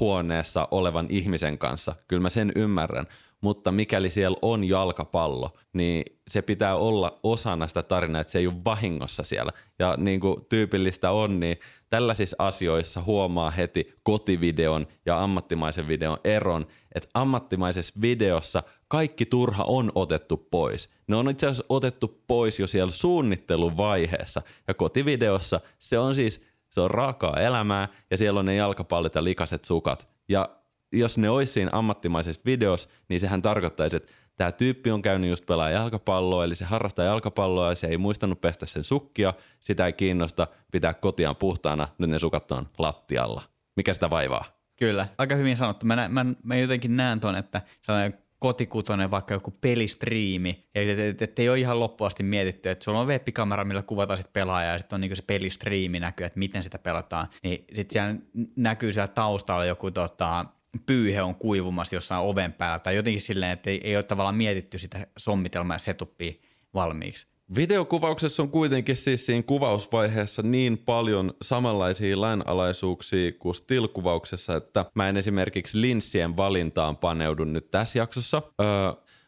huoneessa 0.00 0.68
olevan 0.70 1.06
ihmisen 1.08 1.58
kanssa. 1.58 1.94
Kyllä 2.08 2.22
mä 2.22 2.30
sen 2.30 2.52
ymmärrän, 2.56 3.06
mutta 3.42 3.72
mikäli 3.72 4.10
siellä 4.10 4.36
on 4.42 4.64
jalkapallo, 4.64 5.50
niin 5.72 6.04
se 6.28 6.42
pitää 6.42 6.76
olla 6.76 7.18
osana 7.22 7.68
sitä 7.68 7.82
tarinaa, 7.82 8.20
että 8.20 8.30
se 8.30 8.38
ei 8.38 8.46
ole 8.46 8.64
vahingossa 8.64 9.22
siellä. 9.22 9.52
Ja 9.78 9.94
niin 9.98 10.20
kuin 10.20 10.36
tyypillistä 10.48 11.10
on, 11.10 11.40
niin 11.40 11.56
tällaisissa 11.90 12.36
asioissa 12.38 13.02
huomaa 13.02 13.50
heti 13.50 13.94
kotivideon 14.02 14.86
ja 15.06 15.22
ammattimaisen 15.22 15.88
videon 15.88 16.18
eron, 16.24 16.66
että 16.94 17.08
ammattimaisessa 17.14 17.94
videossa 18.00 18.62
kaikki 18.88 19.26
turha 19.26 19.64
on 19.64 19.92
otettu 19.94 20.36
pois. 20.36 20.90
Ne 21.06 21.16
on 21.16 21.30
itse 21.30 21.46
asiassa 21.46 21.64
otettu 21.68 22.22
pois 22.26 22.60
jo 22.60 22.66
siellä 22.66 22.92
suunnitteluvaiheessa 22.92 24.42
ja 24.68 24.74
kotivideossa 24.74 25.60
se 25.78 25.98
on 25.98 26.14
siis 26.14 26.40
se 26.72 26.80
on 26.80 26.90
raakaa 26.90 27.40
elämää 27.40 27.88
ja 28.10 28.16
siellä 28.16 28.40
on 28.40 28.46
ne 28.46 28.54
jalkapallot 28.54 29.14
ja 29.14 29.24
likaset 29.24 29.64
sukat. 29.64 30.08
Ja 30.28 30.48
jos 30.92 31.18
ne 31.18 31.30
olisi 31.30 31.52
siinä 31.52 31.70
ammattimaisessa 31.72 32.42
videossa, 32.46 32.88
niin 33.08 33.20
sehän 33.20 33.42
tarkoittaisi, 33.42 33.96
että 33.96 34.12
tämä 34.36 34.52
tyyppi 34.52 34.90
on 34.90 35.02
käynyt 35.02 35.30
just 35.30 35.46
pelaa 35.46 35.70
jalkapalloa, 35.70 36.44
eli 36.44 36.54
se 36.54 36.64
harrastaa 36.64 37.04
jalkapalloa 37.04 37.68
ja 37.68 37.74
se 37.74 37.86
ei 37.86 37.98
muistanut 37.98 38.40
pestä 38.40 38.66
sen 38.66 38.84
sukkia, 38.84 39.34
sitä 39.60 39.86
ei 39.86 39.92
kiinnosta 39.92 40.46
pitää 40.72 40.94
kotiaan 40.94 41.36
puhtaana, 41.36 41.88
nyt 41.98 42.10
ne 42.10 42.18
sukat 42.18 42.52
on 42.52 42.68
lattialla. 42.78 43.42
Mikä 43.76 43.94
sitä 43.94 44.10
vaivaa? 44.10 44.44
Kyllä, 44.76 45.08
aika 45.18 45.34
hyvin 45.34 45.56
sanottu. 45.56 45.86
Mä, 45.86 46.08
mä, 46.08 46.26
mä 46.42 46.56
jotenkin 46.56 46.96
näen 46.96 47.20
tuon, 47.20 47.36
että 47.36 47.62
sellainen 47.82 48.18
kotikutonen 48.42 49.10
vaikka 49.10 49.34
joku 49.34 49.50
pelistriimi, 49.50 50.68
että 50.74 51.04
et, 51.04 51.22
et, 51.22 51.38
ei 51.38 51.48
ole 51.48 51.58
ihan 51.58 51.80
loppuasti 51.80 52.22
mietitty, 52.22 52.70
että 52.70 52.84
sulla 52.84 53.00
on 53.00 53.06
webbikamera, 53.06 53.64
millä 53.64 53.82
kuvataan 53.82 54.18
sit 54.18 54.32
pelaajaa 54.32 54.72
ja 54.72 54.78
sitten 54.78 54.96
on 54.96 55.00
niinku 55.00 55.16
se 55.16 55.22
pelistriimi 55.22 56.00
näkyy, 56.00 56.26
että 56.26 56.38
miten 56.38 56.62
sitä 56.62 56.78
pelataan, 56.78 57.26
niin 57.42 57.64
sitten 57.74 57.92
siellä 57.92 58.14
näkyy 58.56 58.92
siellä 58.92 59.08
taustalla 59.08 59.64
joku 59.64 59.90
tota, 59.90 60.44
pyyhe 60.86 61.22
on 61.22 61.34
kuivumassa 61.34 61.94
jossain 61.94 62.24
oven 62.24 62.52
päällä 62.52 62.78
tai 62.78 62.96
jotenkin 62.96 63.20
silleen, 63.20 63.52
että 63.52 63.70
ei, 63.70 63.80
ei 63.84 63.96
ole 63.96 64.02
tavallaan 64.02 64.34
mietitty 64.34 64.78
sitä 64.78 65.06
sommitelmaa 65.18 65.74
ja 65.74 65.78
setupia 65.78 66.32
valmiiksi. 66.74 67.26
Videokuvauksessa 67.54 68.42
on 68.42 68.50
kuitenkin 68.50 68.96
siis 68.96 69.26
siinä 69.26 69.42
kuvausvaiheessa 69.42 70.42
niin 70.42 70.78
paljon 70.78 71.34
samanlaisia 71.42 72.20
lainalaisuuksia 72.20 73.32
kuin 73.32 73.54
still-kuvauksessa, 73.54 74.56
että 74.56 74.84
mä 74.94 75.08
en 75.08 75.16
esimerkiksi 75.16 75.80
linssien 75.80 76.36
valintaan 76.36 76.96
paneudu 76.96 77.44
nyt 77.44 77.70
tässä 77.70 77.98
jaksossa. 77.98 78.42
Öö, 78.60 78.66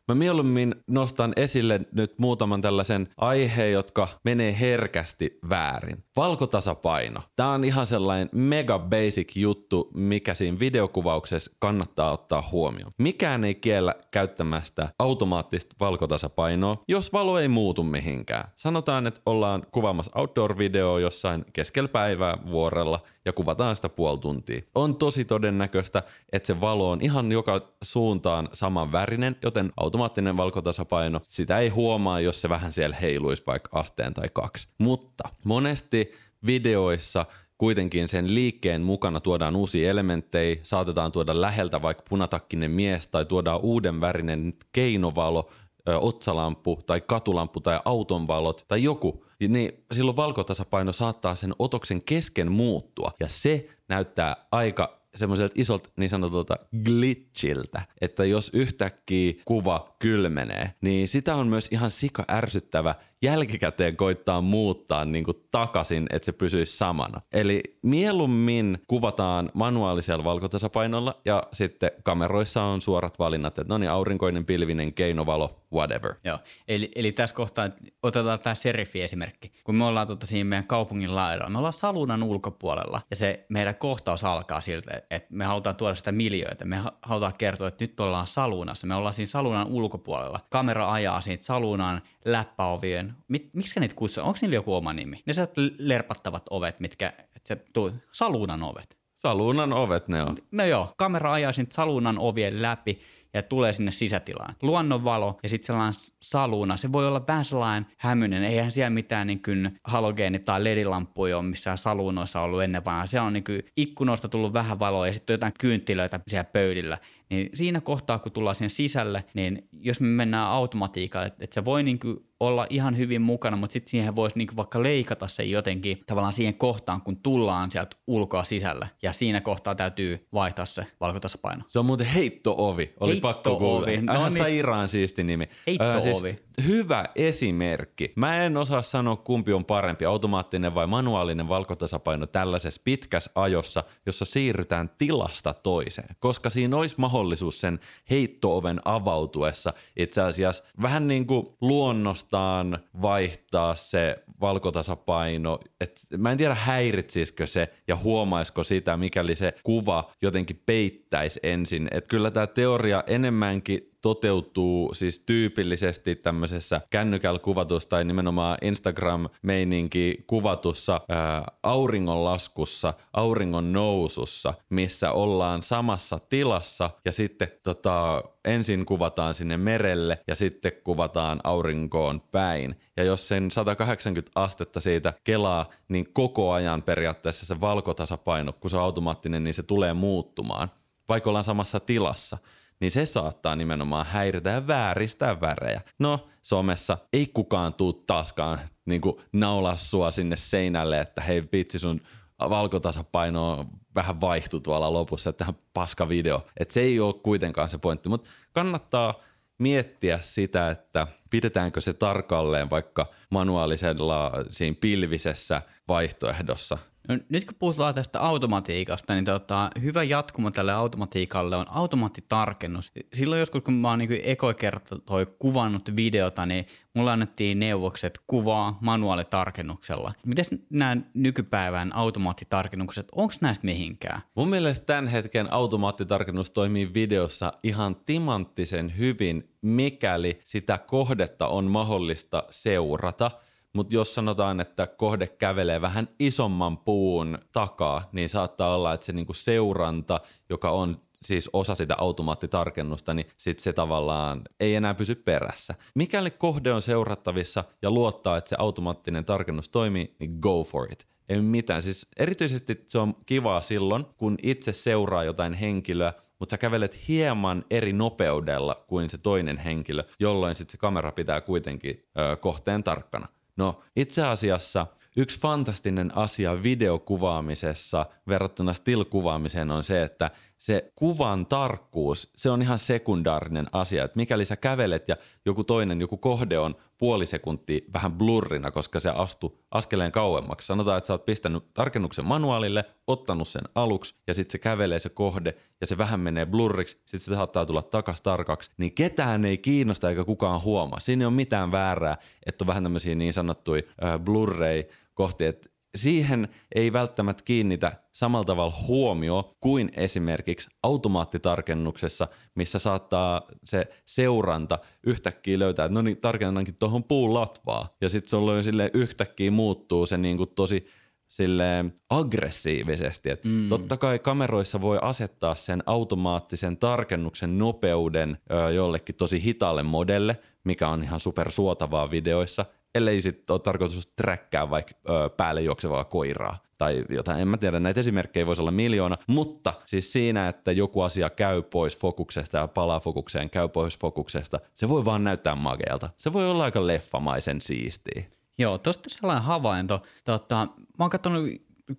Mä 0.08 0.14
mieluummin 0.14 0.74
nostan 0.90 1.32
esille 1.36 1.80
nyt 1.92 2.18
muutaman 2.18 2.60
tällaisen 2.60 3.08
aiheen, 3.16 3.72
jotka 3.72 4.08
menee 4.24 4.56
herkästi 4.60 5.38
väärin. 5.48 6.04
Valkotasapaino. 6.16 7.20
Tää 7.36 7.48
on 7.48 7.64
ihan 7.64 7.86
sellainen 7.86 8.28
mega 8.32 8.78
basic 8.78 9.36
juttu, 9.36 9.90
mikä 9.94 10.34
siinä 10.34 10.58
videokuvauksessa 10.58 11.50
kannattaa 11.58 12.12
ottaa 12.12 12.48
huomioon. 12.52 12.92
Mikään 12.98 13.44
ei 13.44 13.54
kiellä 13.54 13.94
käyttämästä 14.10 14.88
automaattista 14.98 15.76
valkotasapainoa, 15.80 16.82
jos 16.88 17.12
valo 17.12 17.38
ei 17.38 17.48
muutu 17.48 17.82
mihinkään. 17.82 18.48
Sanotaan, 18.56 19.06
että 19.06 19.20
ollaan 19.26 19.62
kuvaamassa 19.72 20.12
outdoor-videoa 20.14 21.00
jossain 21.00 21.44
keskellä 21.52 21.88
päivää 21.88 22.38
vuorella 22.50 23.00
ja 23.24 23.32
kuvataan 23.32 23.76
sitä 23.76 23.88
puoli 23.88 24.18
tuntia. 24.18 24.62
On 24.74 24.96
tosi 24.96 25.24
todennäköistä, 25.24 26.02
että 26.32 26.46
se 26.46 26.60
valo 26.60 26.90
on 26.90 27.00
ihan 27.00 27.32
joka 27.32 27.60
suuntaan 27.82 28.48
saman 28.52 28.92
värinen, 28.92 29.36
joten 29.42 29.72
automaattinen 29.94 30.36
valkotasapaino, 30.36 31.20
sitä 31.22 31.58
ei 31.58 31.68
huomaa, 31.68 32.20
jos 32.20 32.40
se 32.40 32.48
vähän 32.48 32.72
siellä 32.72 32.96
heiluisi 32.96 33.42
vaikka 33.46 33.78
asteen 33.80 34.14
tai 34.14 34.28
kaksi. 34.32 34.68
Mutta 34.78 35.28
monesti 35.44 36.12
videoissa 36.46 37.26
kuitenkin 37.58 38.08
sen 38.08 38.34
liikkeen 38.34 38.82
mukana 38.82 39.20
tuodaan 39.20 39.56
uusia 39.56 39.90
elementtejä, 39.90 40.56
saatetaan 40.62 41.12
tuoda 41.12 41.40
läheltä 41.40 41.82
vaikka 41.82 42.04
punatakkinen 42.08 42.70
mies 42.70 43.06
tai 43.06 43.24
tuodaan 43.24 43.60
uuden 43.60 44.00
värinen 44.00 44.54
keinovalo, 44.72 45.50
otsalampu 45.86 46.78
tai 46.86 47.00
katulampu 47.00 47.60
tai 47.60 47.80
autonvalot 47.84 48.64
tai 48.68 48.82
joku, 48.82 49.24
niin 49.48 49.84
silloin 49.92 50.16
valkotasapaino 50.16 50.92
saattaa 50.92 51.34
sen 51.34 51.54
otoksen 51.58 52.02
kesken 52.02 52.52
muuttua 52.52 53.10
ja 53.20 53.28
se 53.28 53.68
näyttää 53.88 54.36
aika 54.52 55.03
semmoiselta 55.14 55.54
isolta 55.56 55.90
niin 55.96 56.10
sanotulta 56.10 56.56
glitchiltä, 56.84 57.82
että 58.00 58.24
jos 58.24 58.50
yhtäkkiä 58.54 59.32
kuva 59.44 59.96
kylmenee, 59.98 60.74
niin 60.80 61.08
sitä 61.08 61.34
on 61.34 61.48
myös 61.48 61.68
ihan 61.70 61.90
sika 61.90 62.24
ärsyttävä 62.30 62.94
jälkikäteen 63.24 63.96
koittaa 63.96 64.40
muuttaa 64.40 65.04
niin 65.04 65.24
kuin 65.24 65.36
takaisin, 65.50 66.06
että 66.10 66.26
se 66.26 66.32
pysyisi 66.32 66.76
samana. 66.76 67.20
Eli 67.32 67.62
mieluummin 67.82 68.78
kuvataan 68.86 69.50
manuaalisella 69.54 70.24
valkotasapainolla 70.24 71.20
ja 71.24 71.42
sitten 71.52 71.90
kameroissa 72.02 72.62
on 72.62 72.80
suorat 72.80 73.18
valinnat, 73.18 73.58
että 73.58 73.74
no 73.74 73.78
niin, 73.78 73.90
aurinkoinen, 73.90 74.44
pilvinen, 74.44 74.94
keinovalo, 74.94 75.60
whatever. 75.72 76.14
Joo, 76.24 76.38
eli, 76.68 76.90
eli 76.94 77.12
tässä 77.12 77.36
kohtaa 77.36 77.70
otetaan 78.02 78.40
tämä 78.40 78.54
serifi-esimerkki. 78.54 79.52
Kun 79.64 79.74
me 79.76 79.84
ollaan 79.84 80.06
tota 80.06 80.26
siinä 80.26 80.48
meidän 80.48 80.66
kaupungin 80.66 81.14
laidalla, 81.14 81.50
me 81.50 81.58
ollaan 81.58 81.72
salunan 81.72 82.22
ulkopuolella 82.22 83.00
ja 83.10 83.16
se 83.16 83.46
meidän 83.48 83.74
kohtaus 83.74 84.24
alkaa 84.24 84.60
siltä, 84.60 85.02
että 85.10 85.28
me 85.30 85.44
halutaan 85.44 85.76
tuoda 85.76 85.94
sitä 85.94 86.12
miljöitä. 86.12 86.64
Me 86.64 86.80
halutaan 87.02 87.34
kertoa, 87.38 87.68
että 87.68 87.84
nyt 87.84 88.00
ollaan 88.00 88.26
salunassa. 88.26 88.86
Me 88.86 88.94
ollaan 88.94 89.14
siinä 89.14 89.26
salunan 89.26 89.66
ulkopuolella. 89.66 90.40
Kamera 90.50 90.92
ajaa 90.92 91.20
siitä 91.20 91.44
salunan 91.44 92.02
läppäovien. 92.24 93.13
Miksi 93.52 93.80
niitä 93.80 93.94
kutsuu? 93.94 94.24
Onko 94.24 94.38
niillä 94.42 94.54
joku 94.54 94.74
oma 94.74 94.92
nimi? 94.92 95.22
Ne 95.26 95.32
sieltä 95.32 95.52
lerpattavat 95.78 96.42
ovet, 96.50 96.80
mitkä, 96.80 97.12
se 97.44 97.56
tuu, 97.72 97.92
salunan 98.12 98.62
ovet. 98.62 98.98
Salunan 99.14 99.72
ovet 99.72 100.08
ne 100.08 100.22
on. 100.22 100.38
No 100.52 100.64
joo, 100.64 100.94
kamera 100.96 101.32
ajaa 101.32 101.52
siitä 101.52 101.74
salunan 101.74 102.18
ovien 102.18 102.62
läpi 102.62 103.00
ja 103.34 103.42
tulee 103.42 103.72
sinne 103.72 103.90
sisätilaan. 103.90 104.54
Luonnonvalo 104.62 105.38
ja 105.42 105.48
sitten 105.48 105.66
sellainen 105.66 106.00
saluna, 106.22 106.76
se 106.76 106.92
voi 106.92 107.06
olla 107.06 107.26
vähän 107.26 107.44
sellainen 107.44 107.86
hämyinen. 107.98 108.44
Eihän 108.44 108.70
siellä 108.70 108.90
mitään 108.90 109.26
niin 109.26 109.42
kuin 109.42 109.80
halogeeni- 109.88 110.38
tai 110.38 110.64
ledilampuja 110.64 111.36
ole 111.36 111.44
missään 111.44 111.78
saluunoissa 111.78 112.40
ollut 112.40 112.62
ennen, 112.62 112.84
vaan 112.84 113.08
se 113.08 113.20
on 113.20 113.32
niin 113.32 113.44
kuin 113.44 113.62
ikkunoista 113.76 114.28
tullut 114.28 114.52
vähän 114.52 114.78
valoa 114.78 115.06
ja 115.06 115.12
sitten 115.12 115.34
jotain 115.34 115.52
kynttilöitä 115.60 116.20
siellä 116.28 116.44
pöydillä 116.44 116.98
niin 117.30 117.50
siinä 117.54 117.80
kohtaa, 117.80 118.18
kun 118.18 118.32
tullaan 118.32 118.54
siihen 118.54 118.70
sisälle, 118.70 119.24
niin 119.34 119.68
jos 119.80 120.00
me 120.00 120.06
mennään 120.06 120.48
automatiikalla, 120.48 121.26
että, 121.26 121.44
että 121.44 121.54
se 121.54 121.64
voi 121.64 121.82
niin 121.82 121.98
kuin 121.98 122.16
olla 122.40 122.66
ihan 122.70 122.96
hyvin 122.96 123.22
mukana, 123.22 123.56
mutta 123.56 123.72
sitten 123.72 123.90
siihen 123.90 124.16
voisi 124.16 124.38
niin 124.38 124.48
vaikka 124.56 124.82
leikata 124.82 125.28
se 125.28 125.44
jotenkin 125.44 126.00
tavallaan 126.06 126.32
siihen 126.32 126.54
kohtaan, 126.54 127.02
kun 127.02 127.16
tullaan 127.16 127.70
sieltä 127.70 127.96
ulkoa 128.06 128.44
sisälle. 128.44 128.90
Ja 129.02 129.12
siinä 129.12 129.40
kohtaa 129.40 129.74
täytyy 129.74 130.26
vaihtaa 130.32 130.66
se 130.66 130.86
valkotasapaino. 131.00 131.64
Se 131.68 131.78
on 131.78 131.86
muuten 131.86 132.06
heitto-ovi. 132.06 132.94
Oli 133.00 133.12
heitto 133.12 133.28
pakko 133.28 133.58
kuulla. 133.58 133.86
No 133.86 134.12
Ihan 134.14 134.32
niin. 134.32 134.38
sairaan 134.38 134.88
siisti 134.88 135.24
nimi. 135.24 135.48
Heitto-ovi. 135.66 136.30
Äh, 136.30 136.36
siis 136.36 136.66
hyvä 136.66 137.04
esimerkki. 137.14 138.12
Mä 138.16 138.44
en 138.44 138.56
osaa 138.56 138.82
sanoa, 138.82 139.16
kumpi 139.16 139.52
on 139.52 139.64
parempi, 139.64 140.04
automaattinen 140.04 140.74
vai 140.74 140.86
manuaalinen 140.86 141.48
valkotasapaino 141.48 142.26
tällaisessa 142.26 142.80
pitkässä 142.84 143.30
ajossa, 143.34 143.84
jossa 144.06 144.24
siirrytään 144.24 144.90
tilasta 144.98 145.54
toiseen. 145.54 146.16
Koska 146.18 146.50
siinä 146.50 146.76
olisi 146.76 146.94
mahdollisuus 146.98 147.13
sen 147.50 147.80
heittooven 148.10 148.80
avautuessa 148.84 149.72
itse 149.96 150.20
asiassa 150.20 150.64
vähän 150.82 151.08
niin 151.08 151.26
kuin 151.26 151.46
luonnostaan 151.60 152.78
vaihtaa 153.02 153.74
se 153.74 154.24
valkotasapaino. 154.40 155.58
Et 155.80 156.00
mä 156.18 156.32
en 156.32 156.38
tiedä 156.38 156.54
häiritsisikö 156.54 157.46
se 157.46 157.74
ja 157.88 157.96
huomaisiko 157.96 158.64
sitä, 158.64 158.96
mikäli 158.96 159.36
se 159.36 159.54
kuva 159.62 160.10
jotenkin 160.22 160.62
peittäisi 160.66 161.40
ensin. 161.42 161.88
Et 161.90 162.08
kyllä 162.08 162.30
tämä 162.30 162.46
teoria 162.46 163.04
enemmänkin 163.06 163.93
toteutuu 164.04 164.94
siis 164.94 165.20
tyypillisesti 165.20 166.16
tämmöisessä 166.16 166.80
kännykällä 166.90 167.38
kuvatussa 167.38 167.88
tai 167.88 168.04
nimenomaan 168.04 168.58
Instagram-meininki 168.62 170.24
kuvatussa 170.26 171.00
ää, 171.08 171.52
auringonlaskussa, 171.62 172.94
auringon 173.12 173.72
nousussa, 173.72 174.54
missä 174.70 175.12
ollaan 175.12 175.62
samassa 175.62 176.18
tilassa 176.28 176.90
ja 177.04 177.12
sitten 177.12 177.48
tota, 177.62 178.22
ensin 178.44 178.86
kuvataan 178.86 179.34
sinne 179.34 179.56
merelle 179.56 180.18
ja 180.26 180.34
sitten 180.34 180.72
kuvataan 180.84 181.40
aurinkoon 181.44 182.20
päin. 182.20 182.80
Ja 182.96 183.04
jos 183.04 183.28
sen 183.28 183.50
180 183.50 184.32
astetta 184.34 184.80
siitä 184.80 185.12
kelaa, 185.24 185.70
niin 185.88 186.12
koko 186.12 186.52
ajan 186.52 186.82
periaatteessa 186.82 187.46
se 187.46 187.60
valkotasapaino, 187.60 188.52
kun 188.52 188.70
se 188.70 188.76
on 188.76 188.82
automaattinen, 188.82 189.44
niin 189.44 189.54
se 189.54 189.62
tulee 189.62 189.94
muuttumaan, 189.94 190.70
vaikka 191.08 191.30
ollaan 191.30 191.44
samassa 191.44 191.80
tilassa 191.80 192.38
niin 192.84 192.90
se 192.90 193.06
saattaa 193.06 193.56
nimenomaan 193.56 194.06
häiritä 194.06 194.50
ja 194.50 194.66
vääristää 194.66 195.40
värejä. 195.40 195.80
No, 195.98 196.28
somessa 196.42 196.98
ei 197.12 197.26
kukaan 197.26 197.74
tuu 197.74 197.92
taaskaan 197.92 198.58
niin 198.86 199.00
naulaa 199.32 199.76
sua 199.76 200.10
sinne 200.10 200.36
seinälle, 200.36 201.00
että 201.00 201.22
hei 201.22 201.42
vitsi 201.52 201.78
sun 201.78 202.00
valkotasapaino 202.40 203.66
vähän 203.94 204.20
vaihtui 204.20 204.60
tuolla 204.60 204.92
lopussa, 204.92 205.30
että 205.30 205.38
tähän 205.38 205.54
paska 205.74 206.08
video. 206.08 206.46
Että 206.60 206.74
se 206.74 206.80
ei 206.80 207.00
ole 207.00 207.14
kuitenkaan 207.14 207.68
se 207.68 207.78
pointti, 207.78 208.08
mutta 208.08 208.30
kannattaa 208.52 209.14
miettiä 209.58 210.18
sitä, 210.22 210.70
että 210.70 211.06
pidetäänkö 211.30 211.80
se 211.80 211.92
tarkalleen 211.92 212.70
vaikka 212.70 213.06
manuaalisella 213.30 214.32
siinä 214.50 214.76
pilvisessä 214.80 215.62
vaihtoehdossa 215.88 216.78
No, 217.08 217.18
nyt 217.28 217.44
kun 217.44 217.54
puhutaan 217.58 217.94
tästä 217.94 218.20
automatiikasta, 218.20 219.14
niin 219.14 219.24
tota, 219.24 219.70
hyvä 219.82 220.02
jatkumo 220.02 220.50
tälle 220.50 220.72
automatiikalle 220.72 221.56
on 221.56 221.66
automaattitarkennus. 221.68 222.92
Silloin 223.14 223.38
joskus, 223.38 223.62
kun 223.62 223.74
mä 223.74 223.90
oon 223.90 223.98
niin 223.98 224.20
ekoi 224.24 224.54
kerta 224.54 224.98
toi 224.98 225.26
kuvannut 225.38 225.96
videota, 225.96 226.46
niin 226.46 226.66
mulla 226.94 227.12
annettiin 227.12 227.58
neuvokset 227.58 228.20
kuvaa 228.26 228.78
manuaalitarkennuksella. 228.80 230.12
Miten 230.26 230.44
nämä 230.70 230.96
nykypäivän 231.14 231.94
automaattitarkennukset, 231.94 233.08
onko 233.12 233.34
näistä 233.40 233.64
mihinkään? 233.64 234.20
Mun 234.34 234.48
mielestä 234.48 234.86
tämän 234.86 235.08
hetken 235.08 235.52
automaattitarkennus 235.52 236.50
toimii 236.50 236.94
videossa 236.94 237.52
ihan 237.62 237.96
timanttisen 238.06 238.98
hyvin, 238.98 239.48
mikäli 239.62 240.40
sitä 240.44 240.78
kohdetta 240.78 241.46
on 241.46 241.64
mahdollista 241.64 242.44
seurata– 242.50 243.30
mutta 243.74 243.94
jos 243.94 244.14
sanotaan, 244.14 244.60
että 244.60 244.86
kohde 244.86 245.26
kävelee 245.26 245.80
vähän 245.80 246.08
isomman 246.18 246.78
puun 246.78 247.38
takaa, 247.52 248.08
niin 248.12 248.28
saattaa 248.28 248.74
olla, 248.74 248.92
että 248.92 249.06
se 249.06 249.12
niinku 249.12 249.34
seuranta, 249.34 250.20
joka 250.50 250.70
on 250.70 251.00
siis 251.24 251.50
osa 251.52 251.74
sitä 251.74 251.94
automaattitarkennusta, 251.98 253.14
niin 253.14 253.26
sit 253.36 253.58
se 253.58 253.72
tavallaan 253.72 254.42
ei 254.60 254.74
enää 254.74 254.94
pysy 254.94 255.14
perässä. 255.14 255.74
Mikäli 255.94 256.30
kohde 256.30 256.72
on 256.72 256.82
seurattavissa 256.82 257.64
ja 257.82 257.90
luottaa, 257.90 258.36
että 258.36 258.48
se 258.48 258.56
automaattinen 258.58 259.24
tarkennus 259.24 259.68
toimii, 259.68 260.16
niin 260.18 260.38
go 260.40 260.64
for 260.64 260.92
it. 260.92 261.06
Ei 261.28 261.40
mitään. 261.40 261.82
Siis 261.82 262.06
erityisesti 262.16 262.84
se 262.88 262.98
on 262.98 263.14
kivaa 263.26 263.60
silloin, 263.60 264.04
kun 264.16 264.36
itse 264.42 264.72
seuraa 264.72 265.24
jotain 265.24 265.52
henkilöä, 265.52 266.12
mutta 266.38 266.50
sä 266.50 266.58
kävelet 266.58 267.08
hieman 267.08 267.64
eri 267.70 267.92
nopeudella 267.92 268.84
kuin 268.86 269.10
se 269.10 269.18
toinen 269.18 269.58
henkilö, 269.58 270.04
jolloin 270.20 270.56
sitten 270.56 270.72
se 270.72 270.78
kamera 270.78 271.12
pitää 271.12 271.40
kuitenkin 271.40 272.04
ö, 272.18 272.36
kohteen 272.36 272.84
tarkkana. 272.84 273.28
No 273.56 273.82
itse 273.96 274.22
asiassa 274.26 274.86
yksi 275.16 275.40
fantastinen 275.40 276.16
asia 276.16 276.62
videokuvaamisessa 276.62 278.06
verrattuna 278.28 278.72
still-kuvaamiseen 278.72 279.70
on 279.70 279.84
se, 279.84 280.02
että 280.02 280.30
se 280.64 280.92
kuvan 280.94 281.46
tarkkuus, 281.46 282.30
se 282.36 282.50
on 282.50 282.62
ihan 282.62 282.78
sekundaarinen 282.78 283.66
asia. 283.72 284.04
Että 284.04 284.16
mikäli 284.16 284.44
sä 284.44 284.56
kävelet 284.56 285.08
ja 285.08 285.16
joku 285.46 285.64
toinen, 285.64 286.00
joku 286.00 286.16
kohde 286.16 286.58
on 286.58 286.76
puoli 286.98 287.26
sekuntia 287.26 287.80
vähän 287.94 288.12
blurrina, 288.12 288.70
koska 288.70 289.00
se 289.00 289.10
astu 289.10 289.60
askeleen 289.70 290.12
kauemmaksi. 290.12 290.66
Sanotaan, 290.66 290.98
että 290.98 291.06
sä 291.06 291.14
oot 291.14 291.24
pistänyt 291.24 291.64
tarkennuksen 291.74 292.24
manuaalille, 292.24 292.84
ottanut 293.06 293.48
sen 293.48 293.62
aluksi 293.74 294.14
ja 294.26 294.34
sitten 294.34 294.52
se 294.52 294.58
kävelee 294.58 294.98
se 294.98 295.08
kohde 295.08 295.54
ja 295.80 295.86
se 295.86 295.98
vähän 295.98 296.20
menee 296.20 296.46
blurriksi, 296.46 296.96
sitten 296.96 297.20
se 297.20 297.34
saattaa 297.34 297.66
tulla 297.66 297.82
takas 297.82 298.20
tarkaksi, 298.20 298.70
niin 298.76 298.92
ketään 298.92 299.44
ei 299.44 299.58
kiinnosta 299.58 300.10
eikä 300.10 300.24
kukaan 300.24 300.62
huomaa. 300.62 301.00
Siinä 301.00 301.22
ei 301.22 301.26
ole 301.26 301.34
mitään 301.34 301.72
väärää, 301.72 302.16
että 302.46 302.64
on 302.64 302.66
vähän 302.66 302.82
tämmöisiä 302.82 303.14
niin 303.14 303.32
sanottuja 303.32 303.82
blurrei 304.24 304.88
kohti, 305.14 305.46
että 305.46 305.73
siihen 305.94 306.48
ei 306.74 306.92
välttämättä 306.92 307.42
kiinnitä 307.44 307.92
samalla 308.12 308.44
tavalla 308.44 308.74
huomio 308.86 309.52
kuin 309.60 309.90
esimerkiksi 309.96 310.70
automaattitarkennuksessa, 310.82 312.28
missä 312.54 312.78
saattaa 312.78 313.42
se 313.64 313.86
seuranta 314.06 314.78
yhtäkkiä 315.06 315.58
löytää, 315.58 315.84
että 315.84 315.94
no 315.94 316.02
niin, 316.02 316.16
tarkennankin 316.16 316.74
tuohon 316.74 317.04
puun 317.04 317.34
latvaa. 317.34 317.96
Ja 318.00 318.08
sitten 318.08 318.30
sulla 318.30 318.62
sille 318.62 318.90
yhtäkkiä 318.94 319.50
muuttuu 319.50 320.06
se 320.06 320.18
niin 320.18 320.36
kuin 320.36 320.50
tosi 320.54 320.86
sille 321.26 321.84
aggressiivisesti. 322.10 323.30
Et 323.30 323.44
mm. 323.44 323.68
Totta 323.68 323.96
kai 323.96 324.18
kameroissa 324.18 324.80
voi 324.80 324.98
asettaa 325.02 325.54
sen 325.54 325.82
automaattisen 325.86 326.76
tarkennuksen 326.76 327.58
nopeuden 327.58 328.38
ö, 328.52 328.72
jollekin 328.72 329.14
tosi 329.14 329.44
hitaalle 329.44 329.82
modelle, 329.82 330.40
mikä 330.64 330.88
on 330.88 331.02
ihan 331.02 331.20
super 331.20 331.50
suotavaa 331.50 332.10
videoissa 332.10 332.64
ellei 332.94 333.20
sitten 333.20 333.54
ole 333.54 333.60
tarkoitus 333.60 334.06
träkkää 334.06 334.70
vaikka 334.70 334.94
ö, 335.08 335.28
päälle 335.28 335.62
juoksevaa 335.62 336.04
koiraa 336.04 336.64
tai 336.78 337.04
jotain, 337.08 337.40
en 337.40 337.48
mä 337.48 337.56
tiedä, 337.56 337.80
näitä 337.80 338.00
esimerkkejä 338.00 338.46
voisi 338.46 338.62
olla 338.62 338.70
miljoona, 338.70 339.16
mutta 339.26 339.74
siis 339.84 340.12
siinä, 340.12 340.48
että 340.48 340.72
joku 340.72 341.00
asia 341.00 341.30
käy 341.30 341.62
pois 341.62 341.98
fokuksesta 341.98 342.58
ja 342.58 342.68
palaa 342.68 343.00
fokukseen, 343.00 343.50
käy 343.50 343.68
pois 343.68 343.98
fokuksesta, 343.98 344.60
se 344.74 344.88
voi 344.88 345.04
vaan 345.04 345.24
näyttää 345.24 345.54
magealta. 345.54 346.10
Se 346.16 346.32
voi 346.32 346.50
olla 346.50 346.64
aika 346.64 346.86
leffamaisen 346.86 347.60
siistiä. 347.60 348.24
Joo, 348.58 348.78
tosta 348.78 349.10
sellainen 349.10 349.44
havainto. 349.44 350.02
Tota, 350.24 350.56
mä 350.98 351.04
oon 351.04 351.10
katsonut, 351.10 351.48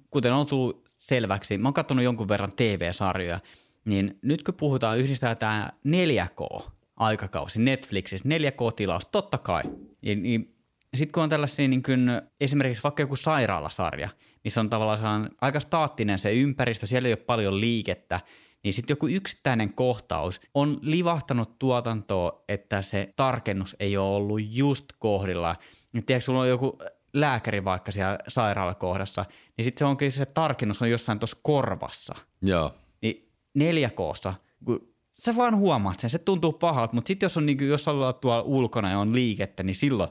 kuten 0.09 0.33
on 0.33 0.45
tullut 0.45 0.85
selväksi, 0.97 1.57
mä 1.57 1.67
oon 1.67 1.73
katsonut 1.73 2.03
jonkun 2.03 2.27
verran 2.27 2.51
TV-sarjoja, 2.55 3.39
niin 3.85 4.19
nyt 4.21 4.43
kun 4.43 4.53
puhutaan 4.53 4.97
yhdistää 4.97 5.35
tämä 5.35 5.69
4K-aikakausi 5.87 7.59
Netflixissä, 7.59 8.29
4K-tilaus, 8.29 9.07
totta 9.11 9.37
kai, 9.37 9.63
niin, 10.01 10.23
niin 10.23 10.54
sitten 10.97 11.11
kun 11.13 11.23
on 11.23 11.29
tällaisia 11.29 11.67
niin 11.67 11.83
kuin, 11.83 12.07
esimerkiksi 12.41 12.83
vaikka 12.83 13.03
joku 13.03 13.15
sairaalasarja, 13.15 14.09
missä 14.43 14.61
on 14.61 14.69
tavallaan 14.69 15.29
aika 15.41 15.59
staattinen 15.59 16.19
se 16.19 16.33
ympäristö, 16.33 16.87
siellä 16.87 17.07
ei 17.07 17.13
ole 17.13 17.17
paljon 17.17 17.59
liikettä, 17.61 18.19
niin 18.63 18.73
sitten 18.73 18.93
joku 18.93 19.07
yksittäinen 19.07 19.73
kohtaus 19.73 20.41
on 20.53 20.79
livahtanut 20.81 21.59
tuotantoa, 21.59 22.43
että 22.49 22.81
se 22.81 23.13
tarkennus 23.15 23.75
ei 23.79 23.97
ole 23.97 24.15
ollut 24.15 24.39
just 24.43 24.85
kohdilla. 24.99 25.55
Tiedätkö, 25.91 26.21
sulla 26.21 26.41
on 26.41 26.49
joku 26.49 26.79
lääkäri 27.13 27.65
vaikka 27.65 27.91
siellä 27.91 28.17
sairaalakohdassa, 28.27 29.25
niin 29.57 29.65
sitten 29.65 29.79
se 29.79 29.85
onkin 29.85 30.11
se 30.11 30.25
tarkennus 30.25 30.81
on 30.81 30.89
jossain 30.89 31.19
tuossa 31.19 31.37
korvassa. 31.43 32.15
Joo. 32.41 32.73
Niin 33.01 33.31
4Kssa, 33.59 34.33
kun 34.65 34.94
sä 35.23 35.35
vaan 35.35 35.55
huomaat 35.55 35.99
sen, 35.99 36.09
se 36.09 36.19
tuntuu 36.19 36.53
pahalta, 36.53 36.93
mutta 36.93 37.07
sitten 37.07 37.25
jos, 37.25 37.37
on, 37.37 37.45
niin 37.45 37.57
kuin, 37.57 37.69
jos 37.69 37.87
ollaan 37.87 38.15
tuolla 38.15 38.43
ulkona 38.43 38.91
ja 38.91 38.99
on 38.99 39.15
liikettä, 39.15 39.63
niin 39.63 39.75
silloin 39.75 40.09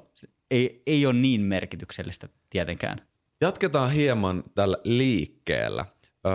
ei, 0.50 0.82
ei 0.86 1.06
ole 1.06 1.14
niin 1.14 1.40
merkityksellistä 1.40 2.28
tietenkään. 2.50 2.98
Jatketaan 3.40 3.90
hieman 3.90 4.44
tällä 4.54 4.78
liikkeellä. 4.84 5.84
Öö, 6.26 6.32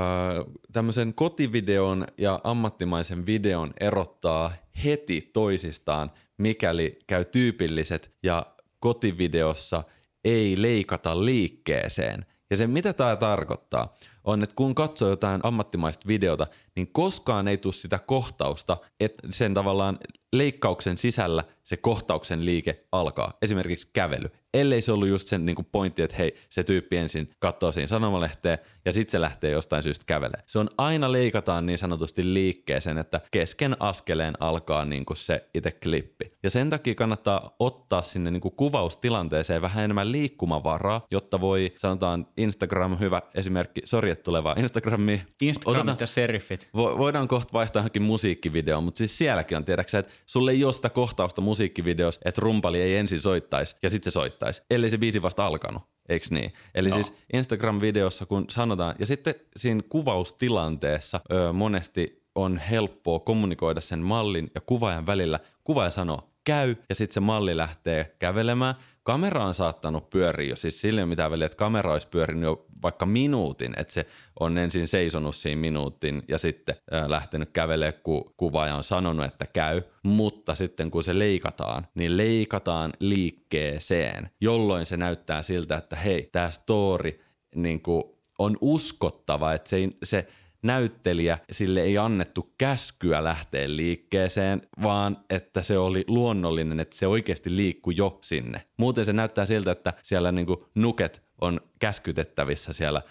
tämmöisen 0.74 1.14
kotivideon 1.14 2.06
ja 2.18 2.40
ammattimaisen 2.44 3.26
videon 3.26 3.74
erottaa 3.80 4.52
heti 4.86 5.30
toisistaan, 5.34 6.12
mikäli 6.38 7.00
käy 7.08 7.26
tyypilliset 7.26 8.16
ja 8.24 8.46
kotivideossa 8.80 9.84
ei 10.24 10.62
leikata 10.62 11.26
liikkeeseen. 11.26 12.26
Ja 12.50 12.58
se 12.58 12.68
mitä 12.68 12.94
tämä 12.94 13.16
tarkoittaa 13.16 13.96
on, 14.32 14.44
että 14.44 14.56
kun 14.56 14.76
katsoo 14.76 15.10
jotain 15.10 15.42
ammattimaista 15.44 16.08
videota, 16.08 16.48
niin 16.76 16.88
koskaan 16.92 17.48
ei 17.48 17.58
tule 17.58 17.74
sitä 17.74 18.00
kohtausta, 18.00 18.78
että 19.00 19.28
sen 19.30 19.54
tavallaan 19.54 20.00
leikkauksen 20.34 20.98
sisällä 20.98 21.44
se 21.64 21.78
kohtauksen 21.78 22.46
liike 22.46 22.86
alkaa. 22.92 23.34
Esimerkiksi 23.42 23.90
kävely. 23.94 24.30
Ellei 24.54 24.82
se 24.82 24.92
ollut 24.92 25.08
just 25.08 25.28
sen 25.28 25.46
niin 25.46 25.68
pointti, 25.72 26.02
että 26.02 26.18
hei, 26.18 26.36
se 26.50 26.64
tyyppi 26.64 26.98
ensin 26.98 27.30
katsoo 27.40 27.72
siinä 27.72 27.88
sanomalehteen 27.88 28.58
ja 28.86 28.94
sitten 28.94 29.12
se 29.12 29.22
lähtee 29.22 29.52
jostain 29.52 29.84
syystä 29.84 30.06
kävelemään. 30.08 30.44
Se 30.48 30.60
on 30.60 30.70
aina 30.78 31.12
leikataan 31.12 31.66
niin 31.66 31.78
sanotusti 31.78 32.34
liikkeeseen, 32.34 32.98
että 32.98 33.22
kesken 33.32 33.76
askeleen 33.80 34.34
alkaa 34.40 34.86
niin 34.86 35.06
kuin 35.06 35.18
se 35.18 35.50
itse 35.54 35.72
klippi. 35.72 36.38
Ja 36.44 36.50
sen 36.50 36.70
takia 36.70 36.96
kannattaa 36.96 37.56
ottaa 37.60 38.02
sinne 38.02 38.32
niin 38.32 38.42
kuin 38.42 38.56
kuvaustilanteeseen 38.56 39.62
vähän 39.62 39.84
enemmän 39.84 40.12
liikkumavaraa, 40.12 41.06
jotta 41.12 41.42
voi, 41.42 41.74
sanotaan 41.78 42.28
Instagram 42.38 43.00
hyvä 43.00 43.22
esimerkki, 43.36 43.82
sori 43.86 44.10
että 44.10 44.24
tulevaa 44.24 44.56
Instagramiin. 44.58 45.22
Instagramit 45.42 45.80
Otetaan, 45.80 45.98
ja 46.00 46.08
serifit. 46.08 46.70
Vo, 46.76 46.98
voidaan 46.98 47.28
kohta 47.28 47.54
vaihtaa 47.54 47.80
johonkin 47.80 48.02
musiikkivideo, 48.02 48.82
mutta 48.82 48.98
siis 48.98 49.18
sielläkin 49.18 49.58
on, 49.58 49.66
tiedäksä, 49.66 50.00
että 50.00 50.14
sulle 50.26 50.52
ei 50.52 50.64
ole 50.64 50.74
sitä 50.74 50.90
kohtausta 50.90 51.42
musiikkivideossa, 51.42 52.22
että 52.26 52.42
rumpali 52.42 52.82
ei 52.82 52.96
ensin 52.96 53.20
soittaisi 53.20 53.76
ja 53.84 53.90
sitten 53.90 54.12
se 54.12 54.14
soittaisi, 54.14 54.62
ellei 54.70 54.90
se 54.90 54.98
biisi 54.98 55.22
vasta 55.22 55.46
alkanut. 55.46 55.84
Eikö 56.10 56.26
niin? 56.30 56.54
Eli 56.76 56.90
no. 56.90 56.96
siis 56.96 57.14
Instagram-videossa, 57.34 58.26
kun 58.26 58.46
sanotaan, 58.50 58.96
ja 59.00 59.06
sitten 59.06 59.36
siinä 59.58 59.82
kuvaustilanteessa 59.90 61.22
ö, 61.32 61.54
monesti 61.54 62.29
on 62.42 62.58
helppoa 62.58 63.20
kommunikoida 63.20 63.82
sen 63.82 64.00
mallin 64.00 64.52
ja 64.56 64.62
kuvaajan 64.62 65.06
välillä. 65.06 65.40
Kuvaaja 65.64 65.92
sanoo, 65.92 66.30
käy, 66.44 66.76
ja 66.90 66.96
sitten 66.96 67.14
se 67.14 67.20
malli 67.20 67.58
lähtee 67.58 68.16
kävelemään. 68.20 68.76
Kamera 69.04 69.44
on 69.44 69.54
saattanut 69.54 70.10
pyöriä 70.10 70.50
jo, 70.50 70.56
siis 70.56 70.82
sille 70.82 71.06
mitä 71.06 71.32
väliä, 71.32 71.46
että 71.46 71.58
kamera 71.58 71.94
olisi 71.94 72.08
pyörinyt 72.08 72.44
jo 72.44 72.66
vaikka 72.84 73.06
minuutin, 73.06 73.74
että 73.78 73.94
se 73.94 74.06
on 74.40 74.58
ensin 74.58 74.88
seisonut 74.88 75.36
siinä 75.36 75.62
minuutin 75.62 76.24
ja 76.28 76.38
sitten 76.38 76.76
lähtenyt 77.08 77.50
kävelemään, 77.54 78.02
kun 78.04 78.34
kuvaaja 78.38 78.76
on 78.76 78.84
sanonut, 78.84 79.26
että 79.26 79.46
käy. 79.46 79.82
Mutta 80.04 80.56
sitten 80.56 80.92
kun 80.92 81.04
se 81.04 81.20
leikataan, 81.20 81.88
niin 81.96 82.18
leikataan 82.18 82.94
liikkeeseen, 83.00 84.30
jolloin 84.42 84.86
se 84.86 84.98
näyttää 84.98 85.44
siltä, 85.44 85.78
että 85.78 85.96
hei, 85.96 86.30
tämä 86.32 86.52
story 86.52 87.20
niin 87.56 87.82
kuin 87.82 88.04
on 88.40 88.58
uskottava, 88.62 89.54
että 89.54 89.70
se, 89.70 89.90
se 90.04 90.28
näyttelijä, 90.64 91.38
sille 91.52 91.82
ei 91.82 91.98
annettu 91.98 92.54
käskyä 92.58 93.24
lähteä 93.24 93.76
liikkeeseen, 93.76 94.62
vaan 94.84 95.18
että 95.30 95.62
se 95.62 95.78
oli 95.78 96.04
luonnollinen, 96.08 96.80
että 96.80 96.96
se 96.98 97.08
oikeasti 97.08 97.56
liikkui 97.56 97.94
jo 97.98 98.20
sinne. 98.22 98.66
Muuten 98.78 99.06
se 99.06 99.14
näyttää 99.14 99.46
siltä, 99.46 99.72
että 99.72 99.94
siellä 100.04 100.32
niinku 100.32 100.70
nuket 100.76 101.24
on 101.42 101.62
käskytettävissä 101.80 102.74
siellä 102.74 103.02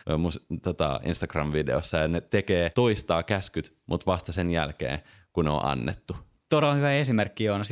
tota 0.63 1.01
Instagram-videossa 1.05 1.99
ja 1.99 2.09
ne 2.09 2.21
tekee 2.21 2.71
toistaa 2.71 3.23
käskyt, 3.23 3.77
mutta 3.87 4.07
vasta 4.07 4.33
sen 4.33 4.51
jälkeen, 4.51 4.99
kun 5.33 5.45
ne 5.45 5.51
on 5.51 5.65
annettu. 5.65 6.17
Todella 6.49 6.75
hyvä 6.75 6.93
esimerkki 6.93 7.45
Joonas 7.45 7.69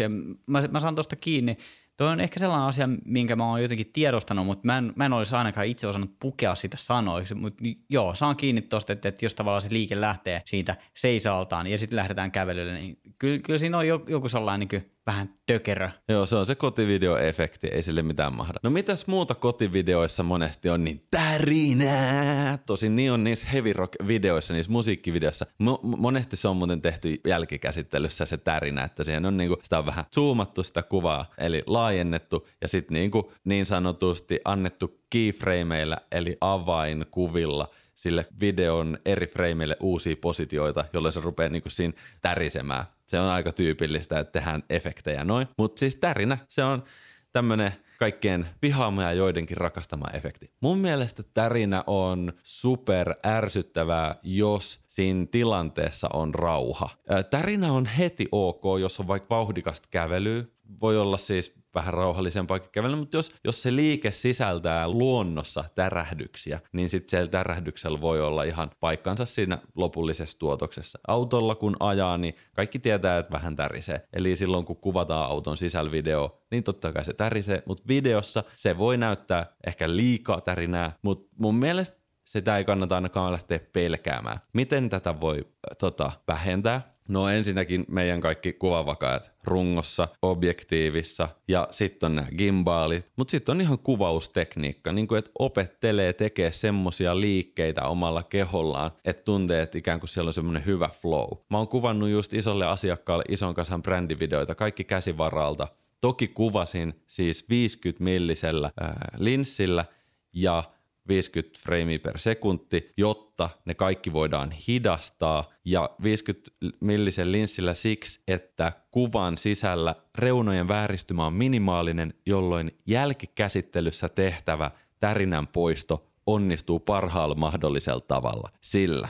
mä, 0.46 0.62
mä 0.70 0.80
saan 0.80 0.94
tuosta 0.94 1.16
kiinni. 1.16 1.56
Tuo 1.96 2.06
on 2.06 2.20
ehkä 2.20 2.40
sellainen 2.40 2.68
asia, 2.68 2.88
minkä 3.04 3.36
mä 3.36 3.50
oon 3.50 3.62
jotenkin 3.62 3.92
tiedostanut, 3.92 4.46
mutta 4.46 4.66
mä 4.66 4.78
en, 4.78 4.92
mä 4.96 5.06
en 5.06 5.12
olisi 5.12 5.34
ainakaan 5.34 5.66
itse 5.66 5.86
osannut 5.86 6.18
pukea 6.20 6.54
sitä 6.54 6.76
sanoiksi. 6.76 7.34
Mutta 7.34 7.64
joo, 7.90 8.14
saan 8.14 8.36
kiinni 8.36 8.62
tuosta, 8.62 8.92
että, 8.92 9.08
että 9.08 9.24
jos 9.24 9.34
tavallaan 9.34 9.62
se 9.62 9.68
liike 9.70 10.00
lähtee 10.00 10.42
siitä 10.44 10.76
seisaltaan 10.94 11.66
ja 11.66 11.78
sitten 11.78 11.96
lähdetään 11.96 12.32
kävelylle, 12.32 12.72
niin 12.72 12.98
kyllä, 13.18 13.38
kyllä 13.38 13.58
siinä 13.58 13.78
on 13.78 13.86
joku 13.86 14.28
sellainen 14.28 14.68
niin 14.72 14.95
vähän 15.06 15.34
tökerö. 15.46 15.90
Joo, 16.08 16.26
se 16.26 16.36
on 16.36 16.46
se 16.46 16.54
kotivideoefekti, 16.54 17.66
ei 17.66 17.82
sille 17.82 18.02
mitään 18.02 18.32
mahda. 18.32 18.58
No 18.62 18.70
mitäs 18.70 19.06
muuta 19.06 19.34
kotivideoissa 19.34 20.22
monesti 20.22 20.70
on 20.70 20.84
niin 20.84 21.00
tärinää? 21.10 22.58
Tosin 22.66 22.96
niin 22.96 23.12
on 23.12 23.24
niissä 23.24 23.46
heavy 23.52 23.72
rock 23.72 23.94
videoissa, 24.06 24.54
niissä 24.54 24.72
musiikkivideoissa. 24.72 25.44
Mo- 25.62 25.80
monesti 25.82 26.36
se 26.36 26.48
on 26.48 26.56
muuten 26.56 26.82
tehty 26.82 27.20
jälkikäsittelyssä 27.26 28.26
se 28.26 28.36
tärinä, 28.36 28.84
että 28.84 29.04
siihen 29.04 29.26
on 29.26 29.36
niinku, 29.36 29.56
sitä 29.62 29.78
on 29.78 29.86
vähän 29.86 30.04
zoomattu 30.14 30.62
sitä 30.62 30.82
kuvaa, 30.82 31.30
eli 31.38 31.62
laajennettu 31.66 32.48
ja 32.60 32.68
sitten 32.68 32.94
niinku 32.94 33.32
niin 33.44 33.66
sanotusti 33.66 34.40
annettu 34.44 35.00
keyframeilla, 35.10 35.96
eli 36.12 36.36
avainkuvilla 36.40 37.68
sille 37.96 38.26
videon 38.40 38.98
eri 39.04 39.26
frameille 39.26 39.76
uusia 39.80 40.16
positioita, 40.20 40.84
jolloin 40.92 41.12
se 41.12 41.20
rupeaa 41.20 41.48
niinku 41.48 41.70
siinä 41.70 41.94
tärisemään. 42.22 42.84
Se 43.06 43.20
on 43.20 43.28
aika 43.28 43.52
tyypillistä, 43.52 44.18
että 44.18 44.32
tehdään 44.32 44.62
efektejä 44.70 45.24
noin. 45.24 45.48
Mutta 45.58 45.78
siis 45.78 45.96
tärinä, 45.96 46.38
se 46.48 46.64
on 46.64 46.84
tämmöinen 47.32 47.72
kaikkien 47.98 48.46
vihaama 48.62 49.02
ja 49.02 49.12
joidenkin 49.12 49.56
rakastama 49.56 50.06
efekti. 50.12 50.46
Mun 50.60 50.78
mielestä 50.78 51.22
tärinä 51.22 51.84
on 51.86 52.32
super 52.42 53.14
ärsyttävää, 53.26 54.14
jos 54.22 54.80
siinä 54.88 55.26
tilanteessa 55.30 56.08
on 56.12 56.34
rauha. 56.34 56.88
Tärinä 57.30 57.72
on 57.72 57.86
heti 57.86 58.28
ok, 58.32 58.62
jos 58.80 59.00
on 59.00 59.08
vaikka 59.08 59.36
vauhdikasta 59.36 59.88
kävelyä. 59.90 60.44
Voi 60.80 60.98
olla 60.98 61.18
siis 61.18 61.54
vähän 61.74 61.94
rauhallisempaa 61.94 62.58
kävellä, 62.58 62.96
mutta 62.96 63.16
jos, 63.16 63.32
jos 63.44 63.62
se 63.62 63.76
liike 63.76 64.12
sisältää 64.12 64.88
luonnossa 64.88 65.64
tärähdyksiä, 65.74 66.60
niin 66.72 66.90
sitten 66.90 67.10
siellä 67.10 67.28
tärähdyksellä 67.28 68.00
voi 68.00 68.20
olla 68.20 68.42
ihan 68.42 68.70
paikkansa 68.80 69.26
siinä 69.26 69.58
lopullisessa 69.74 70.38
tuotoksessa. 70.38 70.98
Autolla 71.08 71.54
kun 71.54 71.76
ajaa, 71.80 72.18
niin 72.18 72.34
kaikki 72.54 72.78
tietää, 72.78 73.18
että 73.18 73.32
vähän 73.32 73.56
tärisee. 73.56 74.08
Eli 74.12 74.36
silloin 74.36 74.64
kun 74.64 74.76
kuvataan 74.76 75.30
auton 75.30 75.56
sisällä 75.56 75.90
video, 75.90 76.42
niin 76.50 76.64
totta 76.64 76.92
kai 76.92 77.04
se 77.04 77.12
tärisee, 77.12 77.62
mutta 77.66 77.84
videossa 77.88 78.44
se 78.56 78.78
voi 78.78 78.96
näyttää 78.96 79.56
ehkä 79.66 79.96
liikaa 79.96 80.40
tärinää, 80.40 80.92
mutta 81.02 81.34
mun 81.38 81.56
mielestä 81.56 81.96
sitä 82.24 82.56
ei 82.56 82.64
kannata 82.64 82.94
ainakaan 82.94 83.32
lähteä 83.32 83.60
pelkäämään. 83.72 84.38
Miten 84.52 84.90
tätä 84.90 85.20
voi 85.20 85.46
tota, 85.78 86.12
vähentää? 86.28 86.95
No 87.08 87.28
ensinnäkin 87.28 87.84
meidän 87.88 88.20
kaikki 88.20 88.52
kuvavakaat 88.52 89.32
rungossa, 89.44 90.08
objektiivissa 90.22 91.28
ja 91.48 91.68
sitten 91.70 92.06
on 92.06 92.16
nämä 92.16 92.28
gimbaalit. 92.38 93.12
Mutta 93.16 93.30
sitten 93.30 93.52
on 93.52 93.60
ihan 93.60 93.78
kuvaustekniikka, 93.78 94.92
niin 94.92 95.08
kuin 95.08 95.18
että 95.18 95.30
opettelee 95.38 96.12
tekee 96.12 96.52
semmosia 96.52 97.20
liikkeitä 97.20 97.82
omalla 97.82 98.22
kehollaan, 98.22 98.90
että 99.04 99.24
tuntee, 99.24 99.62
että 99.62 99.78
ikään 99.78 100.00
kuin 100.00 100.08
siellä 100.08 100.28
on 100.28 100.32
semmoinen 100.32 100.66
hyvä 100.66 100.88
flow. 100.88 101.28
Mä 101.50 101.58
oon 101.58 101.68
kuvannut 101.68 102.08
just 102.08 102.34
isolle 102.34 102.66
asiakkaalle 102.66 103.24
ison 103.28 103.54
kasan 103.54 103.82
brändivideoita, 103.82 104.54
kaikki 104.54 104.84
käsivaralta. 104.84 105.68
Toki 106.00 106.28
kuvasin 106.28 107.02
siis 107.06 107.48
50 107.48 108.04
millisellä 108.04 108.70
ää, 108.80 109.08
linssillä 109.18 109.84
ja 110.32 110.62
50 111.08 111.58
freimiä 111.62 111.98
per 111.98 112.18
sekunti, 112.18 112.92
jotta 112.96 113.50
ne 113.64 113.74
kaikki 113.74 114.12
voidaan 114.12 114.50
hidastaa 114.50 115.50
ja 115.64 115.90
50 116.02 116.50
millisen 116.80 117.32
linssillä 117.32 117.74
siksi, 117.74 118.20
että 118.28 118.72
kuvan 118.90 119.38
sisällä 119.38 119.94
reunojen 120.18 120.68
vääristymä 120.68 121.26
on 121.26 121.32
minimaalinen, 121.32 122.14
jolloin 122.26 122.70
jälkikäsittelyssä 122.86 124.08
tehtävä 124.08 124.70
tärinän 125.00 125.46
poisto 125.46 126.06
onnistuu 126.26 126.80
parhaalla 126.80 127.34
mahdollisella 127.34 128.00
tavalla. 128.00 128.50
Sillä 128.60 129.08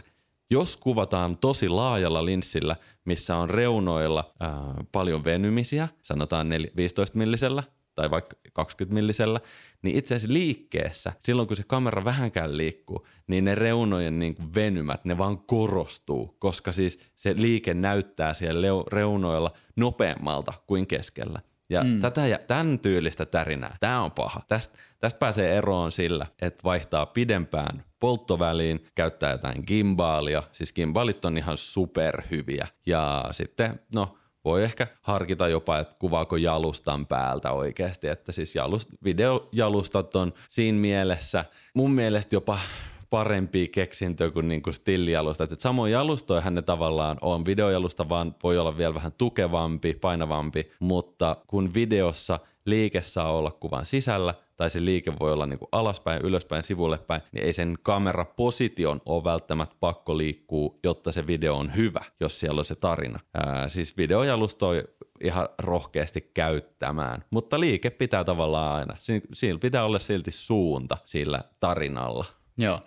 jos 0.50 0.76
kuvataan 0.76 1.38
tosi 1.38 1.68
laajalla 1.68 2.24
linssillä, 2.24 2.76
missä 3.04 3.36
on 3.36 3.50
reunoilla 3.50 4.30
ää, 4.40 4.50
paljon 4.92 5.24
venymisiä, 5.24 5.88
sanotaan 6.02 6.48
15 6.76 7.18
millisellä 7.18 7.62
tai 7.96 8.10
vaikka 8.10 8.36
20 8.52 8.94
millisellä, 8.94 9.40
niin 9.82 9.96
itse 9.96 10.14
asiassa 10.14 10.32
liikkeessä, 10.32 11.12
silloin 11.22 11.48
kun 11.48 11.56
se 11.56 11.62
kamera 11.66 12.04
vähänkään 12.04 12.56
liikkuu, 12.56 13.06
niin 13.26 13.44
ne 13.44 13.54
reunojen 13.54 14.18
niin 14.18 14.34
kuin 14.34 14.54
venymät, 14.54 15.04
ne 15.04 15.18
vaan 15.18 15.38
korostuu, 15.38 16.36
koska 16.38 16.72
siis 16.72 16.98
se 17.16 17.34
liike 17.36 17.74
näyttää 17.74 18.34
siellä 18.34 18.66
reunoilla 18.92 19.50
nopeammalta 19.76 20.52
kuin 20.66 20.86
keskellä. 20.86 21.40
Ja 21.70 21.84
mm. 21.84 22.00
tätä 22.00 22.26
ja 22.26 22.38
tämän 22.38 22.78
tyylistä 22.78 23.26
tärinää, 23.26 23.76
tämä 23.80 24.02
on 24.02 24.12
paha. 24.12 24.40
Tästä, 24.48 24.78
tästä 24.98 25.18
pääsee 25.18 25.56
eroon 25.56 25.92
sillä, 25.92 26.26
että 26.42 26.62
vaihtaa 26.64 27.06
pidempään 27.06 27.84
polttoväliin, 28.00 28.86
käyttää 28.94 29.32
jotain 29.32 29.64
gimbaalia. 29.66 30.42
Siis 30.52 30.72
gimbaalit 30.72 31.24
on 31.24 31.38
ihan 31.38 31.56
superhyviä. 31.56 32.66
Ja 32.86 33.24
sitten, 33.30 33.80
no 33.94 34.16
voi 34.46 34.64
ehkä 34.64 34.86
harkita 35.02 35.48
jopa, 35.48 35.78
että 35.78 35.94
kuvaako 35.98 36.36
jalustan 36.36 37.06
päältä 37.06 37.52
oikeasti, 37.52 38.08
että 38.08 38.32
siis 38.32 38.54
jalust, 38.54 38.90
videojalustat 39.04 40.16
on 40.16 40.32
siinä 40.48 40.78
mielessä 40.78 41.44
mun 41.74 41.90
mielestä 41.90 42.36
jopa 42.36 42.58
parempi 43.10 43.68
keksintö 43.68 44.30
kuin, 44.30 44.48
niin 44.48 44.62
kuin 44.62 44.74
stillialustat. 44.74 45.52
Et 45.52 45.60
samoin 45.60 45.92
jalustoihan 45.92 46.54
ne 46.54 46.62
tavallaan 46.62 47.16
on. 47.20 47.44
Videojalusta 47.44 48.08
vaan 48.08 48.34
voi 48.42 48.58
olla 48.58 48.76
vielä 48.76 48.94
vähän 48.94 49.12
tukevampi, 49.12 49.94
painavampi, 49.94 50.70
mutta 50.80 51.36
kun 51.46 51.74
videossa 51.74 52.38
liike 52.64 53.02
saa 53.02 53.32
olla 53.32 53.50
kuvan 53.50 53.86
sisällä, 53.86 54.34
tai 54.56 54.70
se 54.70 54.84
liike 54.84 55.12
voi 55.20 55.32
olla 55.32 55.46
niin 55.46 55.58
kuin 55.58 55.68
alaspäin, 55.72 56.22
ylöspäin, 56.22 56.62
sivulle 56.62 56.98
päin, 56.98 57.22
niin 57.32 57.44
ei 57.44 57.52
sen 57.52 57.78
kameraposition 57.82 59.00
ole 59.06 59.24
välttämättä 59.24 59.76
pakko 59.80 60.18
liikkuu, 60.18 60.80
jotta 60.84 61.12
se 61.12 61.26
video 61.26 61.56
on 61.56 61.76
hyvä, 61.76 62.00
jos 62.20 62.40
siellä 62.40 62.58
on 62.58 62.64
se 62.64 62.74
tarina. 62.74 63.20
Ää, 63.34 63.68
siis 63.68 63.96
videojalustoi 63.96 64.84
ihan 65.24 65.48
rohkeasti 65.58 66.30
käyttämään, 66.34 67.24
mutta 67.30 67.60
liike 67.60 67.90
pitää 67.90 68.24
tavallaan 68.24 68.76
aina. 68.76 68.96
Siinä 69.32 69.58
pitää 69.58 69.84
olla 69.84 69.98
silti 69.98 70.30
suunta 70.30 70.98
sillä 71.04 71.40
tarinalla. 71.60 72.24
Joo, 72.58 72.80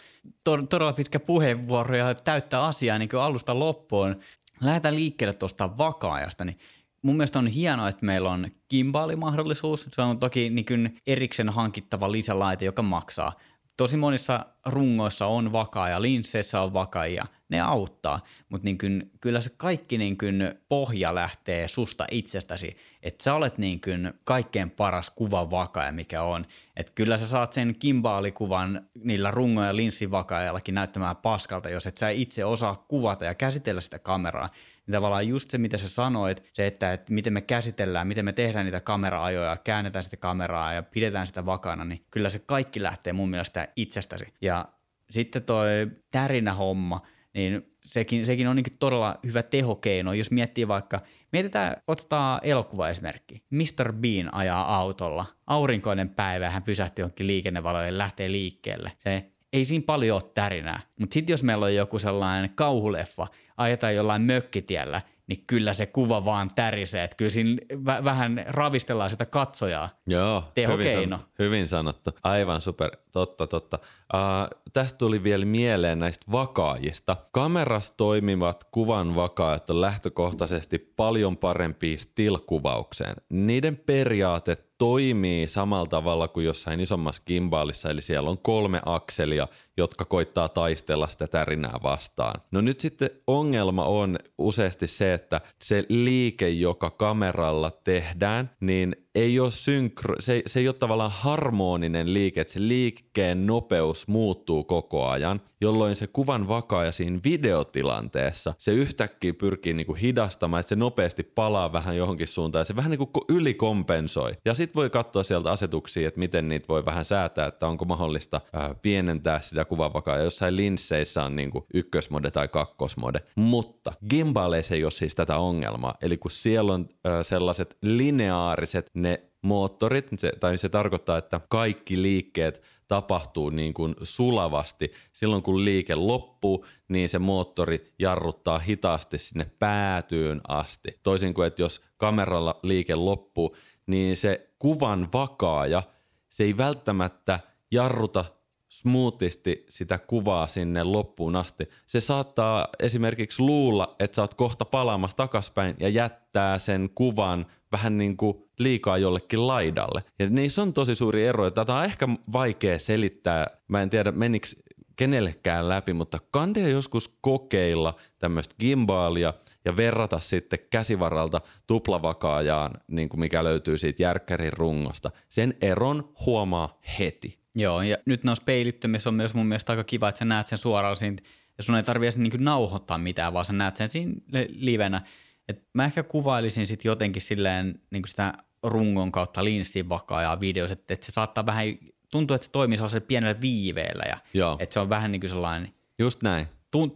todella 0.69 0.93
pitkä 0.93 1.19
puheenvuoro 1.19 1.95
ja 1.95 2.13
täyttää 2.13 2.63
asiaa 2.63 2.97
niin 2.97 3.09
kuin 3.09 3.21
alusta 3.21 3.59
loppuun. 3.59 4.15
Lähdetään 4.61 4.95
liikkeelle 4.95 5.33
tuosta 5.33 5.77
vakaajasta, 5.77 6.45
niin 6.45 6.57
mun 7.01 7.17
mielestä 7.17 7.39
on 7.39 7.47
hienoa, 7.47 7.89
että 7.89 8.05
meillä 8.05 8.31
on 8.31 8.47
kimbaalimahdollisuus. 8.67 9.87
Se 9.91 10.01
on 10.01 10.19
toki 10.19 10.49
niin 10.49 10.99
erikseen 11.07 11.49
hankittava 11.49 12.11
lisälaite, 12.11 12.65
joka 12.65 12.81
maksaa. 12.81 13.33
Tosi 13.77 13.97
monissa 13.97 14.45
rungoissa 14.65 15.25
on 15.25 15.51
vakaa 15.51 15.89
ja 15.89 16.01
linsseissä 16.01 16.61
on 16.61 16.73
vakaa 16.73 17.07
ja 17.07 17.25
ne 17.49 17.61
auttaa, 17.61 18.19
mutta 18.49 18.65
niin 18.65 18.77
kuin, 18.77 19.11
kyllä 19.21 19.41
se 19.41 19.49
kaikki 19.57 19.97
niin 19.97 20.17
kuin 20.17 20.53
pohja 20.69 21.15
lähtee 21.15 21.67
susta 21.67 22.05
itsestäsi, 22.11 22.77
että 23.03 23.23
sä 23.23 23.33
olet 23.33 23.57
niin 23.57 23.81
kuin 23.81 24.13
kaikkein 24.23 24.71
paras 24.71 25.09
kuvan 25.09 25.51
vakaaja, 25.51 25.91
mikä 25.91 26.23
on. 26.23 26.45
Että 26.75 26.91
kyllä 26.95 27.17
sä 27.17 27.27
saat 27.27 27.53
sen 27.53 27.75
kimbaalikuvan 27.75 28.81
niillä 29.03 29.31
rungo- 29.31 29.63
ja 29.63 29.75
linssivakaajallakin 29.75 30.75
näyttämään 30.75 31.15
paskalta, 31.15 31.69
jos 31.69 31.87
et 31.87 31.97
sä 31.97 32.09
itse 32.09 32.45
osaa 32.45 32.85
kuvata 32.87 33.25
ja 33.25 33.35
käsitellä 33.35 33.81
sitä 33.81 33.99
kameraa 33.99 34.49
niin 34.89 34.93
tavallaan 34.93 35.27
just 35.27 35.49
se, 35.49 35.57
mitä 35.57 35.77
sä 35.77 35.89
sanoit, 35.89 36.43
se, 36.53 36.67
että, 36.67 36.93
että 36.93 37.13
miten 37.13 37.33
me 37.33 37.41
käsitellään, 37.41 38.07
miten 38.07 38.25
me 38.25 38.33
tehdään 38.33 38.65
niitä 38.65 38.81
kamera-ajoja, 38.81 39.57
käännetään 39.57 40.03
sitä 40.03 40.17
kameraa 40.17 40.73
ja 40.73 40.83
pidetään 40.83 41.27
sitä 41.27 41.45
vakana, 41.45 41.85
niin 41.85 42.05
kyllä 42.11 42.29
se 42.29 42.39
kaikki 42.39 42.83
lähtee 42.83 43.13
mun 43.13 43.29
mielestä 43.29 43.67
itsestäsi. 43.75 44.25
Ja 44.41 44.65
sitten 45.11 45.43
toi 45.43 45.67
tärinä 46.11 46.53
homma, 46.53 47.01
niin 47.33 47.75
sekin, 47.85 48.25
sekin 48.25 48.47
on 48.47 48.55
niin 48.55 48.77
todella 48.79 49.19
hyvä 49.25 49.43
tehokeino, 49.43 50.13
jos 50.13 50.31
miettii 50.31 50.67
vaikka, 50.67 51.01
mietitään, 51.31 51.75
otetaan 51.87 52.39
elokuvaesimerkki. 52.43 53.43
Mr. 53.49 53.93
Bean 53.93 54.33
ajaa 54.33 54.75
autolla, 54.75 55.25
aurinkoinen 55.47 56.09
päivä, 56.09 56.49
hän 56.49 56.63
pysähtyy 56.63 57.03
johonkin 57.03 57.27
liikennevaloille, 57.27 57.97
lähtee 57.97 58.31
liikkeelle. 58.31 58.91
Se 58.99 59.31
ei 59.53 59.65
siinä 59.65 59.83
paljon 59.85 60.15
ole 60.15 60.31
tärinää. 60.33 60.79
Mutta 60.99 61.13
sitten 61.13 61.33
jos 61.33 61.43
meillä 61.43 61.65
on 61.65 61.75
joku 61.75 61.99
sellainen 61.99 62.49
kauhuleffa, 62.55 63.27
ajetaan 63.59 63.95
jollain 63.95 64.21
mökkitiellä, 64.21 65.01
niin 65.27 65.43
kyllä 65.47 65.73
se 65.73 65.85
kuva 65.85 66.25
vaan 66.25 66.49
tärisee. 66.55 67.03
Että 67.03 67.15
kyllä 67.17 67.31
siinä 67.31 67.57
v- 67.85 68.03
vähän 68.03 68.43
ravistellaan 68.47 69.09
sitä 69.09 69.25
katsojaa. 69.25 69.89
Joo, 70.07 70.43
Tehokeino. 70.55 71.17
Hyvin, 71.17 71.19
san- 71.19 71.29
hyvin 71.39 71.67
sanottu. 71.67 72.11
Aivan 72.23 72.61
super, 72.61 72.91
totta, 73.11 73.47
totta. 73.47 73.79
Uh, 74.13 74.59
tästä 74.73 74.97
tuli 74.97 75.23
vielä 75.23 75.45
mieleen 75.45 75.99
näistä 75.99 76.25
vakaajista. 76.31 77.15
Kameras 77.31 77.91
toimivat 77.91 78.63
kuvan 78.63 79.15
vakaajat 79.15 79.69
on 79.69 79.81
lähtökohtaisesti 79.81 80.79
paljon 80.79 81.37
parempi 81.37 81.97
still-kuvaukseen. 81.97 83.15
Niiden 83.29 83.77
periaate 83.77 84.57
toimii 84.77 85.47
samalla 85.47 85.87
tavalla 85.87 86.27
kuin 86.27 86.45
jossain 86.45 86.79
isommassa 86.79 87.23
gimbaalissa, 87.25 87.89
eli 87.89 88.01
siellä 88.01 88.29
on 88.29 88.37
kolme 88.37 88.81
akselia, 88.85 89.47
jotka 89.77 90.05
koittaa 90.05 90.49
taistella 90.49 91.07
sitä 91.07 91.27
tärinää 91.27 91.79
vastaan. 91.83 92.41
No 92.51 92.61
nyt 92.61 92.79
sitten 92.79 93.09
ongelma 93.27 93.85
on 93.85 94.17
useasti 94.37 94.87
se, 94.87 95.13
että 95.13 95.41
se 95.61 95.83
liike, 95.89 96.49
joka 96.49 96.89
kameralla 96.89 97.71
tehdään, 97.71 98.49
niin 98.59 98.95
ei 99.19 99.39
ole 99.39 99.51
synkro, 99.51 100.15
se, 100.19 100.43
se 100.45 100.59
ei 100.59 100.67
ole 100.67 100.75
tavallaan 100.75 101.11
harmoninen 101.11 102.13
liike, 102.13 102.41
että 102.41 102.53
se 102.53 102.59
liikkeen 102.59 103.45
nopeus 103.45 104.07
muuttuu 104.07 104.63
koko 104.63 105.07
ajan, 105.07 105.41
jolloin 105.61 105.95
se 105.95 106.07
kuvan 106.07 106.47
vakaaja 106.47 106.91
siinä 106.91 107.19
videotilanteessa, 107.23 108.53
se 108.57 108.71
yhtäkkiä 108.71 109.33
pyrkii 109.33 109.73
niinku 109.73 109.93
hidastamaan, 109.93 110.59
että 110.59 110.69
se 110.69 110.75
nopeasti 110.75 111.23
palaa 111.23 111.73
vähän 111.73 111.97
johonkin 111.97 112.27
suuntaan 112.27 112.61
ja 112.61 112.65
se 112.65 112.75
vähän 112.75 112.91
niinku 112.91 113.11
ylikompensoi. 113.29 114.31
Ja 114.45 114.53
sitten 114.53 114.75
voi 114.75 114.89
katsoa 114.89 115.23
sieltä 115.23 115.51
asetuksia, 115.51 116.07
että 116.07 116.19
miten 116.19 116.47
niitä 116.47 116.67
voi 116.67 116.85
vähän 116.85 117.05
säätää, 117.05 117.47
että 117.47 117.67
onko 117.67 117.85
mahdollista 117.85 118.41
ää, 118.53 118.75
pienentää 118.81 119.39
sitä 119.39 119.65
kuvan 119.65 119.93
vakaajaa. 119.93 120.23
Jossain 120.23 120.55
linsseissä 120.55 121.23
on 121.23 121.35
niinku 121.35 121.65
ykkösmode 121.73 122.31
tai 122.31 122.47
kakkosmode, 122.47 123.19
mutta 123.35 123.93
gimbaleissa 124.09 124.75
ei 124.75 124.83
ole 124.83 124.91
siis 124.91 125.15
tätä 125.15 125.37
ongelmaa. 125.37 125.95
Eli 126.01 126.17
kun 126.17 126.31
siellä 126.31 126.73
on 126.73 126.89
ää, 127.03 127.23
sellaiset 127.23 127.77
lineaariset, 127.81 128.89
ne 128.93 129.23
moottorit, 129.41 130.07
se, 130.17 130.31
tai 130.39 130.57
se 130.57 130.69
tarkoittaa, 130.69 131.17
että 131.17 131.41
kaikki 131.49 132.01
liikkeet 132.01 132.61
tapahtuu 132.89 133.49
niin 133.49 133.73
kuin 133.73 133.95
sulavasti. 134.03 134.91
Silloin 135.13 135.43
kun 135.43 135.65
liike 135.65 135.95
loppuu, 135.95 136.65
niin 136.87 137.09
se 137.09 137.19
moottori 137.19 137.93
jarruttaa 137.99 138.59
hitaasti 138.59 139.17
sinne 139.17 139.51
päätyyn 139.59 140.41
asti. 140.47 140.99
Toisin 141.03 141.33
kuin, 141.33 141.47
että 141.47 141.61
jos 141.61 141.81
kameralla 141.97 142.59
liike 142.63 142.95
loppuu, 142.95 143.55
niin 143.87 144.17
se 144.17 144.49
kuvan 144.59 145.09
vakaaja, 145.13 145.83
se 146.29 146.43
ei 146.43 146.57
välttämättä 146.57 147.39
jarruta 147.71 148.25
smoothisti 148.69 149.65
sitä 149.69 149.97
kuvaa 149.97 150.47
sinne 150.47 150.83
loppuun 150.83 151.35
asti. 151.35 151.69
Se 151.87 151.99
saattaa 151.99 152.67
esimerkiksi 152.79 153.43
luulla, 153.43 153.95
että 153.99 154.15
sä 154.15 154.21
oot 154.21 154.33
kohta 154.33 154.65
palaamassa 154.65 155.17
takaspäin 155.17 155.75
ja 155.79 155.89
jättää 155.89 156.59
sen 156.59 156.89
kuvan 156.95 157.45
vähän 157.71 157.97
niin 157.97 158.17
kuin 158.17 158.37
liikaa 158.59 158.97
jollekin 158.97 159.47
laidalle. 159.47 160.03
Ja 160.19 160.29
niissä 160.29 160.61
on 160.61 160.73
tosi 160.73 160.95
suuri 160.95 161.25
ero. 161.25 161.51
Tätä 161.51 161.75
on 161.75 161.85
ehkä 161.85 162.07
vaikea 162.31 162.79
selittää. 162.79 163.47
Mä 163.67 163.81
en 163.81 163.89
tiedä, 163.89 164.11
menikö 164.11 164.47
kenellekään 164.95 165.69
läpi, 165.69 165.93
mutta 165.93 166.19
kandia 166.31 166.67
joskus 166.67 167.17
kokeilla 167.21 167.95
tämmöistä 168.17 168.55
gimbaalia 168.59 169.33
ja 169.65 169.77
verrata 169.77 170.19
sitten 170.19 170.59
käsivaralta 170.69 171.41
tuplavakaajaan, 171.67 172.71
niin 172.87 173.09
kuin 173.09 173.19
mikä 173.19 173.43
löytyy 173.43 173.77
siitä 173.77 174.03
järkkärin 174.03 174.53
rungosta. 174.53 175.11
Sen 175.29 175.53
eron 175.61 176.13
huomaa 176.25 176.79
heti. 176.99 177.39
Joo, 177.55 177.81
ja 177.81 177.95
nyt 178.05 178.23
noissa 178.23 178.43
peilittymissä 178.43 179.09
on 179.09 179.13
myös 179.13 179.33
mun 179.33 179.47
mielestä 179.47 179.73
aika 179.73 179.83
kiva, 179.83 180.09
että 180.09 180.19
sä 180.19 180.25
näet 180.25 180.47
sen 180.47 180.57
suoraan 180.57 180.95
siitä, 180.95 181.23
ja 181.57 181.63
sun 181.63 181.75
ei 181.75 181.83
tarvitse 181.83 182.19
niin 182.19 182.31
nauhoittaa 182.39 182.97
mitään, 182.97 183.33
vaan 183.33 183.45
sä 183.45 183.53
näet 183.53 183.75
sen 183.75 183.91
siinä 183.91 184.13
livenä. 184.49 185.01
Et 185.49 185.63
mä 185.73 185.85
ehkä 185.85 186.03
kuvailisin 186.03 186.67
sitten 186.67 186.89
jotenkin 186.89 187.21
silleen 187.21 187.81
niin 187.91 188.07
sitä 188.07 188.33
rungon 188.63 189.11
kautta 189.11 189.43
linssin 189.43 189.89
vakaajaa 189.89 190.39
videossa, 190.39 190.73
että, 190.73 190.93
että 190.93 191.05
se 191.05 191.11
saattaa 191.11 191.45
vähän, 191.45 191.65
tuntuu, 192.11 192.35
että 192.35 192.45
se 192.45 192.51
toimii 192.51 192.77
sellaisella 192.77 193.05
pienellä 193.05 193.41
viiveellä 193.41 194.03
ja 194.09 194.17
Joo. 194.33 194.57
että 194.59 194.73
se 194.73 194.79
on 194.79 194.89
vähän 194.89 195.11
niin 195.11 195.19
kuin 195.19 195.29
sellainen. 195.29 195.73
Just 195.99 196.23
näin. 196.23 196.47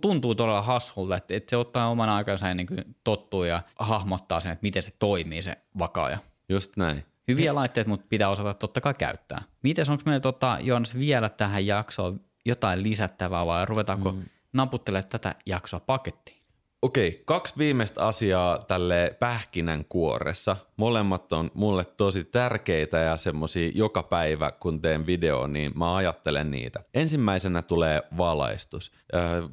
Tuntuu 0.01 0.35
todella 0.35 0.61
hassulta, 0.61 1.15
että, 1.15 1.33
että 1.35 1.49
se 1.49 1.57
ottaa 1.57 1.87
oman 1.87 2.09
aikansa 2.09 2.47
ja 2.47 2.53
niin 2.53 2.67
kuin 2.67 2.95
tottuu 3.03 3.43
ja 3.43 3.61
hahmottaa 3.79 4.39
sen, 4.39 4.51
että 4.51 4.63
miten 4.63 4.83
se 4.83 4.93
toimii 4.99 5.41
se 5.41 5.57
vakaaja. 5.79 6.17
Just 6.49 6.77
näin. 6.77 7.05
Hyviä 7.27 7.55
laitteita, 7.55 7.89
mutta 7.89 8.05
pitää 8.09 8.29
osata 8.29 8.53
totta 8.53 8.81
kai 8.81 8.93
käyttää. 8.93 9.41
Miten 9.63 9.85
onko 9.89 10.03
meillä 10.05 10.19
tota, 10.19 10.57
Joonas 10.61 10.95
vielä 10.95 11.29
tähän 11.29 11.65
jaksoon 11.65 12.19
jotain 12.45 12.83
lisättävää 12.83 13.45
vai 13.45 13.65
ruvetaanko 13.65 14.11
mm. 14.11 14.23
naputtelemaan 14.53 15.09
tätä 15.09 15.35
jaksoa 15.45 15.79
pakettiin? 15.79 16.42
Okei, 16.83 17.21
kaksi 17.25 17.53
viimeistä 17.57 18.05
asiaa 18.07 18.59
tälle 18.59 19.15
pähkinän 19.19 19.85
kuoressa. 19.89 20.55
Molemmat 20.77 21.33
on 21.33 21.51
mulle 21.53 21.85
tosi 21.85 22.23
tärkeitä 22.23 22.97
ja 22.97 23.17
semmosia 23.17 23.71
joka 23.75 24.03
päivä, 24.03 24.51
kun 24.51 24.81
teen 24.81 25.05
video, 25.05 25.47
niin 25.47 25.71
mä 25.75 25.95
ajattelen 25.95 26.51
niitä. 26.51 26.83
Ensimmäisenä 26.93 27.61
tulee 27.61 28.01
valaistus. 28.17 28.91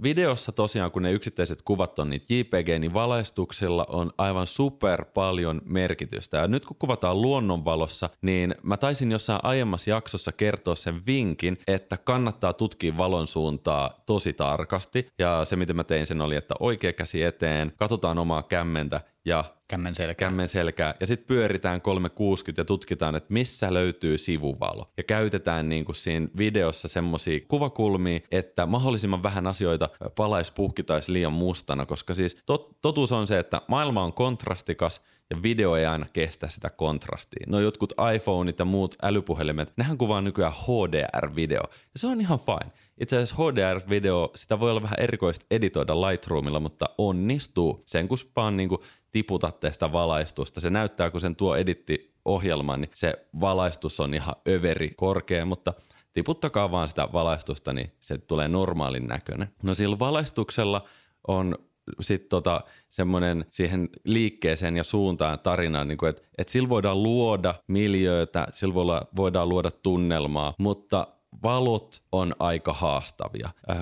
Videossa 0.03 0.53
tosiaan, 0.53 0.91
kun 0.91 1.03
ne 1.03 1.12
yksittäiset 1.12 1.62
kuvat 1.62 1.99
on 1.99 2.11
niitä 2.11 2.35
JPG, 2.35 2.68
niin 2.81 2.95
valaistuksilla 2.95 3.87
on 3.89 4.12
aivan 4.18 4.47
super 4.47 5.05
paljon 5.05 5.62
merkitystä. 5.64 6.39
Ja 6.39 6.49
nyt 6.49 6.66
kun 6.66 6.77
kuvataan 6.79 7.23
luonnonvalossa, 7.23 8.11
niin 8.23 8.55
mä 8.62 8.77
taisin 8.77 9.12
jossain 9.12 9.41
aiemmassa 9.43 9.91
jaksossa 9.91 10.33
kertoa 10.33 10.75
sen 10.75 11.07
vinkin, 11.07 11.59
että 11.66 11.97
kannattaa 11.97 12.53
tutkia 12.53 12.99
valon 12.99 13.27
suuntaa 13.27 14.03
tosi 14.07 14.33
tarkasti. 14.33 15.09
Ja 15.18 15.45
se, 15.45 15.57
mitä 15.57 15.75
mä 15.75 15.85
tein 15.85 16.07
sen 16.07 16.21
oli, 16.21 16.37
että 16.37 16.55
oikea 16.61 16.93
käsi 16.93 17.23
eteen, 17.23 17.73
katsotaan 17.77 18.18
omaa 18.18 18.43
kämmentä 18.43 19.01
ja 19.25 19.45
kämmen 19.71 19.95
selkää. 19.95 20.29
Kämmen 20.29 20.49
selkää. 20.49 20.95
Ja 21.01 21.07
sitten 21.07 21.27
pyöritään 21.27 21.81
360 21.81 22.61
ja 22.61 22.64
tutkitaan, 22.64 23.16
että 23.16 23.33
missä 23.33 23.75
löytyy 23.75 24.18
sivuvalo. 24.18 24.93
Ja 24.97 25.03
käytetään 25.03 25.68
niin 25.68 25.85
kuin 25.85 25.97
siinä 25.97 26.29
videossa 26.37 26.89
semmoisia 26.89 27.41
kuvakulmia, 27.49 28.21
että 28.31 28.66
mahdollisimman 28.66 29.23
vähän 29.23 29.47
asioita 29.47 29.89
palais 30.16 30.51
puhkitaisi 30.51 31.12
liian 31.12 31.33
mustana, 31.33 31.87
koska 31.87 32.14
siis 32.14 32.37
tot, 32.47 32.81
totuus 32.81 33.12
on 33.12 33.27
se, 33.27 33.39
että 33.39 33.62
maailma 33.68 34.05
on 34.05 34.12
kontrastikas 34.12 35.03
ja 35.31 35.43
video 35.43 35.77
ei 35.77 35.87
aina 35.87 36.07
kestä 36.12 36.49
sitä 36.49 36.71
kontrastia. 36.71 37.47
No 37.49 37.61
jotkut 37.61 37.93
iPhoneit 38.14 38.59
ja 38.59 38.64
muut 38.64 38.97
älypuhelimet, 39.03 39.73
nehän 39.77 39.99
kuvaa 39.99 40.21
nykyään 40.21 40.53
HDR-video 40.53 41.71
ja 41.73 41.97
se 41.97 42.07
on 42.07 42.21
ihan 42.21 42.39
fine. 42.39 42.73
Itse 43.01 43.16
asiassa 43.16 43.36
HDR-video, 43.36 44.30
sitä 44.34 44.61
voi 44.61 44.70
olla 44.70 44.82
vähän 44.82 45.01
erikoista 45.01 45.46
editoida 45.51 46.01
Lightroomilla, 46.01 46.61
mutta 46.61 46.86
onnistuu. 46.98 47.82
Sen 47.86 48.09
kun 48.09 48.18
vaan 48.36 48.57
niin 48.57 48.68
kuin 48.68 48.80
tiputatte 49.11 49.72
sitä 49.72 49.92
valaistusta. 49.92 50.61
Se 50.61 50.70
näyttää, 50.70 51.11
kun 51.11 51.20
sen 51.20 51.36
tuo 51.36 51.57
editti 51.57 52.14
ohjelman, 52.24 52.80
niin 52.80 52.90
se 52.94 53.26
valaistus 53.40 54.01
on 54.01 54.14
ihan 54.14 54.34
överi 54.48 54.90
korkea, 54.96 55.44
mutta 55.44 55.74
tiputtakaa 56.12 56.70
vaan 56.70 56.88
sitä 56.88 57.09
valaistusta, 57.12 57.72
niin 57.72 57.92
se 58.01 58.18
tulee 58.18 58.48
normaalin 58.48 59.07
näköinen. 59.07 59.48
No 59.62 59.74
sillä 59.74 59.98
valaistuksella 59.98 60.84
on 61.28 61.55
sitten 62.01 62.28
tota, 62.28 62.61
semmoinen 62.88 63.44
siihen 63.51 63.88
liikkeeseen 64.05 64.76
ja 64.76 64.84
suuntaan 64.84 65.38
tarinaan, 65.38 65.88
niin 65.88 66.09
että 66.09 66.22
et 66.38 66.48
sillä 66.48 66.68
voidaan 66.68 67.03
luoda 67.03 67.55
miljöötä, 67.66 68.46
sillä 68.53 68.74
voidaan 69.16 69.48
luoda 69.48 69.70
tunnelmaa, 69.70 70.55
mutta 70.59 71.07
valot 71.43 72.03
on 72.12 72.33
aika 72.39 72.72
haastavia. 72.72 73.51
Äh, 73.70 73.78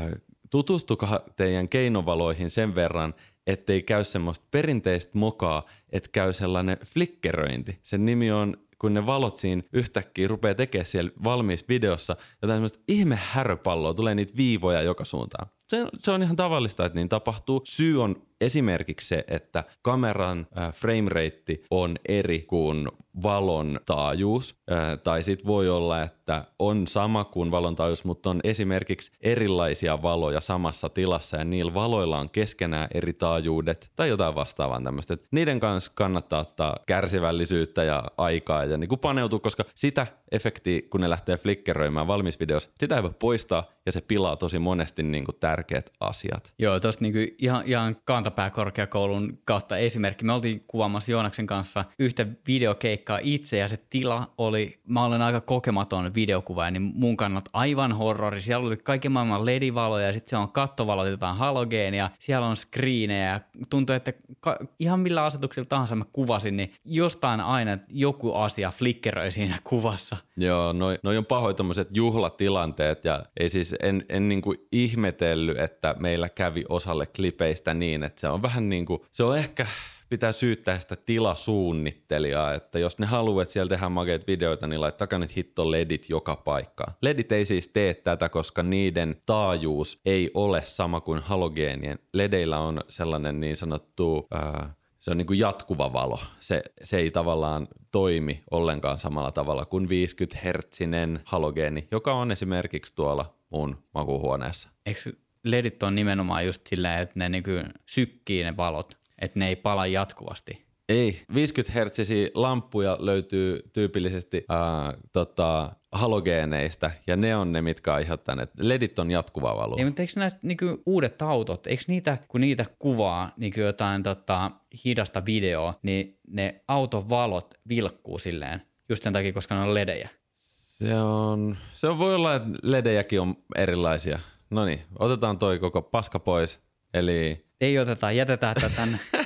tutustukaa 0.50 1.20
teidän 1.36 1.68
keinovaloihin 1.68 2.50
sen 2.50 2.74
verran, 2.74 3.14
ettei 3.46 3.82
käy 3.82 4.04
semmoista 4.04 4.46
perinteistä 4.50 5.18
mokaa, 5.18 5.62
että 5.92 6.08
käy 6.12 6.32
sellainen 6.32 6.78
flickeröinti. 6.84 7.78
Sen 7.82 8.04
nimi 8.04 8.32
on 8.32 8.56
kun 8.78 8.94
ne 8.94 9.06
valot 9.06 9.36
siinä 9.36 9.62
yhtäkkiä 9.72 10.28
rupeaa 10.28 10.54
tekemään 10.54 10.86
siellä 10.86 11.10
valmiissa 11.24 11.66
videossa 11.68 12.16
jotain 12.42 12.56
semmoista 12.56 12.78
ihme 12.88 13.18
häröpalloa, 13.22 13.94
tulee 13.94 14.14
niitä 14.14 14.36
viivoja 14.36 14.82
joka 14.82 15.04
suuntaan. 15.04 15.48
Se, 15.68 15.86
se 15.98 16.10
on 16.10 16.22
ihan 16.22 16.36
tavallista, 16.36 16.84
että 16.84 16.98
niin 16.98 17.08
tapahtuu. 17.08 17.60
Syy 17.64 18.02
on 18.02 18.16
esimerkiksi 18.40 19.08
se, 19.08 19.24
että 19.28 19.64
kameran 19.82 20.46
äh, 20.58 20.74
frame 20.74 21.08
rate 21.08 21.60
on 21.70 21.96
eri 22.08 22.40
kuin 22.40 22.88
valon 23.22 23.80
taajuus. 23.86 24.56
Äh, 24.72 24.98
tai 25.04 25.22
sitten 25.22 25.46
voi 25.46 25.68
olla, 25.68 26.02
että 26.02 26.44
on 26.58 26.86
sama 26.86 27.24
kuin 27.24 27.50
valon 27.50 27.76
taajuus, 27.76 28.04
mutta 28.04 28.30
on 28.30 28.40
esimerkiksi 28.44 29.12
erilaisia 29.20 30.02
valoja 30.02 30.40
samassa 30.40 30.88
tilassa 30.88 31.36
ja 31.36 31.44
niillä 31.44 31.74
valoilla 31.74 32.18
on 32.18 32.30
keskenään 32.30 32.88
eri 32.94 33.12
taajuudet 33.12 33.90
tai 33.96 34.08
jotain 34.08 34.34
vastaavaa 34.34 34.80
tämmöistä. 34.80 35.16
Niiden 35.30 35.60
kanssa 35.60 35.92
kannattaa 35.94 36.40
ottaa 36.40 36.76
kärsivällisyyttä 36.86 37.84
ja 37.84 38.04
aikaa 38.18 38.64
ja 38.64 38.78
niin 38.78 38.98
paneutua, 39.00 39.38
koska 39.38 39.64
sitä 39.74 40.06
efektiä, 40.32 40.80
kun 40.90 41.00
ne 41.00 41.10
lähtee 41.10 41.36
flickeröimään 41.36 42.06
valmisvideossa, 42.06 42.70
sitä 42.80 42.96
ei 42.96 43.02
voi 43.02 43.12
poistaa 43.18 43.64
ja 43.86 43.92
se 43.92 44.00
pilaa 44.00 44.36
tosi 44.36 44.58
monesti 44.58 45.02
niin 45.02 45.24
kuin 45.24 45.36
tärkeät 45.58 45.90
asiat. 46.00 46.54
Joo, 46.58 46.80
tuosta 46.80 47.02
niin 47.02 47.34
ihan, 47.38 47.62
ihan 47.66 47.96
kantapääkorkeakoulun 48.04 49.38
kautta 49.44 49.76
esimerkki. 49.76 50.24
Me 50.24 50.32
oltiin 50.32 50.64
kuvaamassa 50.66 51.12
Joonaksen 51.12 51.46
kanssa 51.46 51.84
yhtä 51.98 52.26
videokeikkaa 52.46 53.18
itse 53.22 53.58
ja 53.58 53.68
se 53.68 53.78
tila 53.90 54.26
oli, 54.38 54.80
mä 54.88 55.04
olen 55.04 55.22
aika 55.22 55.40
kokematon 55.40 56.14
videokuvaaja, 56.14 56.70
niin 56.70 56.82
mun 56.82 57.16
kannalta 57.16 57.50
aivan 57.52 57.92
horrori. 57.92 58.40
Siellä 58.40 58.66
oli 58.66 58.76
kaiken 58.76 59.12
maailman 59.12 59.46
ledivaloja 59.46 60.06
ja 60.06 60.12
sitten 60.12 60.30
siellä 60.30 60.42
on 60.42 60.52
kattovalot, 60.52 61.08
jotain 61.08 61.36
halogeenia, 61.36 62.10
siellä 62.18 62.46
on 62.46 62.56
screenejä 62.56 63.26
ja 63.26 63.40
tuntui, 63.70 63.96
että 63.96 64.12
ka- 64.40 64.58
ihan 64.78 65.00
millä 65.00 65.24
asetuksilla 65.24 65.66
tahansa 65.66 65.96
mä 65.96 66.04
kuvasin, 66.12 66.56
niin 66.56 66.72
jostain 66.84 67.40
aina 67.40 67.78
joku 67.92 68.32
asia 68.32 68.70
flickeröi 68.70 69.30
siinä 69.30 69.58
kuvassa. 69.70 70.16
Joo, 70.36 70.72
noi, 70.72 70.98
noi 71.02 71.16
on 71.16 71.26
pahoin 71.26 71.56
juhlatilanteet 71.90 73.04
ja 73.04 73.24
ei 73.40 73.48
siis 73.50 73.74
en, 73.82 74.04
en 74.08 74.28
niinku 74.28 74.54
ihmetellyt, 74.72 75.47
että 75.56 75.94
meillä 75.98 76.28
kävi 76.28 76.64
osalle 76.68 77.06
klipeistä 77.06 77.74
niin, 77.74 78.04
että 78.04 78.20
se 78.20 78.28
on 78.28 78.42
vähän 78.42 78.68
niin 78.68 78.86
kuin, 78.86 79.00
se 79.10 79.24
on 79.24 79.38
ehkä 79.38 79.66
pitää 80.08 80.32
syyttää 80.32 80.80
sitä 80.80 80.96
tilasuunnittelijaa, 80.96 82.54
että 82.54 82.78
jos 82.78 82.98
ne 82.98 83.06
haluaa, 83.06 83.42
että 83.42 83.52
siellä 83.52 83.68
tehdään 83.68 83.92
makeita 83.92 84.26
videoita, 84.26 84.66
niin 84.66 84.80
laittakaa 84.80 85.18
nyt 85.18 85.36
hitto 85.36 85.70
ledit 85.70 86.10
joka 86.10 86.36
paikkaan. 86.36 86.94
Ledit 87.02 87.32
ei 87.32 87.46
siis 87.46 87.68
tee 87.68 87.94
tätä, 87.94 88.28
koska 88.28 88.62
niiden 88.62 89.16
taajuus 89.26 90.00
ei 90.04 90.30
ole 90.34 90.64
sama 90.64 91.00
kuin 91.00 91.20
halogeenien. 91.20 91.98
Ledeillä 92.14 92.58
on 92.58 92.80
sellainen 92.88 93.40
niin 93.40 93.56
sanottu... 93.56 94.26
Ää, 94.30 94.74
se 94.98 95.10
on 95.10 95.16
niin 95.16 95.26
kuin 95.26 95.38
jatkuva 95.38 95.92
valo. 95.92 96.20
Se, 96.40 96.62
se 96.84 96.96
ei 96.96 97.10
tavallaan 97.10 97.68
toimi 97.90 98.42
ollenkaan 98.50 98.98
samalla 98.98 99.32
tavalla 99.32 99.64
kuin 99.64 99.88
50 99.88 100.38
hertsinen 100.44 101.20
halogeeni, 101.24 101.88
joka 101.90 102.12
on 102.12 102.32
esimerkiksi 102.32 102.94
tuolla 102.94 103.34
mun 103.50 103.84
makuuhuoneessa. 103.94 104.68
Eikö 104.86 105.12
ledit 105.44 105.82
on 105.82 105.94
nimenomaan 105.94 106.46
just 106.46 106.66
silleen, 106.66 107.00
että 107.00 107.18
ne 107.18 107.28
niinku 107.28 107.50
sykkii 107.86 108.44
ne 108.44 108.56
valot, 108.56 108.98
että 109.18 109.38
ne 109.38 109.48
ei 109.48 109.56
pala 109.56 109.86
jatkuvasti? 109.86 110.68
Ei. 110.88 111.22
50 111.34 111.72
hertsisiä 111.72 112.28
lampuja 112.34 112.96
löytyy 113.00 113.70
tyypillisesti 113.72 114.44
ää, 114.48 114.94
tota, 115.12 115.72
halogeeneista, 115.92 116.90
ja 117.06 117.16
ne 117.16 117.36
on 117.36 117.52
ne, 117.52 117.62
mitkä 117.62 117.94
aiheuttaneet. 117.94 118.50
Ledit 118.58 118.98
on 118.98 119.10
jatkuva 119.10 119.56
valo. 119.56 119.76
Ei, 119.78 119.84
mutta 119.84 120.02
eikö 120.02 120.12
nämä 120.16 120.30
niinku, 120.42 120.82
uudet 120.86 121.22
autot, 121.22 121.66
eikö 121.66 121.82
niitä, 121.88 122.18
kun 122.28 122.40
niitä 122.40 122.66
kuvaa 122.78 123.32
niinku 123.36 123.60
jotain 123.60 124.02
tota, 124.02 124.50
hidasta 124.84 125.26
videoa, 125.26 125.74
niin 125.82 126.18
ne 126.30 126.64
auton 126.68 127.08
valot 127.08 127.54
vilkkuu 127.68 128.18
silleen 128.18 128.62
just 128.88 129.02
sen 129.02 129.12
takia, 129.12 129.32
koska 129.32 129.54
ne 129.54 129.60
on 129.60 129.74
ledejä. 129.74 130.08
Se 130.36 130.94
on, 130.94 131.56
se 131.72 131.88
on, 131.88 131.98
voi 131.98 132.14
olla, 132.14 132.34
että 132.34 132.48
ledejäkin 132.62 133.20
on 133.20 133.36
erilaisia. 133.56 134.18
No 134.50 134.64
niin, 134.64 134.80
otetaan 134.98 135.38
toi 135.38 135.58
koko 135.58 135.82
paska 135.82 136.18
pois. 136.18 136.60
Eli 136.94 137.40
Ei 137.60 137.78
oteta, 137.78 138.12
jätetään 138.12 138.54
tätä 138.54 138.76
tänne. 138.76 139.00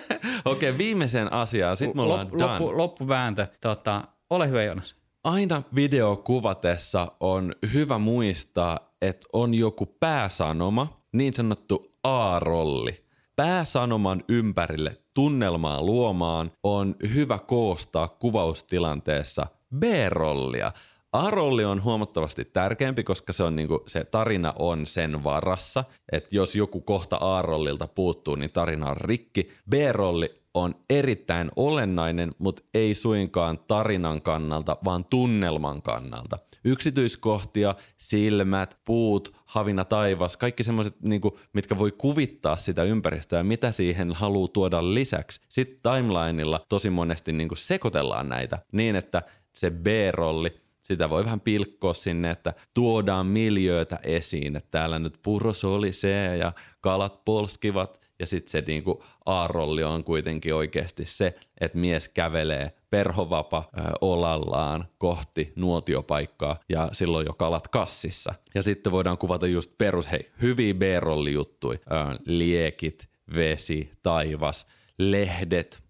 okei, 0.44 0.70
okay, 0.70 0.78
viimeiseen 0.78 1.32
asiaan, 1.32 1.76
sitten 1.76 1.96
me 1.96 2.02
ollaan 2.02 2.20
loppu, 2.20 2.38
done. 2.38 2.52
loppu, 2.52 2.78
loppuvääntö. 2.78 3.46
Tota, 3.60 4.04
ole 4.30 4.48
hyvä 4.48 4.62
Jonas. 4.62 4.96
Aina 5.24 5.62
videokuvatessa 5.74 7.12
on 7.20 7.52
hyvä 7.72 7.98
muistaa, 7.98 8.94
että 9.02 9.26
on 9.32 9.54
joku 9.54 9.86
pääsanoma, 9.86 11.02
niin 11.12 11.32
sanottu 11.32 11.92
A-rolli. 12.04 13.04
Pääsanoman 13.36 14.24
ympärille 14.28 14.96
tunnelmaa 15.14 15.82
luomaan 15.82 16.52
on 16.62 16.96
hyvä 17.14 17.38
koostaa 17.38 18.08
kuvaustilanteessa 18.08 19.46
B-rollia. 19.78 20.72
A-rolli 21.12 21.64
on 21.64 21.82
huomattavasti 21.82 22.44
tärkeämpi, 22.44 23.04
koska 23.04 23.32
se, 23.32 23.42
on 23.42 23.56
niinku, 23.56 23.82
se 23.86 24.04
tarina 24.04 24.52
on 24.58 24.86
sen 24.86 25.24
varassa. 25.24 25.84
Että 26.12 26.36
jos 26.36 26.56
joku 26.56 26.80
kohta 26.80 27.16
A-rollilta 27.20 27.88
puuttuu, 27.88 28.34
niin 28.34 28.52
tarina 28.52 28.90
on 28.90 28.96
rikki. 28.96 29.50
B-rolli 29.70 30.34
on 30.54 30.74
erittäin 30.90 31.50
olennainen, 31.56 32.32
mutta 32.38 32.62
ei 32.74 32.94
suinkaan 32.94 33.58
tarinan 33.58 34.22
kannalta, 34.22 34.76
vaan 34.84 35.04
tunnelman 35.04 35.82
kannalta. 35.82 36.38
Yksityiskohtia, 36.64 37.74
silmät, 37.98 38.78
puut, 38.84 39.34
havina 39.44 39.84
taivas, 39.84 40.36
kaikki 40.36 40.64
semmoiset, 40.64 41.00
niinku, 41.02 41.38
mitkä 41.52 41.78
voi 41.78 41.92
kuvittaa 41.92 42.56
sitä 42.56 42.82
ympäristöä 42.82 43.42
mitä 43.42 43.72
siihen 43.72 44.12
haluaa 44.12 44.48
tuoda 44.48 44.94
lisäksi. 44.94 45.40
Sitten 45.48 45.92
timelineilla 45.92 46.66
tosi 46.68 46.90
monesti 46.90 47.32
niinku 47.32 47.54
sekoitellaan 47.54 48.28
näitä 48.28 48.58
niin, 48.72 48.96
että 48.96 49.22
se 49.52 49.70
B-rolli 49.70 50.62
sitä 50.92 51.10
voi 51.10 51.24
vähän 51.24 51.40
pilkkoa 51.40 51.94
sinne, 51.94 52.30
että 52.30 52.54
tuodaan 52.74 53.26
miljöötä 53.26 53.98
esiin, 54.04 54.56
että 54.56 54.70
täällä 54.70 54.98
nyt 54.98 55.18
puros 55.22 55.64
oli 55.64 55.92
se 55.92 56.36
ja 56.36 56.52
kalat 56.80 57.24
polskivat 57.24 58.02
ja 58.18 58.26
sitten 58.26 58.50
se 58.50 58.64
niinku 58.66 59.04
A-rolli 59.26 59.84
on 59.84 60.04
kuitenkin 60.04 60.54
oikeasti 60.54 61.06
se, 61.06 61.34
että 61.60 61.78
mies 61.78 62.08
kävelee 62.08 62.72
perhovapa 62.90 63.70
ö, 63.78 63.82
olallaan 64.00 64.88
kohti 64.98 65.52
nuotiopaikkaa 65.56 66.60
ja 66.68 66.88
silloin 66.92 67.26
jo 67.26 67.32
kalat 67.32 67.68
kassissa. 67.68 68.34
Ja 68.54 68.62
sitten 68.62 68.92
voidaan 68.92 69.18
kuvata 69.18 69.46
just 69.46 69.72
perus, 69.78 70.10
hei, 70.10 70.30
hyviä 70.42 70.74
B-rollijuttui, 70.74 71.78
liekit, 72.26 73.08
vesi, 73.34 73.92
taivas, 74.02 74.66
lehdet, 74.98 75.80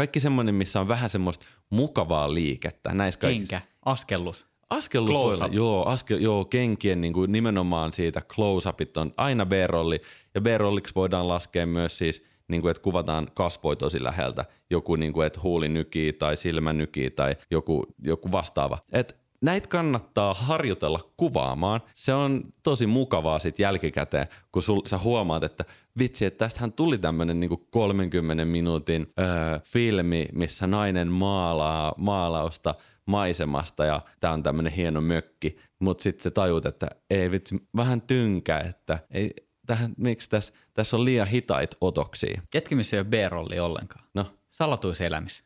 kaikki 0.00 0.20
semmoinen, 0.20 0.54
missä 0.54 0.80
on 0.80 0.88
vähän 0.88 1.10
semmoista 1.10 1.46
mukavaa 1.70 2.34
liikettä. 2.34 2.94
Näissä 2.94 3.20
kaikissa. 3.20 3.50
Kenkä, 3.50 3.68
askellus. 3.84 4.46
Askellus 4.70 5.14
voi 5.14 5.22
Close 5.22 5.36
olla, 5.36 5.46
up. 5.46 5.54
joo, 5.54 5.84
askel, 5.84 6.18
joo, 6.18 6.44
kenkien 6.44 7.00
niin 7.00 7.12
kuin 7.12 7.32
nimenomaan 7.32 7.92
siitä 7.92 8.20
close-upit 8.20 8.96
on 8.96 9.12
aina 9.16 9.46
B-rolli. 9.46 10.00
Ja 10.34 10.40
B-rolliksi 10.40 10.94
voidaan 10.94 11.28
laskea 11.28 11.66
myös 11.66 11.98
siis, 11.98 12.24
niin 12.48 12.60
kuin, 12.60 12.70
että 12.70 12.82
kuvataan 12.82 13.28
kasvoi 13.34 13.76
tosi 13.76 14.04
läheltä. 14.04 14.44
Joku, 14.70 14.96
niin 14.96 15.12
kuin, 15.12 15.26
että 15.26 15.40
huuli 15.42 15.68
nykii 15.68 16.12
tai 16.12 16.36
silmä 16.36 16.72
nykii 16.72 17.10
tai 17.10 17.36
joku, 17.50 17.86
joku 18.02 18.32
vastaava. 18.32 18.78
Et 18.92 19.19
näitä 19.40 19.68
kannattaa 19.68 20.34
harjoitella 20.34 21.00
kuvaamaan. 21.16 21.80
Se 21.94 22.14
on 22.14 22.42
tosi 22.62 22.86
mukavaa 22.86 23.38
sit 23.38 23.58
jälkikäteen, 23.58 24.26
kun 24.52 24.62
sul, 24.62 24.82
sä 24.86 24.98
huomaat, 24.98 25.44
että 25.44 25.64
vitsi, 25.98 26.24
että 26.24 26.44
tästähän 26.44 26.72
tuli 26.72 26.98
tämmönen 26.98 27.40
niinku 27.40 27.56
30 27.56 28.44
minuutin 28.44 29.06
öö, 29.20 29.26
filmi, 29.64 30.26
missä 30.32 30.66
nainen 30.66 31.12
maalaa 31.12 31.94
maalausta 31.96 32.74
maisemasta 33.06 33.84
ja 33.84 34.00
tää 34.20 34.32
on 34.32 34.42
tämmönen 34.42 34.72
hieno 34.72 35.00
mökki, 35.00 35.56
mutta 35.78 36.02
sitten 36.02 36.22
se 36.22 36.30
tajut, 36.30 36.66
että 36.66 36.86
ei 37.10 37.30
vitsi, 37.30 37.62
vähän 37.76 38.02
tynkä, 38.02 38.58
että 38.58 38.98
ei, 39.10 39.30
tähän, 39.66 39.94
miksi 39.96 40.30
tässä, 40.30 40.52
tässä 40.74 40.96
on 40.96 41.04
liian 41.04 41.28
hitaita 41.28 41.76
otoksia. 41.80 42.42
Tiedätkö, 42.50 42.74
missä 42.76 42.96
ei 42.96 43.00
ole 43.00 43.08
B-rolli 43.08 43.60
ollenkaan? 43.60 44.04
No, 44.14 44.26
Salatuiselämissä. 44.48 45.44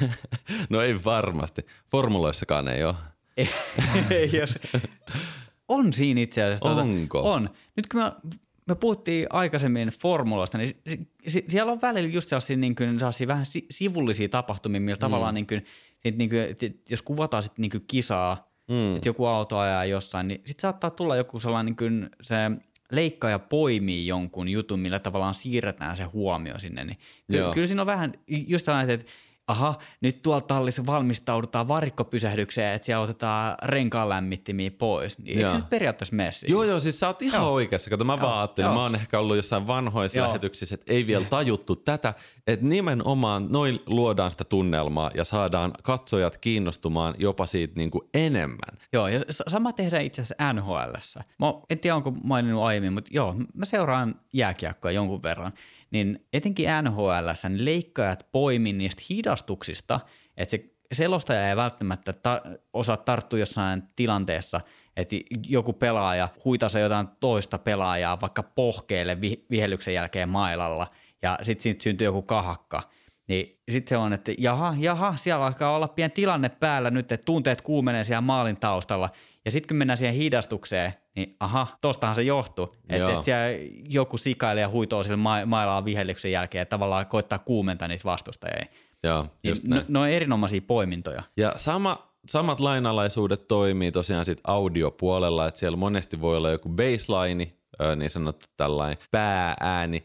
no 0.70 0.80
ei 0.80 1.04
varmasti. 1.04 1.66
Formuloissakaan 1.90 2.68
ei 2.68 2.84
ole. 2.84 2.94
Jos... 4.40 4.58
On 5.68 5.92
siinä 5.92 6.20
itse 6.20 6.42
asiassa. 6.42 6.66
tuota- 6.66 6.82
Onko? 6.82 7.20
On. 7.32 7.50
Nyt 7.76 7.86
kun 7.86 8.00
me, 8.02 8.12
me 8.68 8.74
puhuttiin 8.74 9.26
aikaisemmin 9.30 9.88
formuloista, 9.88 10.58
niin 10.58 10.76
si, 10.88 11.08
si, 11.28 11.44
siellä 11.48 11.72
on 11.72 11.80
välillä 11.82 12.08
just 12.08 12.28
sellaisia, 12.28 12.56
niin 12.56 12.74
kuin, 12.74 12.98
sellaisia 12.98 13.26
vähän 13.26 13.46
si, 13.46 13.66
sivullisia 13.70 14.28
tapahtumia, 14.28 14.80
millä 14.80 14.96
mm. 14.96 15.00
tavallaan 15.00 15.34
niin 15.34 15.46
kuin, 15.46 15.64
niin 16.16 16.30
kuin, 16.30 16.40
jos 16.90 17.02
kuvataan 17.02 17.42
sit, 17.42 17.58
niin 17.58 17.70
kuin 17.70 17.84
kisaa, 17.86 18.52
mm. 18.68 18.96
että 18.96 19.08
joku 19.08 19.26
auto 19.26 19.58
ajaa 19.58 19.84
jossain, 19.84 20.28
niin 20.28 20.40
sitten 20.46 20.60
saattaa 20.62 20.90
tulla 20.90 21.16
joku 21.16 21.40
sellainen 21.40 21.66
niin 21.66 21.76
kuin, 21.76 22.10
se 22.22 22.34
leikkaaja 22.92 23.38
poimii 23.38 24.06
jonkun 24.06 24.48
jutun, 24.48 24.80
millä 24.80 24.98
tavallaan 24.98 25.34
siirretään 25.34 25.96
se 25.96 26.02
huomio 26.04 26.58
sinne. 26.58 26.84
Niin 26.84 26.96
ky- 27.32 27.38
kyllä 27.54 27.66
siinä 27.66 27.82
on 27.82 27.86
vähän 27.86 28.14
just 28.28 28.64
sellainen, 28.64 28.94
että 28.94 29.12
aha, 29.50 29.78
nyt 30.00 30.22
tuolla 30.22 30.40
tallissa 30.40 30.86
valmistaudutaan 30.86 31.68
varikkopysähdykseen, 31.68 32.74
että 32.74 32.86
siellä 32.86 33.02
otetaan 33.02 33.54
renkaan 33.62 34.08
lämmittimiä 34.08 34.70
pois. 34.70 35.18
Niin 35.18 35.38
eikö 35.38 35.50
se 35.50 35.56
nyt 35.56 35.70
periaatteessa 35.70 36.16
mene 36.16 36.32
siihen? 36.32 36.52
Joo, 36.52 36.62
joo, 36.64 36.80
siis 36.80 37.00
sä 37.00 37.06
oot 37.06 37.22
ihan 37.22 37.40
Joo. 37.40 37.52
oikeassa. 37.52 37.90
Kato, 37.90 38.04
mä 38.04 38.12
Joo, 38.12 38.20
vaan 38.20 38.38
ajattelin, 38.38 38.66
joo. 38.66 38.74
mä 38.74 38.82
oon 38.82 38.94
ehkä 38.94 39.18
ollut 39.18 39.36
jossain 39.36 39.66
vanhoissa 39.66 40.18
Joo. 40.18 40.26
lähetyksissä, 40.26 40.74
että 40.74 40.92
ei 40.92 41.06
vielä 41.06 41.24
tajuttu 41.24 41.76
tätä, 41.76 42.14
että 42.46 42.66
nimenomaan 42.66 43.46
noin 43.50 43.80
luodaan 43.86 44.30
sitä 44.30 44.44
tunnelmaa 44.44 45.10
ja 45.14 45.24
saadaan 45.24 45.72
katsojat 45.82 46.36
kiinnostumaan 46.36 47.14
jopa 47.18 47.46
siitä 47.46 47.74
niin 47.76 47.90
kuin 47.90 48.08
enemmän. 48.14 48.78
Joo, 48.92 49.08
ja 49.08 49.20
sama 49.30 49.72
tehdään 49.72 50.04
itse 50.04 50.22
asiassa 50.22 50.52
NHLssä. 50.52 51.24
Mä 51.38 51.46
en 51.70 51.78
tiedä, 51.78 51.96
onko 51.96 52.10
maininnut 52.10 52.62
aiemmin, 52.62 52.92
mutta 52.92 53.10
joo, 53.14 53.34
mä 53.54 53.64
seuraan 53.64 54.14
jääkiekkoa 54.32 54.90
jonkun 54.90 55.22
verran. 55.22 55.52
Niin 55.90 56.26
etenkin 56.32 56.66
NHLssä 56.82 57.48
niin 57.48 57.64
leikkaajat 57.64 58.26
poimi 58.32 58.72
niistä 58.72 59.02
hidastuksista, 59.10 60.00
että 60.36 60.50
se 60.50 60.70
selostaja 60.92 61.48
ei 61.48 61.56
välttämättä 61.56 62.12
ta- 62.12 62.42
osaa 62.72 62.96
tarttua 62.96 63.38
jossain 63.38 63.82
tilanteessa, 63.96 64.60
että 64.96 65.16
joku 65.48 65.72
pelaaja 65.72 66.28
huitasee 66.44 66.82
jotain 66.82 67.08
toista 67.20 67.58
pelaajaa 67.58 68.20
vaikka 68.20 68.42
pohkeelle 68.42 69.20
vi- 69.20 69.46
vihellyksen 69.50 69.94
jälkeen 69.94 70.28
mailalla, 70.28 70.86
ja 71.22 71.38
sitten 71.42 71.62
siitä 71.62 71.82
syntyy 71.82 72.04
joku 72.04 72.22
kahakka. 72.22 72.82
Niin 73.28 73.60
sitten 73.70 73.88
se 73.88 73.96
on, 73.96 74.12
että 74.12 74.32
jaha, 74.38 74.74
jaha, 74.78 75.16
siellä 75.16 75.46
alkaa 75.46 75.76
olla 75.76 75.88
pieni 75.88 76.14
tilanne 76.14 76.48
päällä 76.48 76.90
nyt, 76.90 77.12
että 77.12 77.24
tunteet 77.26 77.62
kuumenee 77.62 78.04
siellä 78.04 78.20
maalin 78.20 78.60
taustalla. 78.60 79.10
Ja 79.44 79.50
sitten 79.50 79.68
kun 79.68 79.76
mennään 79.76 79.96
siihen 79.96 80.14
hidastukseen, 80.14 80.92
niin 81.16 81.36
aha, 81.40 81.66
tostahan 81.80 82.14
se 82.14 82.22
johtuu. 82.22 82.68
Että 82.88 83.12
et 83.12 83.22
siellä 83.22 83.46
joku 83.88 84.18
sikailija 84.18 84.68
huitoo 84.68 85.02
sille 85.02 85.16
ma- 85.16 85.46
mailaan 85.46 85.84
vihellyksen 85.84 86.32
jälkeen 86.32 86.60
ja 86.62 86.66
tavallaan 86.66 87.06
koittaa 87.06 87.38
kuumentaa 87.38 87.88
niitä 87.88 88.04
vastustajia. 88.04 88.66
Joo, 89.04 89.22
Niin 89.22 89.50
just 89.50 89.64
no, 89.64 89.76
näin. 89.76 89.86
ne 89.88 89.98
on 89.98 90.08
erinomaisia 90.08 90.60
poimintoja. 90.66 91.22
Ja 91.36 91.52
sama, 91.56 92.12
samat 92.28 92.60
lainalaisuudet 92.60 93.48
toimii 93.48 93.92
tosiaan 93.92 94.24
sit 94.26 94.40
audiopuolella, 94.44 95.46
että 95.46 95.60
siellä 95.60 95.76
monesti 95.76 96.20
voi 96.20 96.36
olla 96.36 96.50
joku 96.50 96.68
baseline, 96.68 97.52
niin 97.96 98.10
sanottu 98.10 98.46
tällainen 98.56 98.98
pääääni. 99.10 100.04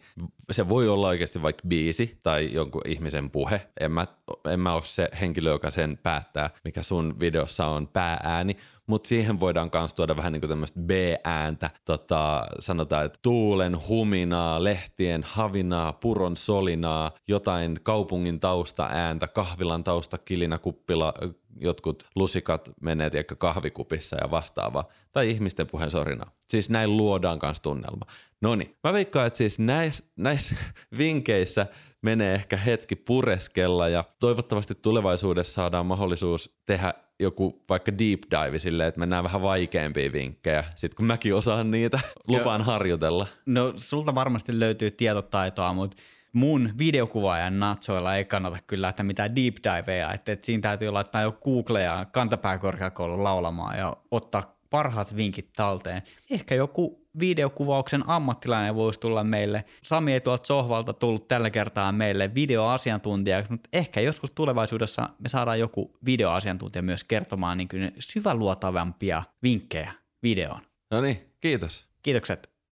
Se 0.52 0.70
voi 0.70 0.90
olla 0.90 1.08
oikeasti 1.08 1.42
vaikka 1.42 1.68
biisi 1.68 2.20
tai 2.24 2.50
jonkun 2.54 2.82
ihmisen 2.88 3.30
puhe. 3.30 3.68
En 3.80 3.92
mä, 3.92 4.08
en 4.50 4.60
mä 4.60 4.74
ole 4.74 4.86
se 4.86 5.10
henkilö, 5.22 5.50
joka 5.52 5.72
sen 5.72 6.00
päättää, 6.04 6.50
mikä 6.64 6.84
sun 6.84 7.20
videossa 7.20 7.68
on 7.68 7.88
pääääni, 7.88 8.58
mutta 8.88 9.08
siihen 9.08 9.40
voidaan 9.40 9.70
myös 9.74 9.94
tuoda 9.94 10.16
vähän 10.16 10.34
niin 10.34 10.42
kuin 10.42 10.50
tämmöistä 10.50 10.80
B-ääntä. 10.80 11.70
Tota, 11.86 12.46
sanotaan, 12.60 13.06
että 13.06 13.20
tuulen 13.22 13.78
huminaa, 13.88 14.64
lehtien 14.64 15.24
havinaa, 15.24 15.94
puron 15.94 16.38
solinaa, 16.38 17.12
jotain 17.28 17.80
kaupungin 17.84 18.40
taustaääntä, 18.40 19.28
kahvilan 19.28 19.84
taustakilinä, 19.84 20.58
kuppila, 20.58 21.14
jotkut 21.60 22.04
lusikat 22.16 22.72
menee 22.82 23.10
tiedätkö, 23.10 23.36
kahvikupissa 23.36 24.18
ja 24.22 24.32
vastaavaa. 24.32 24.88
Tai 25.12 25.30
ihmisten 25.30 25.68
puheen 25.68 25.92
sorina. 25.92 26.26
Siis 26.48 26.70
näin 26.70 26.98
luodaan 26.98 27.40
kanssa 27.40 27.64
tunnelma. 27.64 28.06
No 28.42 28.56
niin, 28.56 28.76
mä 28.84 28.94
veikkaan, 28.94 29.28
että 29.28 29.38
siis 29.38 29.60
näissä, 29.60 30.04
näissä 30.16 30.56
vinkeissä 30.98 31.68
menee 32.02 32.36
ehkä 32.36 32.58
hetki 32.58 32.96
pureskella 32.96 33.90
ja 33.90 34.04
toivottavasti 34.20 34.76
tulevaisuudessa 34.76 35.54
saadaan 35.54 35.86
mahdollisuus 35.86 36.58
tehdä 36.66 36.94
joku 37.20 37.64
vaikka 37.70 37.92
deep 37.92 38.20
dive 38.32 38.60
silleen, 38.60 38.88
että 38.88 39.00
mennään 39.00 39.24
vähän 39.24 39.42
vaikeampia 39.42 40.12
vinkkejä. 40.12 40.64
Sitten 40.76 40.98
kun 40.98 41.06
mäkin 41.06 41.36
osaan 41.36 41.72
niitä, 41.72 42.00
lupaan 42.28 42.62
harjoitella. 42.62 43.28
No 43.46 43.74
sulta 43.76 44.16
varmasti 44.16 44.60
löytyy 44.60 44.92
tietotaitoa, 44.92 45.74
mutta 45.74 45.98
mun 46.34 46.70
videokuvaajan 46.78 47.60
natsoilla 47.60 48.16
ei 48.16 48.26
kannata 48.26 48.58
kyllä 48.68 48.86
lähteä 48.86 49.04
mitään 49.04 49.36
deep 49.36 49.56
diveja, 49.64 50.14
että, 50.14 50.32
että 50.32 50.46
siinä 50.46 50.62
täytyy 50.62 50.90
laittaa 50.90 51.22
jo 51.22 51.32
Google 51.32 51.84
ja 51.84 52.06
kantapääkorkeakoulun 52.12 53.24
laulamaan 53.24 53.78
ja 53.78 53.98
ottaa 54.12 54.55
parhaat 54.70 55.16
vinkit 55.16 55.54
talteen. 55.56 56.02
Ehkä 56.32 56.56
joku 56.56 57.06
videokuvauksen 57.20 58.10
ammattilainen 58.10 58.76
voisi 58.76 59.00
tulla 59.00 59.24
meille. 59.24 59.64
Sami 59.84 60.14
ei 60.14 60.22
tuolta 60.22 60.48
sohvalta 60.48 60.94
tullut 60.94 61.28
tällä 61.28 61.50
kertaa 61.50 61.92
meille 61.92 62.36
videoasiantuntija, 62.36 63.44
mutta 63.50 63.70
ehkä 63.74 64.02
joskus 64.02 64.32
tulevaisuudessa 64.32 65.10
me 65.20 65.30
saadaan 65.30 65.60
joku 65.60 65.98
videoasiantuntija 66.06 66.84
myös 66.84 67.04
kertomaan 67.04 67.58
niin 67.58 67.70
syväluotavampia 68.00 69.24
vinkkejä 69.44 69.92
videoon. 70.24 70.62
No 70.92 71.02
niin, 71.02 71.34
kiitos. 71.42 71.86
Kiitokset. 72.04 72.55